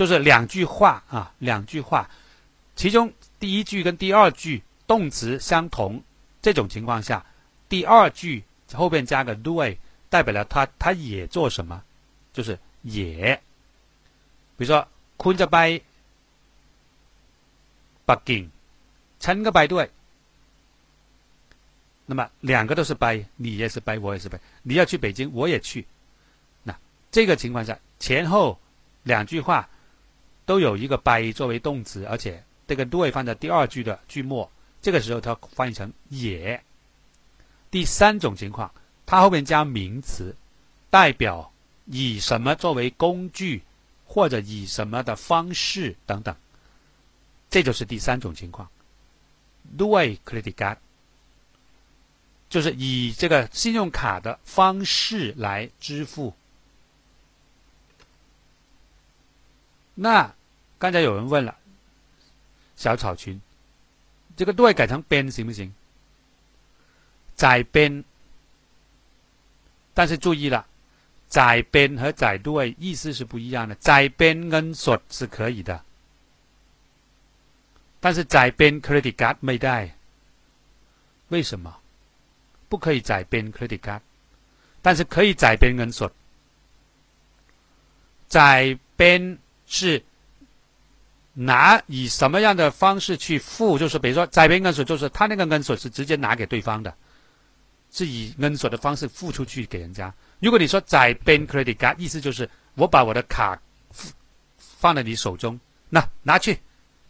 [0.00, 2.08] 就是两句话啊，两句话，
[2.74, 6.02] 其中第一句跟第二句动词相同，
[6.40, 7.22] 这种情况下，
[7.68, 9.62] 第二句后边加个 do，
[10.08, 11.82] 代表了他他也做什么，
[12.32, 13.38] 就是也。
[14.56, 15.78] 比如说，坤着拜
[18.06, 18.50] 北京，
[19.18, 19.90] 陈个拜对，
[22.06, 25.86] 那么两个都是拜，你也是拜，我也是拜，你要去北京，我也去。
[26.62, 26.74] 那
[27.10, 28.58] 这个情况下，前后
[29.02, 29.68] 两句话。
[30.49, 34.49] 都有一个 by 作为动词，而且这个 do 放在第二句的句末，
[34.81, 36.61] 这个时候它翻译成也。
[37.71, 38.71] 第三种情况，
[39.05, 40.35] 它后面加名词，
[40.89, 41.51] 代表
[41.85, 43.63] 以什么作为工具，
[44.05, 46.35] 或者以什么的方式等等，
[47.49, 48.69] 这就是第三种情况。
[49.77, 50.77] ด้วยเครดิตการ์ด
[52.47, 56.33] 就是以这个信用卡的方式来支付。
[59.95, 60.33] 那
[60.80, 61.54] 刚才有人问了，
[62.74, 63.38] 小草裙，
[64.34, 65.72] 这个对改成边行不行？
[67.36, 68.02] 窄边，
[69.92, 70.66] 但是注意了，
[71.28, 73.74] 窄边和窄对意思是不一样的。
[73.74, 75.84] 窄边跟锁是可以的，
[78.00, 79.94] 但是窄边 credit card 没带，
[81.28, 81.76] 为什么？
[82.70, 84.00] 不可以窄边 credit card，
[84.80, 86.10] 但是可以窄边跟锁。
[88.30, 90.02] 窄边是。
[91.32, 93.78] 拿以什么样的方式去付？
[93.78, 96.94] 就是比如说在边跟索，就是他那个跟索是直接拿给对方的，
[97.90, 100.12] 是以跟索的方式付出去给人家。
[100.40, 103.60] 如果你说在边 credit card，意思就是我把我的卡
[104.56, 105.58] 放在你手中，
[105.88, 106.58] 那拿去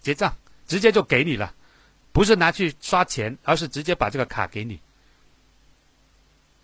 [0.01, 0.35] 结账。
[0.67, 1.53] 直接就给你了，
[2.13, 4.79] 不是拿去刷钱，而是直接把这个卡给你。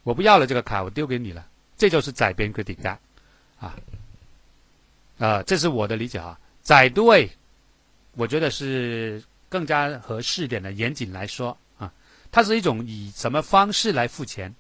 [0.05, 1.45] 我不要了这个卡，我丢给你了，
[1.77, 2.99] 这就是载边 credit card，
[3.59, 3.75] 啊，
[5.19, 6.39] 啊，这是我的理解啊。
[6.63, 7.29] 载对，
[8.17, 10.73] 我觉得是更加合适点的。
[10.73, 11.93] 严谨来说啊，
[12.33, 14.53] 它是一种以什么方式来付钱。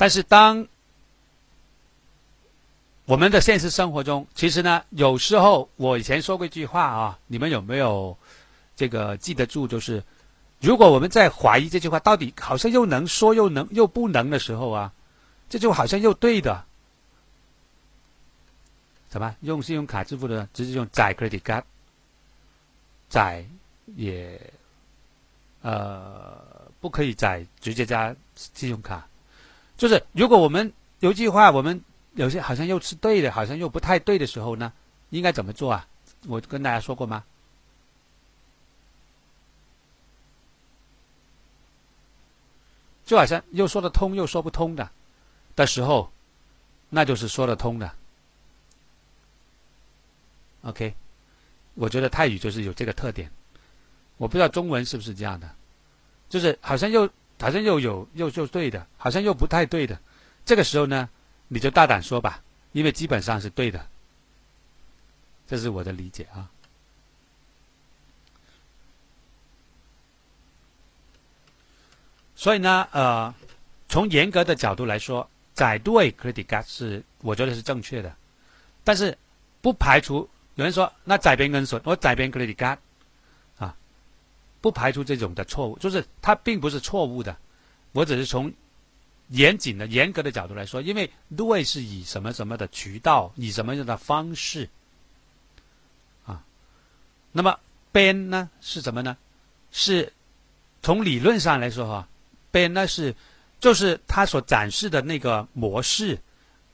[0.00, 0.64] 但是，当
[3.04, 8.16] 我们的现实生活中，其实呢，有时候我以前说过一句话啊，你们有没有
[8.78, 9.66] 这个记得住？
[9.66, 10.04] 就是
[10.60, 14.92] 如果我们在怀疑这句话到底好像又能说又能又不能的时候啊，
[15.48, 16.64] 这就好像又对的。
[19.10, 19.34] 什么？
[19.40, 21.64] 用信用卡支付的直接用载 credit card，
[23.08, 23.44] 载
[23.96, 24.40] 也
[25.62, 26.40] 呃
[26.80, 29.08] 不可以载直接加信用卡。
[29.76, 31.82] 就是如果我们有句话，我们
[32.14, 34.72] 有些好像又是对的，好像又不太对的时候呢，
[35.10, 35.88] 应该怎么做啊？
[36.28, 37.24] 我跟大家说过吗？
[43.08, 44.90] 就好像又说得通又说不通的
[45.56, 46.12] 的时候，
[46.90, 47.90] 那就是说得通的。
[50.62, 50.94] OK，
[51.74, 53.30] 我觉得泰语就是有这个特点，
[54.18, 55.50] 我不知道中文是不是这样的，
[56.28, 57.08] 就是好像又。
[57.40, 59.96] 好像又有又就对的，好像又不太对的。
[60.44, 61.08] 这个时候呢，
[61.46, 63.86] 你就大胆说吧，因为基本上是对的。
[65.46, 66.50] 这是我的理解啊。
[72.38, 73.34] 所以呢，呃，
[73.88, 78.14] 从严格的角度来说，载对 credit card 是我觉得是正确的，
[78.84, 79.18] 但是
[79.60, 80.18] 不排除
[80.54, 82.78] 有人说那载边跟损，我载边 credit card。
[84.60, 87.36] 不排除这种的错误，就是它并不是错误的。
[87.92, 88.52] 我只是从
[89.28, 94.68] 严谨的、严格的角度来说，因为对是以什么什么的渠道，以什么样的方式
[96.26, 96.42] 啊。
[97.30, 97.60] 那么
[97.92, 99.16] 边呢是什么呢？
[99.70, 100.12] 是
[100.82, 102.08] 从理论上来说哈，
[102.50, 103.14] 边那是
[103.60, 106.18] 就是它所展示的那个模式，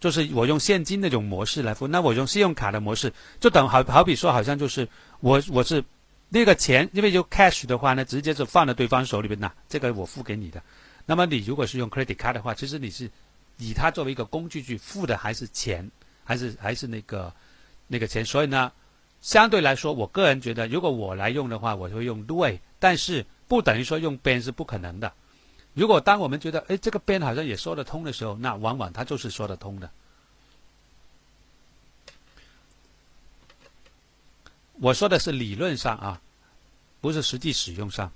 [0.01, 1.87] 就是我用现金那种模式来付。
[1.87, 4.89] 那我用信用卡的模式，就等好好比说，好像就是
[5.21, 5.85] 我我是。
[6.31, 10.61] 那个钱，因为就 cash 的话呢，直接是放在对方手里边呐，这个我付给你的。
[11.07, 13.09] 那么你如果是用 credit card 的话，其实你是
[13.59, 15.89] 以它作为一个工具去付的，还是钱，
[16.25, 17.33] 还是还是那个
[17.87, 18.25] 那个钱？
[18.25, 18.73] 所以呢，
[19.21, 22.45] 相对来说，我个人觉得，如果我来用的话，我会用 do，
[22.81, 25.13] 但是不等于说用边是不可能的。
[25.74, 29.90] 如果当我们觉得，哎，这个边好像也说得通的时候，那往往它就是说得通的。
[34.82, 36.22] 我说的是理论上啊。
[37.02, 38.12] 不是实际使用上。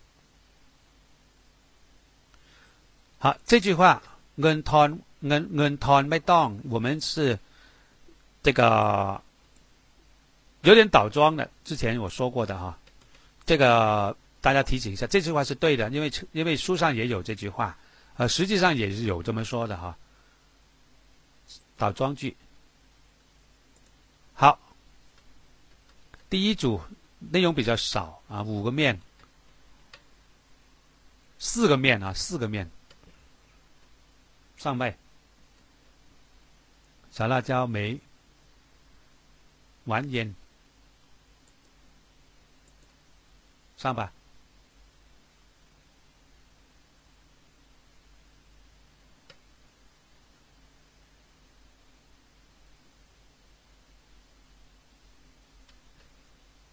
[3.17, 4.01] 好，这句话“
[4.35, 7.39] เงินทอนเงินเงินทอนไม่ต้อง”，我们是
[8.43, 9.21] 这个
[10.63, 11.49] 有点倒装的。
[11.63, 12.77] 之前我说过的哈，
[13.45, 17.76] 这个 大家提醒一下，这句话是对的，因为因为书上也有这句话，
[18.16, 19.96] 呃，实际上也是有这么说的哈。
[21.76, 22.36] 倒装句。
[24.34, 24.58] 好，
[26.28, 26.80] 第一组。
[27.32, 29.00] 内容比较少啊，五个面，
[31.40, 32.70] 四个面啊，四个面。
[34.56, 34.96] 上麦，
[37.10, 37.98] 小辣椒梅，
[39.86, 40.32] 完烟，
[43.76, 44.12] 上吧。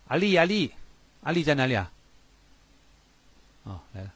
[0.07, 0.73] 阿丽，阿丽，
[1.23, 1.91] 阿丽在哪里啊？
[3.63, 4.13] 哦，来了。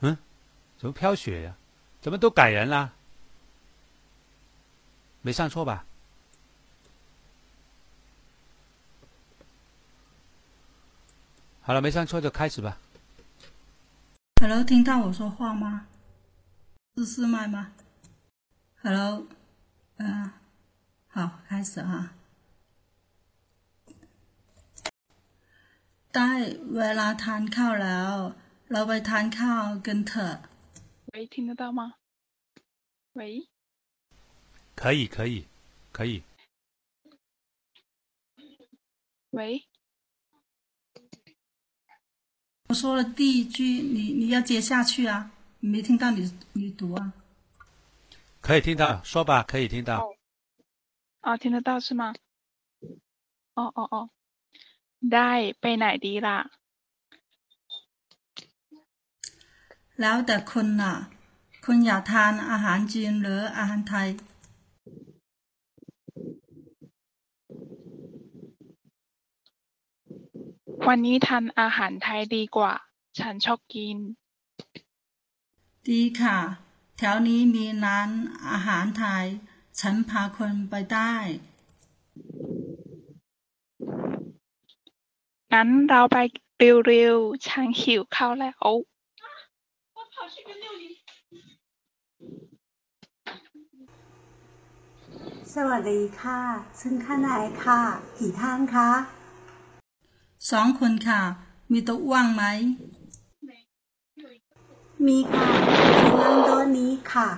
[0.00, 0.16] 嗯，
[0.76, 1.54] 怎么飘雪呀？
[2.00, 2.92] 怎么都改人啦？
[5.22, 5.84] 没上错吧？
[11.60, 12.78] 好了，没上错就开始吧。
[14.40, 15.86] Hello，听到我说话吗？
[16.96, 17.72] 是四麦吗
[18.82, 19.26] ？Hello，
[19.98, 20.32] 嗯、
[21.08, 22.10] 好，开始哈。
[26.17, 26.31] ได้
[26.77, 28.13] เวลาทานข้าวแล้ว
[28.71, 30.35] เราไปทานข้าวกันเถอะ
[31.13, 31.81] 喂，听得到吗？
[33.13, 33.47] 喂，
[34.75, 35.45] 可以，可以，
[35.91, 36.23] 可以。
[39.29, 39.65] 喂，
[42.69, 45.29] 我说了第一句，你你要接下去啊！
[45.59, 46.19] 没听到你
[46.53, 47.13] 你读啊？
[48.41, 49.91] 可以听到，说吧，可以听到。
[51.21, 52.15] 啊，听得到是吗？
[53.53, 54.09] 哦哦哦，
[55.14, 56.38] ได้ ไปไหนดีล่ะ
[60.00, 60.94] แล้วแต่คุณน่ะ
[61.64, 64.08] คุณอยากทานอาหารจีนหรืออาหารไทย
[70.86, 72.72] วันนี้ทานอาหารไทยดีกว่า
[73.18, 73.96] ฉันชอบกิน
[75.88, 76.38] ดีค่ะ
[76.98, 78.08] แถวนี้มีร้าน
[78.50, 79.24] อาหารไทย
[79.80, 81.14] ฉันพาคนไปได้
[85.52, 86.18] งั้นเราไป
[86.86, 88.70] เร็วๆฉันหิวข้าวแล้ว
[95.54, 96.40] สวัสดีค่ะ
[96.80, 97.30] ซึ่งข้างใน
[97.64, 97.80] ค่ะ
[98.18, 98.90] กี่ท่านคะ
[100.50, 101.22] สองคนค่ะ
[101.72, 102.44] มีโต๊ะว่างไหม
[105.06, 105.48] มีค่ะ
[106.00, 107.28] ที่นั่งโต๊ะนี้ค่ะ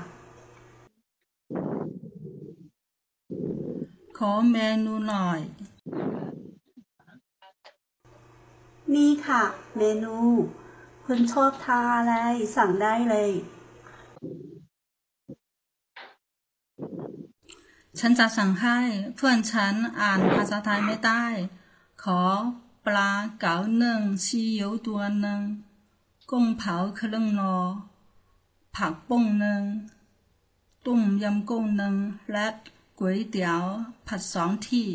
[4.18, 5.40] ขอเมนูหน่อย
[8.94, 9.42] นี่ค่ะ
[9.76, 10.16] เมนู
[11.04, 12.12] คุณชอบทานอะไร
[12.56, 13.32] สั่งได้เลย
[17.98, 18.78] ฉันจะสั่งให้
[19.16, 21.24] เพื่อนฉันอ่านภาษาไทยไม่ได้
[22.02, 22.20] ขอ
[22.86, 25.40] ปลาเก๋าหนึ่งซีอิ๊วตัวหนึ่ง
[26.30, 27.42] กุ้งเผาครึ่งโล
[28.76, 29.62] ผักปุ้งหนึ่ง
[30.86, 31.94] ต้มยำกุ้งหนึ่ง
[32.32, 32.46] และ
[32.98, 33.62] ก๋วยเตี๋ยว
[34.06, 34.88] ผัดสองที่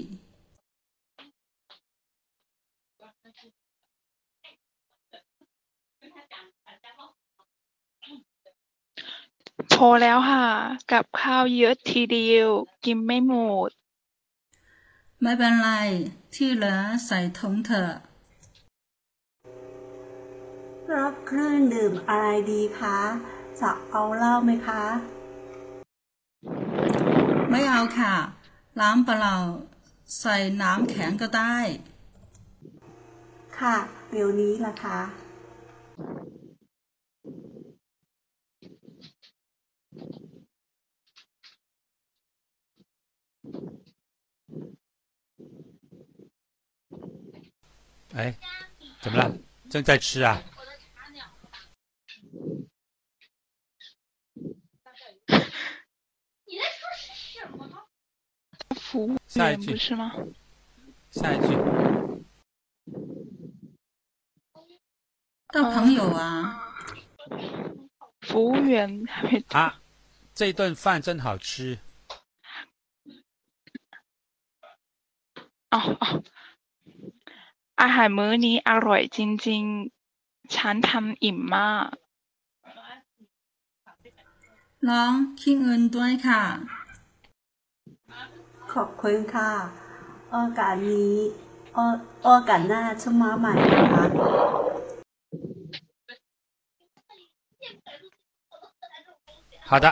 [9.75, 10.47] พอแล้วค่ะ
[10.91, 12.49] กับข้าวเยอะทีเดียว
[12.85, 13.33] กินไม่หม
[13.67, 13.69] ด
[15.21, 15.69] ไม่เป็นไร
[16.35, 17.93] ที่เหลือใส่ถุงเถอะ
[20.95, 22.97] รับเครื่องดื่มอะไรดีคะ
[23.61, 24.83] จะเอาเหล้าไหมคะ
[27.49, 28.15] ไม่เอาค่ะ
[28.79, 29.37] น้ำเปล่า
[30.19, 31.57] ใส่น้ำแข็งก็ได้
[33.59, 33.75] ค่ะ
[34.11, 34.99] เดี๋ยวนี้ล่ะคะ
[48.15, 48.33] 哎，
[49.01, 49.29] 怎么了？
[49.69, 50.41] 正在吃啊？
[58.79, 60.13] 服务员下一句不是吗？
[61.11, 61.53] 下一句，
[65.49, 66.73] 到朋友啊，
[68.21, 69.81] 服务员还没啊，
[70.33, 71.77] 这顿饭真好吃。
[75.71, 76.23] อ๋อ
[77.78, 79.18] อ๋ออาหารมื้อนี้อร่อยจ
[79.48, 81.88] ริงๆ ฉันทำอิ่มมาก
[84.88, 86.42] น้องคิดเงินด้วยค่ะ
[88.72, 89.50] ขอบคุณค่ะ
[90.30, 91.14] โอกาสนี้
[91.74, 91.78] โอ
[92.24, 94.04] โอกาสหน้าจะมาใหม่นะคะ
[99.70, 99.86] 好的，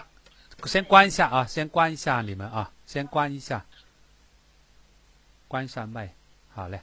[0.72, 3.64] 先关一下啊，先关一下你们啊，先关一下，
[5.46, 5.98] 关上麦，
[6.54, 6.80] 好嘞。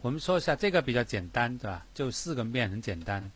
[0.00, 1.86] 我们说一下这个比较简单，对吧？
[1.94, 3.30] 就四个面，很简单。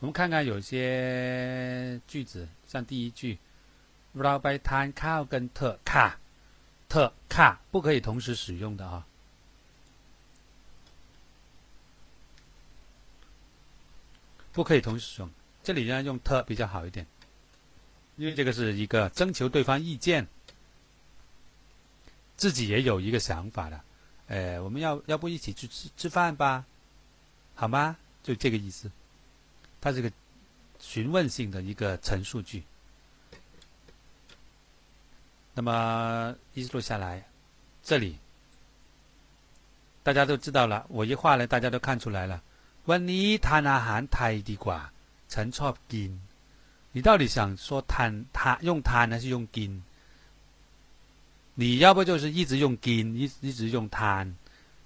[0.00, 3.38] 我们看看有些句子，像第一句，
[4.14, 6.18] เราไปทานข้าวกันเถอะค่ะ
[6.88, 9.06] เถอะค่ะ不可以同时使用的啊。
[14.52, 15.30] 不可以同时使用。
[15.62, 17.06] 这里呢用特比较好一点，
[18.16, 20.26] 因为这个是一个征求对方意见，
[22.36, 23.80] 自己也有一个想法的，
[24.28, 26.64] 呃，我们要要不一起去吃吃饭吧，
[27.54, 27.96] 好吗？
[28.22, 28.90] 就这个意思。
[29.80, 30.10] 它是个
[30.78, 32.62] 询问性的一个陈述句。
[35.54, 37.28] 那么一直录下来，
[37.82, 38.16] 这里
[40.02, 40.86] 大家都知道了。
[40.88, 42.42] 我一画呢，大家都看出来了。
[42.86, 44.80] วันนี้ทานอาหารไทยดีกว่า
[45.32, 46.10] ฉันชอบกิน。
[46.94, 48.12] 你到底想说ทาน
[48.62, 49.66] 用ท还是用กิ
[51.56, 54.32] 你要不就是一直用 gin，一一直用贪，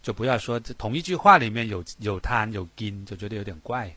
[0.02, 3.96] 就不要说这同一句话里面有有贪有 gin，就觉得有点怪，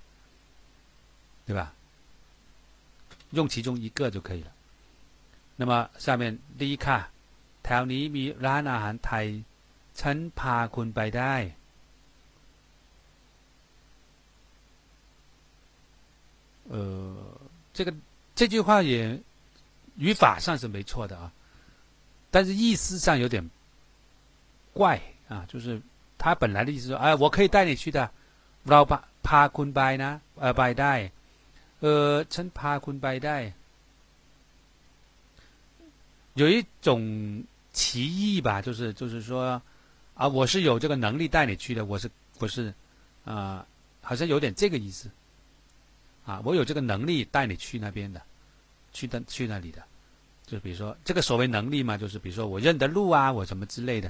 [1.45, 1.74] 对吧？
[3.32, 4.52] 用其中一个就可以了。
[5.56, 7.10] 那么下面第一看，
[7.64, 9.26] แถวนี้มีร้านอาหารไทย
[9.99, 11.36] ฉันพาคุณไปได้。
[16.72, 16.78] 呃，
[17.74, 17.94] 这个
[18.36, 19.20] 这句话也
[19.98, 21.32] 语法上是没错的啊。
[22.34, 23.49] 但是意思上有点
[24.74, 25.82] 怪啊，就是
[26.18, 28.11] 他本来的意思说，哎，我可以带你去的，
[28.66, 31.11] เราพาพาคุณไปนะเออไปได้，
[31.82, 33.53] 呃，ฉันพาคุณไปได้，
[36.36, 37.44] 有一种
[37.74, 39.61] 歧义吧，就是就是说，
[40.16, 42.74] 啊，我是有这个能力带你去的，我是不是
[43.26, 43.66] 啊？
[44.02, 45.10] 好像有点这个意思，
[46.26, 48.22] 啊，我有这个能力带你去那边的，
[48.94, 49.84] 去的去那里的。
[50.55, 54.09] 就比如说这个所谓能力嘛，就是比如说我认得路啊，我什么之类的，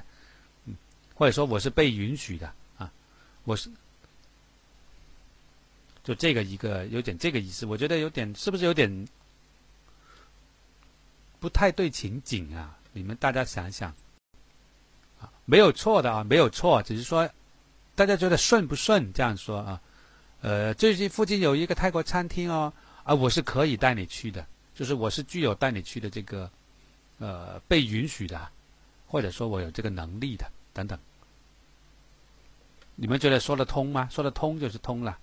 [0.65, 0.75] 嗯，
[1.15, 2.91] 或者说我是被允许的啊，
[3.45, 3.67] 我是
[6.03, 9.07] 就这个一个有点这个意思，我觉得有点是不是有点
[11.39, 12.77] 不太对情景啊？
[12.93, 13.89] 你们大家想想
[15.19, 17.27] 啊，没有错的啊，没有错，只是说
[17.95, 19.81] 大家觉得顺不顺这样说啊？
[20.41, 22.71] 呃，最近附近有一个泰国餐厅哦，
[23.03, 24.45] 啊，我是可以带你去的。
[24.75, 26.51] 就是我是具有带你去的这个，
[27.17, 28.47] 呃，被允许的，
[29.07, 30.99] 或者说我有这个能力的等等，
[32.95, 34.07] 你们觉得说得通吗？
[34.11, 35.17] 说得通就是通了。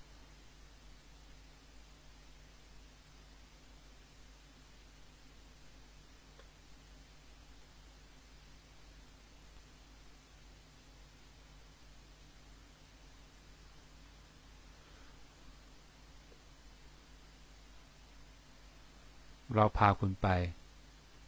[19.54, 20.26] เราพาคุณไป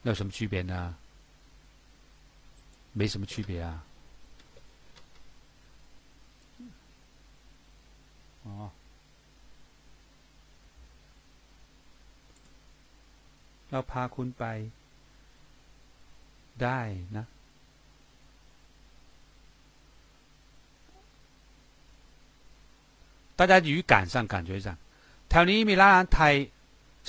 [0.07, 0.75] 有什么区别呢？
[2.99, 3.69] 没什么区别啊。
[8.45, 8.49] 哦，
[13.71, 14.45] เราพาคุณไป
[16.63, 16.81] ได้
[17.17, 17.25] นะ。
[23.37, 24.77] 大家语感上感觉上，
[25.29, 26.35] แถวนี้มีร้านไทย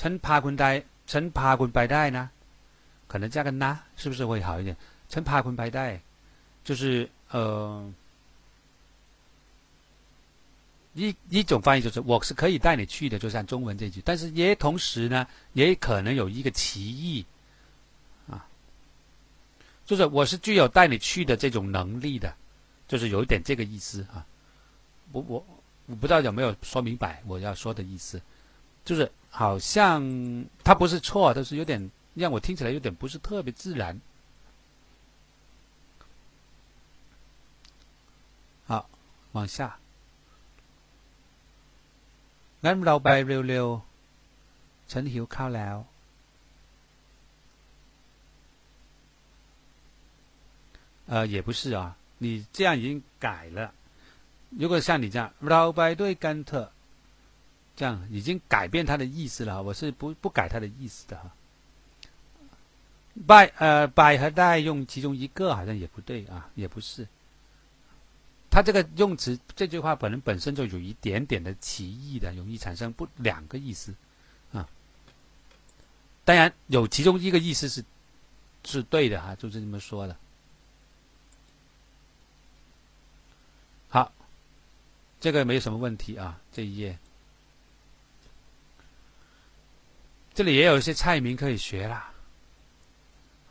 [0.00, 0.64] ฉันพาคุณไป
[1.07, 2.29] 陈帕坤白带呢？
[3.07, 4.75] 可能加个呢，是不是会好一点？
[5.07, 6.01] 陈帕坤白带，
[6.65, 7.89] 就是呃，
[10.93, 14.01] 一一种翻译就是我是可以带你去的，就像中文这句。
[14.03, 17.25] 但是也同时呢，也可能有一个歧义
[18.29, 18.45] 啊，
[19.85, 22.35] 就是我是具有带你去的这种能力的，
[22.89, 24.25] 就是有一点这个意思啊。
[25.13, 25.45] 我我
[25.85, 28.21] 我不知道有没有说明白我要说的意思，
[28.86, 29.10] 就是。
[29.34, 30.02] 好像
[30.62, 33.98] 它不是错，但是有点让我听起来有点不是特别自然。
[38.66, 38.90] 好，
[39.32, 39.78] 往下。
[42.60, 43.08] งั้นเราไป
[43.48, 45.76] เร็วๆฉันหิวข้าวแล้ว。
[51.06, 53.72] 呃，也不是啊，你这样已经改了。
[54.50, 56.68] 如果像你这样，เราไปด้วยกันเถอะ
[57.77, 61.31] 这样已经改变它的意思了，我是不不改它的意思的哈。
[63.27, 67.07] by 呃 by 和 die 用其中一个好像也不对啊，也不是。
[68.49, 73.93] 它这个用词这句话本人本身就有一点点的歧义的，容易产生不两个意思
[74.51, 74.67] 啊。
[76.25, 77.85] 当然有其中一个意思是
[78.63, 80.17] 是对的哈，就是这么说的。
[83.89, 84.11] 好，
[85.21, 86.97] 这个没有什么问题啊，这一页。
[90.36, 91.96] 这里也有一些菜名可以学啦，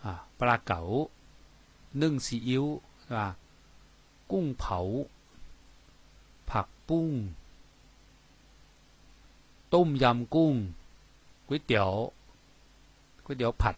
[0.03, 0.81] 啊，ปลาเก๋า
[2.01, 2.65] นึ่งซีอิ๊ว
[3.03, 3.35] 是吧？
[4.31, 4.79] กุ้งเผา
[6.49, 7.09] ผักปุ้ง
[9.73, 10.55] ต้มยำกุ้ง
[11.47, 11.91] ก๋วยเตี๋ยว
[13.25, 13.75] ก๋วยเตี๋ยวผัด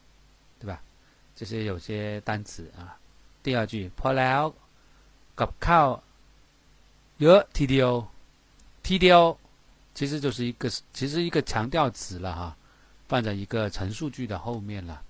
[0.60, 0.74] 对吧？
[1.36, 2.80] 这些有些单词啊。
[3.44, 4.44] 第二句พอแล้ว
[5.40, 5.88] กับข้าว
[7.22, 7.92] เยอะทีเดียว
[8.86, 9.22] ทีเดียว
[9.96, 10.64] 其实就是一个
[10.98, 12.42] 其实一个强调词了哈。
[13.08, 15.04] 放在一个陈述句的后面了，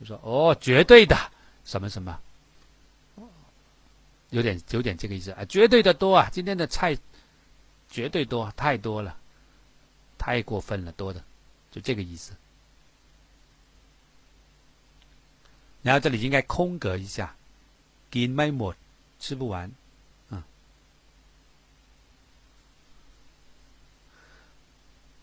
[0.00, 1.16] 就说哦，绝对的
[1.64, 2.18] 什么什么，
[4.30, 6.28] 有点有点这个意思啊，绝对的多啊！
[6.32, 6.96] 今天的菜
[7.88, 9.16] 绝对多，太多了，
[10.18, 11.22] 太过分了，多的，
[11.70, 12.32] 就这个意思。
[15.82, 17.36] 然后这里应该空格一下，
[18.10, 18.74] กินไม่หมด
[19.20, 19.70] 吃不完，
[20.30, 20.42] 啊，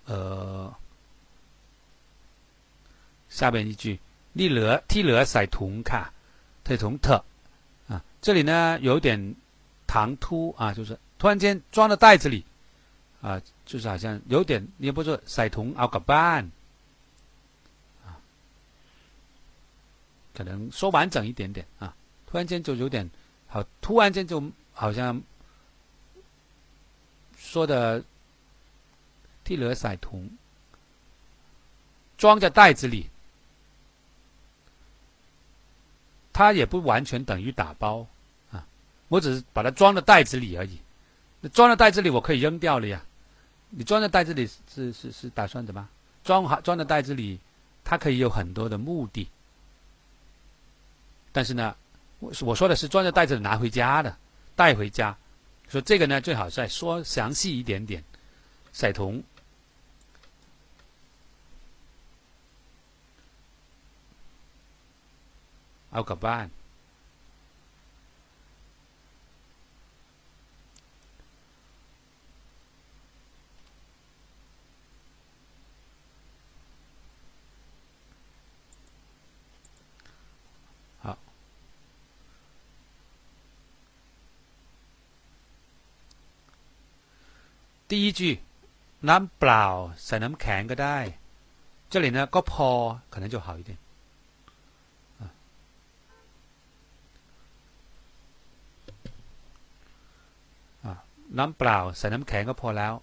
[0.06, 0.74] 呃，
[3.37, 4.01] 下边一句，
[4.33, 6.11] 你勒替勒塞同卡，
[6.65, 7.23] 特同特，
[7.87, 9.35] 啊，这里呢有点
[9.87, 12.43] 唐突啊，就是突然间装在袋子里，
[13.21, 16.51] 啊，就是好像有点，你也不说塞同奥个半，
[18.07, 18.17] 啊，
[20.33, 21.95] 可能说完整一点点啊，
[22.27, 23.07] 突然间就有点
[23.49, 24.43] 好，突然间就
[24.73, 25.21] 好像
[27.37, 28.03] 说的
[29.45, 30.27] 替勒塞同。
[32.17, 33.11] 装在袋子里，
[36.37, 38.07] 它也不完全等于打包
[38.53, 38.63] 啊，
[39.09, 40.79] 我只是把它装在袋子里而已。
[41.41, 43.03] 那装在袋子里，我可以扔掉了呀。
[43.71, 45.89] 你装在袋子里是是是打算怎么
[46.23, 46.61] 装好？
[46.61, 47.41] 装在袋子里，
[47.83, 49.27] 它可以有很多的目的。
[51.33, 51.75] 但是呢，
[52.19, 54.15] 我我说的是装在袋子里拿回家的，
[54.55, 55.17] 带回家。
[55.71, 58.05] 说这个呢，最好再说详细一点点。
[58.75, 59.23] 赛同。
[65.96, 66.48] เอากลับบ้าน
[81.04, 81.18] 好
[87.90, 88.22] 第一句
[89.10, 89.66] น้ำเปล่า
[90.06, 90.98] ใส่น้ำแข็งก็ได้
[91.92, 92.70] 这里呢ก็พอ
[93.10, 93.78] 可能就好一点
[101.38, 102.94] น้ำเปล่าใส่น้ำแข็งก็พอแล้ว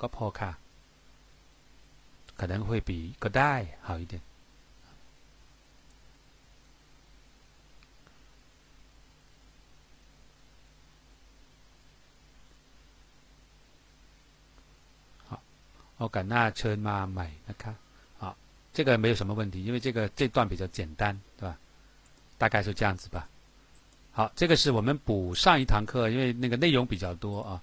[0.00, 0.50] ก็พอค่ะ
[2.38, 2.90] 可能会比
[3.22, 3.54] ก็ได้
[3.86, 4.14] 好一点
[15.28, 15.30] 好
[15.98, 17.72] โอกาสหน้าเชิญมาใหม่นะคะ
[18.20, 18.22] 好
[18.74, 21.02] 这个没有什么问题因为这个这段比较简单
[21.38, 21.50] 对吧
[22.40, 23.28] 大概是这样子吧
[24.18, 27.62] 好，这个是我们补上一堂课，因为那个内容比较多啊。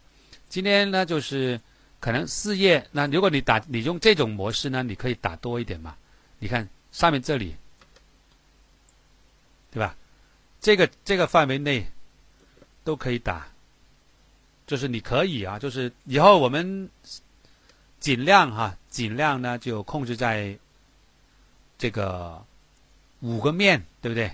[0.51, 1.59] 今天呢，就是
[2.01, 2.87] 可能四页。
[2.91, 5.97] 那如果你打你用这种模式呢，你可以打多一点嘛。
[6.41, 7.55] 你看上面这里，
[9.71, 9.97] 对吧？
[10.61, 11.87] 这个这个范围内
[12.83, 13.47] 都可以打，
[14.67, 16.91] 就是你可以啊，就是以后我们
[18.01, 20.59] 尽量哈，尽量呢就控制在
[21.79, 22.45] 这个
[23.21, 24.31] 五个面，对不对？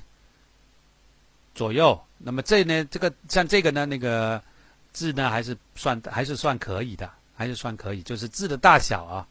[1.55, 2.01] 左右。
[2.19, 4.43] 那么这呢，这个像这个呢，那个
[4.97, 8.03] 字呢，还是算还是算可以的，还是算可以。
[8.03, 9.29] 就是字的大小啊，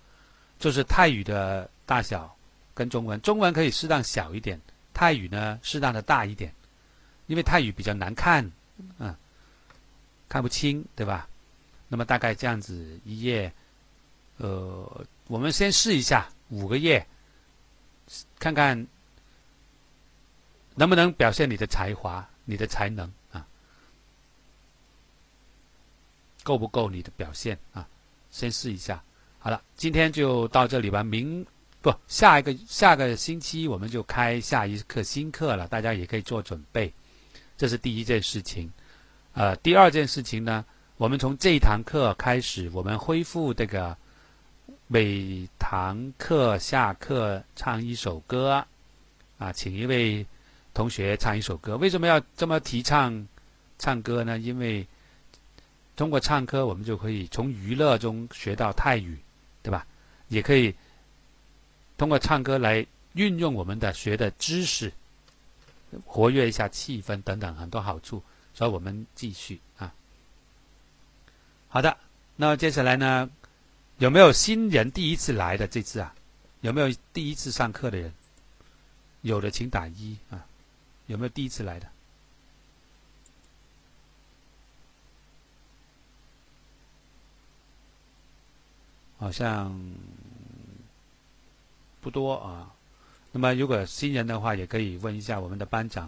[0.60, 2.38] 就是泰语的大小
[2.76, 4.62] 跟中文，中文可以适当小一点，
[4.94, 6.54] 泰语呢适当的大一点，
[7.26, 8.52] 因为泰语比较难看，
[9.00, 9.16] 嗯，
[10.30, 11.28] 看不清，对吧？
[11.88, 13.52] 那么大概这样子一页，
[14.38, 17.04] 呃，我们先试一下五个页，
[18.38, 18.86] 看看
[20.76, 22.24] 能不能表现你的才华。
[22.48, 23.44] 你的才能啊，
[26.46, 27.86] 够不够你的表现啊？
[28.30, 29.04] 先试一下。
[29.40, 31.04] 好了，今天就到这里吧。
[31.04, 31.46] 明
[31.82, 36.94] 不下一个下个星期我们就开下一课新课了，大家也可以做准备。
[37.58, 38.72] 这是第一件事情。
[39.34, 40.64] 呃，第二件事情呢，
[40.98, 43.98] 我们从这一堂课开始，我们恢复这个
[44.88, 48.64] 每堂课下课唱一首歌
[49.40, 50.26] 啊，请一位。
[50.76, 53.26] 同学唱一首歌，为什么要这么提倡
[53.80, 54.38] 唱歌呢？
[54.38, 54.86] 因为
[55.96, 59.18] 通过唱歌，我们就可以从娱乐中学到泰语，
[59.64, 59.88] 对吧？
[60.28, 60.76] 也可以
[61.98, 64.92] 通过唱歌来运用我们的学的知识，
[66.06, 68.22] 活跃一下气氛等等很多好处。
[68.54, 69.94] 所以我们继续啊。
[71.68, 71.98] 好的，
[72.36, 73.30] 那接下来呢，
[73.98, 76.16] 有没有新人第一次来的这次啊？
[76.62, 78.14] 有没有第一次上课的人？
[79.22, 80.46] 有的请打一啊。
[81.08, 81.88] 有没有第一次来的？
[89.26, 89.76] 好像
[92.00, 92.72] 不多啊。
[93.32, 96.08] 那么，如果新人的话，也可以问一下我们的班长，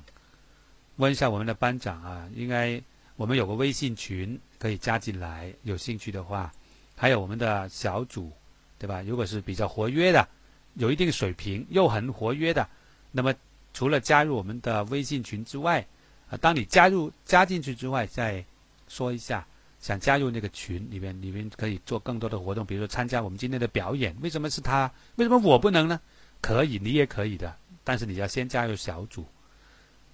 [0.98, 2.30] 问一下我们的班长啊。
[2.36, 2.80] 应该
[3.16, 6.54] 我们有个微信群可以加进来，有兴趣的话，
[6.96, 8.32] 还有我们的小组，
[8.78, 9.02] 对吧？
[9.02, 10.28] 如果是比较活跃的，
[10.76, 12.70] 有一定水平又很活跃的，
[13.12, 13.34] 那么。
[13.74, 15.86] 除了加入我们的微信群之外，
[16.30, 18.46] 啊，当你加入加进去之外，再
[18.88, 19.46] 说一下
[19.80, 24.16] 想加入那个群里面，你们可以做更多的活动，比如说参加我们今天的表演。
[24.22, 24.92] 为什么是他？
[25.16, 26.00] 为什么我不能呢？
[26.42, 29.26] 可以，你也可以的，但是你要先加入小组。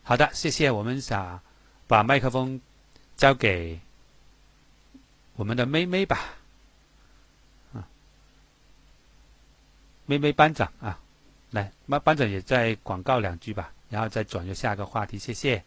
[0.03, 0.69] 好的，谢谢。
[0.69, 1.41] 我们想
[1.87, 2.61] 把麦克风
[3.15, 3.79] 交给
[5.35, 6.35] 我们的妹妹吧，
[7.73, 7.87] 啊，
[10.05, 10.99] 妹妹班长啊，
[11.51, 15.63] 来，班班长也在广告两句吧，然后再转入下一个话题，谢谢。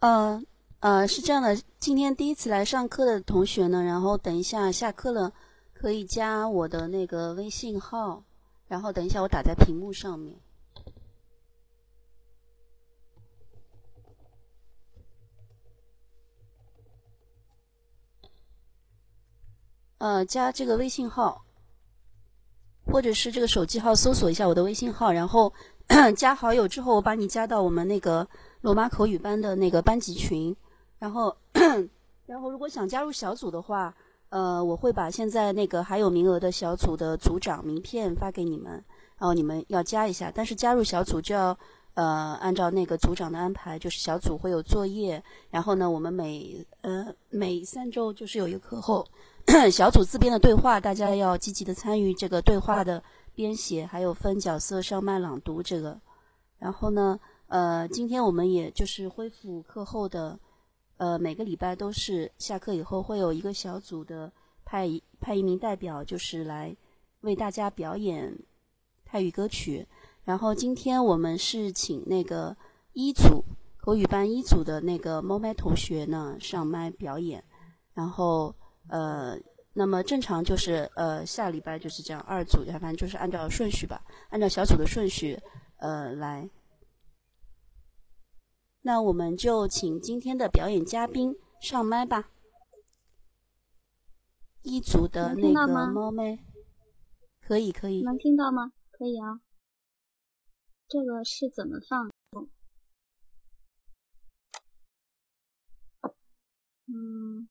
[0.00, 0.44] 嗯
[0.82, 5.32] 呃，是这样的，今天第一次来上课的同学呢，然后等一下下课了，
[5.72, 8.24] 可以加我的那个微信号，
[8.66, 10.36] 然后等一下我打在屏幕上面。
[19.98, 21.44] 呃，加这个微信号，
[22.86, 25.52] 或者是这个手机号，搜索一下我的微信号，然后
[26.18, 28.26] 加好友之后，我把你加到我们那个
[28.62, 30.52] 罗马口语班的那个班级群。
[31.02, 31.36] 然后，
[32.26, 33.92] 然后如果想加入小组的话，
[34.28, 38.72] 呃，我会把现在那个还有名额的小组的组长名片发给你们，
[39.18, 40.30] 然后你们要加一下。
[40.32, 41.58] 但是加入小组就要
[41.94, 45.20] 呃按照那个组长的安排，就是小组会有作业，
[45.50, 49.04] 然后呢，我们每呃每三周就是有一个课后。
[49.72, 53.02] 小组自编的对话，大家要积极的参与这个对话的
[53.34, 56.00] 编写，还有分角色上麦朗读这个。
[56.60, 57.18] 然后呢，
[57.48, 60.38] 呃，今天我们也就是恢复课后的，
[61.02, 64.30] 呃，每个礼拜都是下课以后会有一个小组的
[64.64, 64.88] 派
[65.20, 66.76] 派一名代表，就是来
[67.22, 68.32] 为大家表演
[69.04, 69.84] 泰语歌曲。
[70.22, 72.56] 然后今天我们是请那个
[72.92, 73.42] 一组
[73.78, 77.42] 口语班一组的那个猫麦同学呢上麦表演，
[77.94, 78.54] 然后。
[78.88, 79.38] 呃，
[79.72, 85.38] 那么正常就是呃下礼拜就是这样二组，反正就是按照顺序吧，按照小组的顺序
[85.78, 86.48] 呃来。
[88.82, 92.30] 那我们就请今天的表演嘉宾上麦吧。
[94.62, 96.38] 一组的那个猫妹，
[97.40, 98.02] 可以可以。
[98.02, 98.72] 能听到吗？
[98.90, 99.40] 可以啊。
[100.88, 102.10] 这个是怎么放？
[106.86, 107.48] 嗯。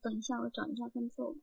[0.00, 1.34] 等一下，我找一下伴奏。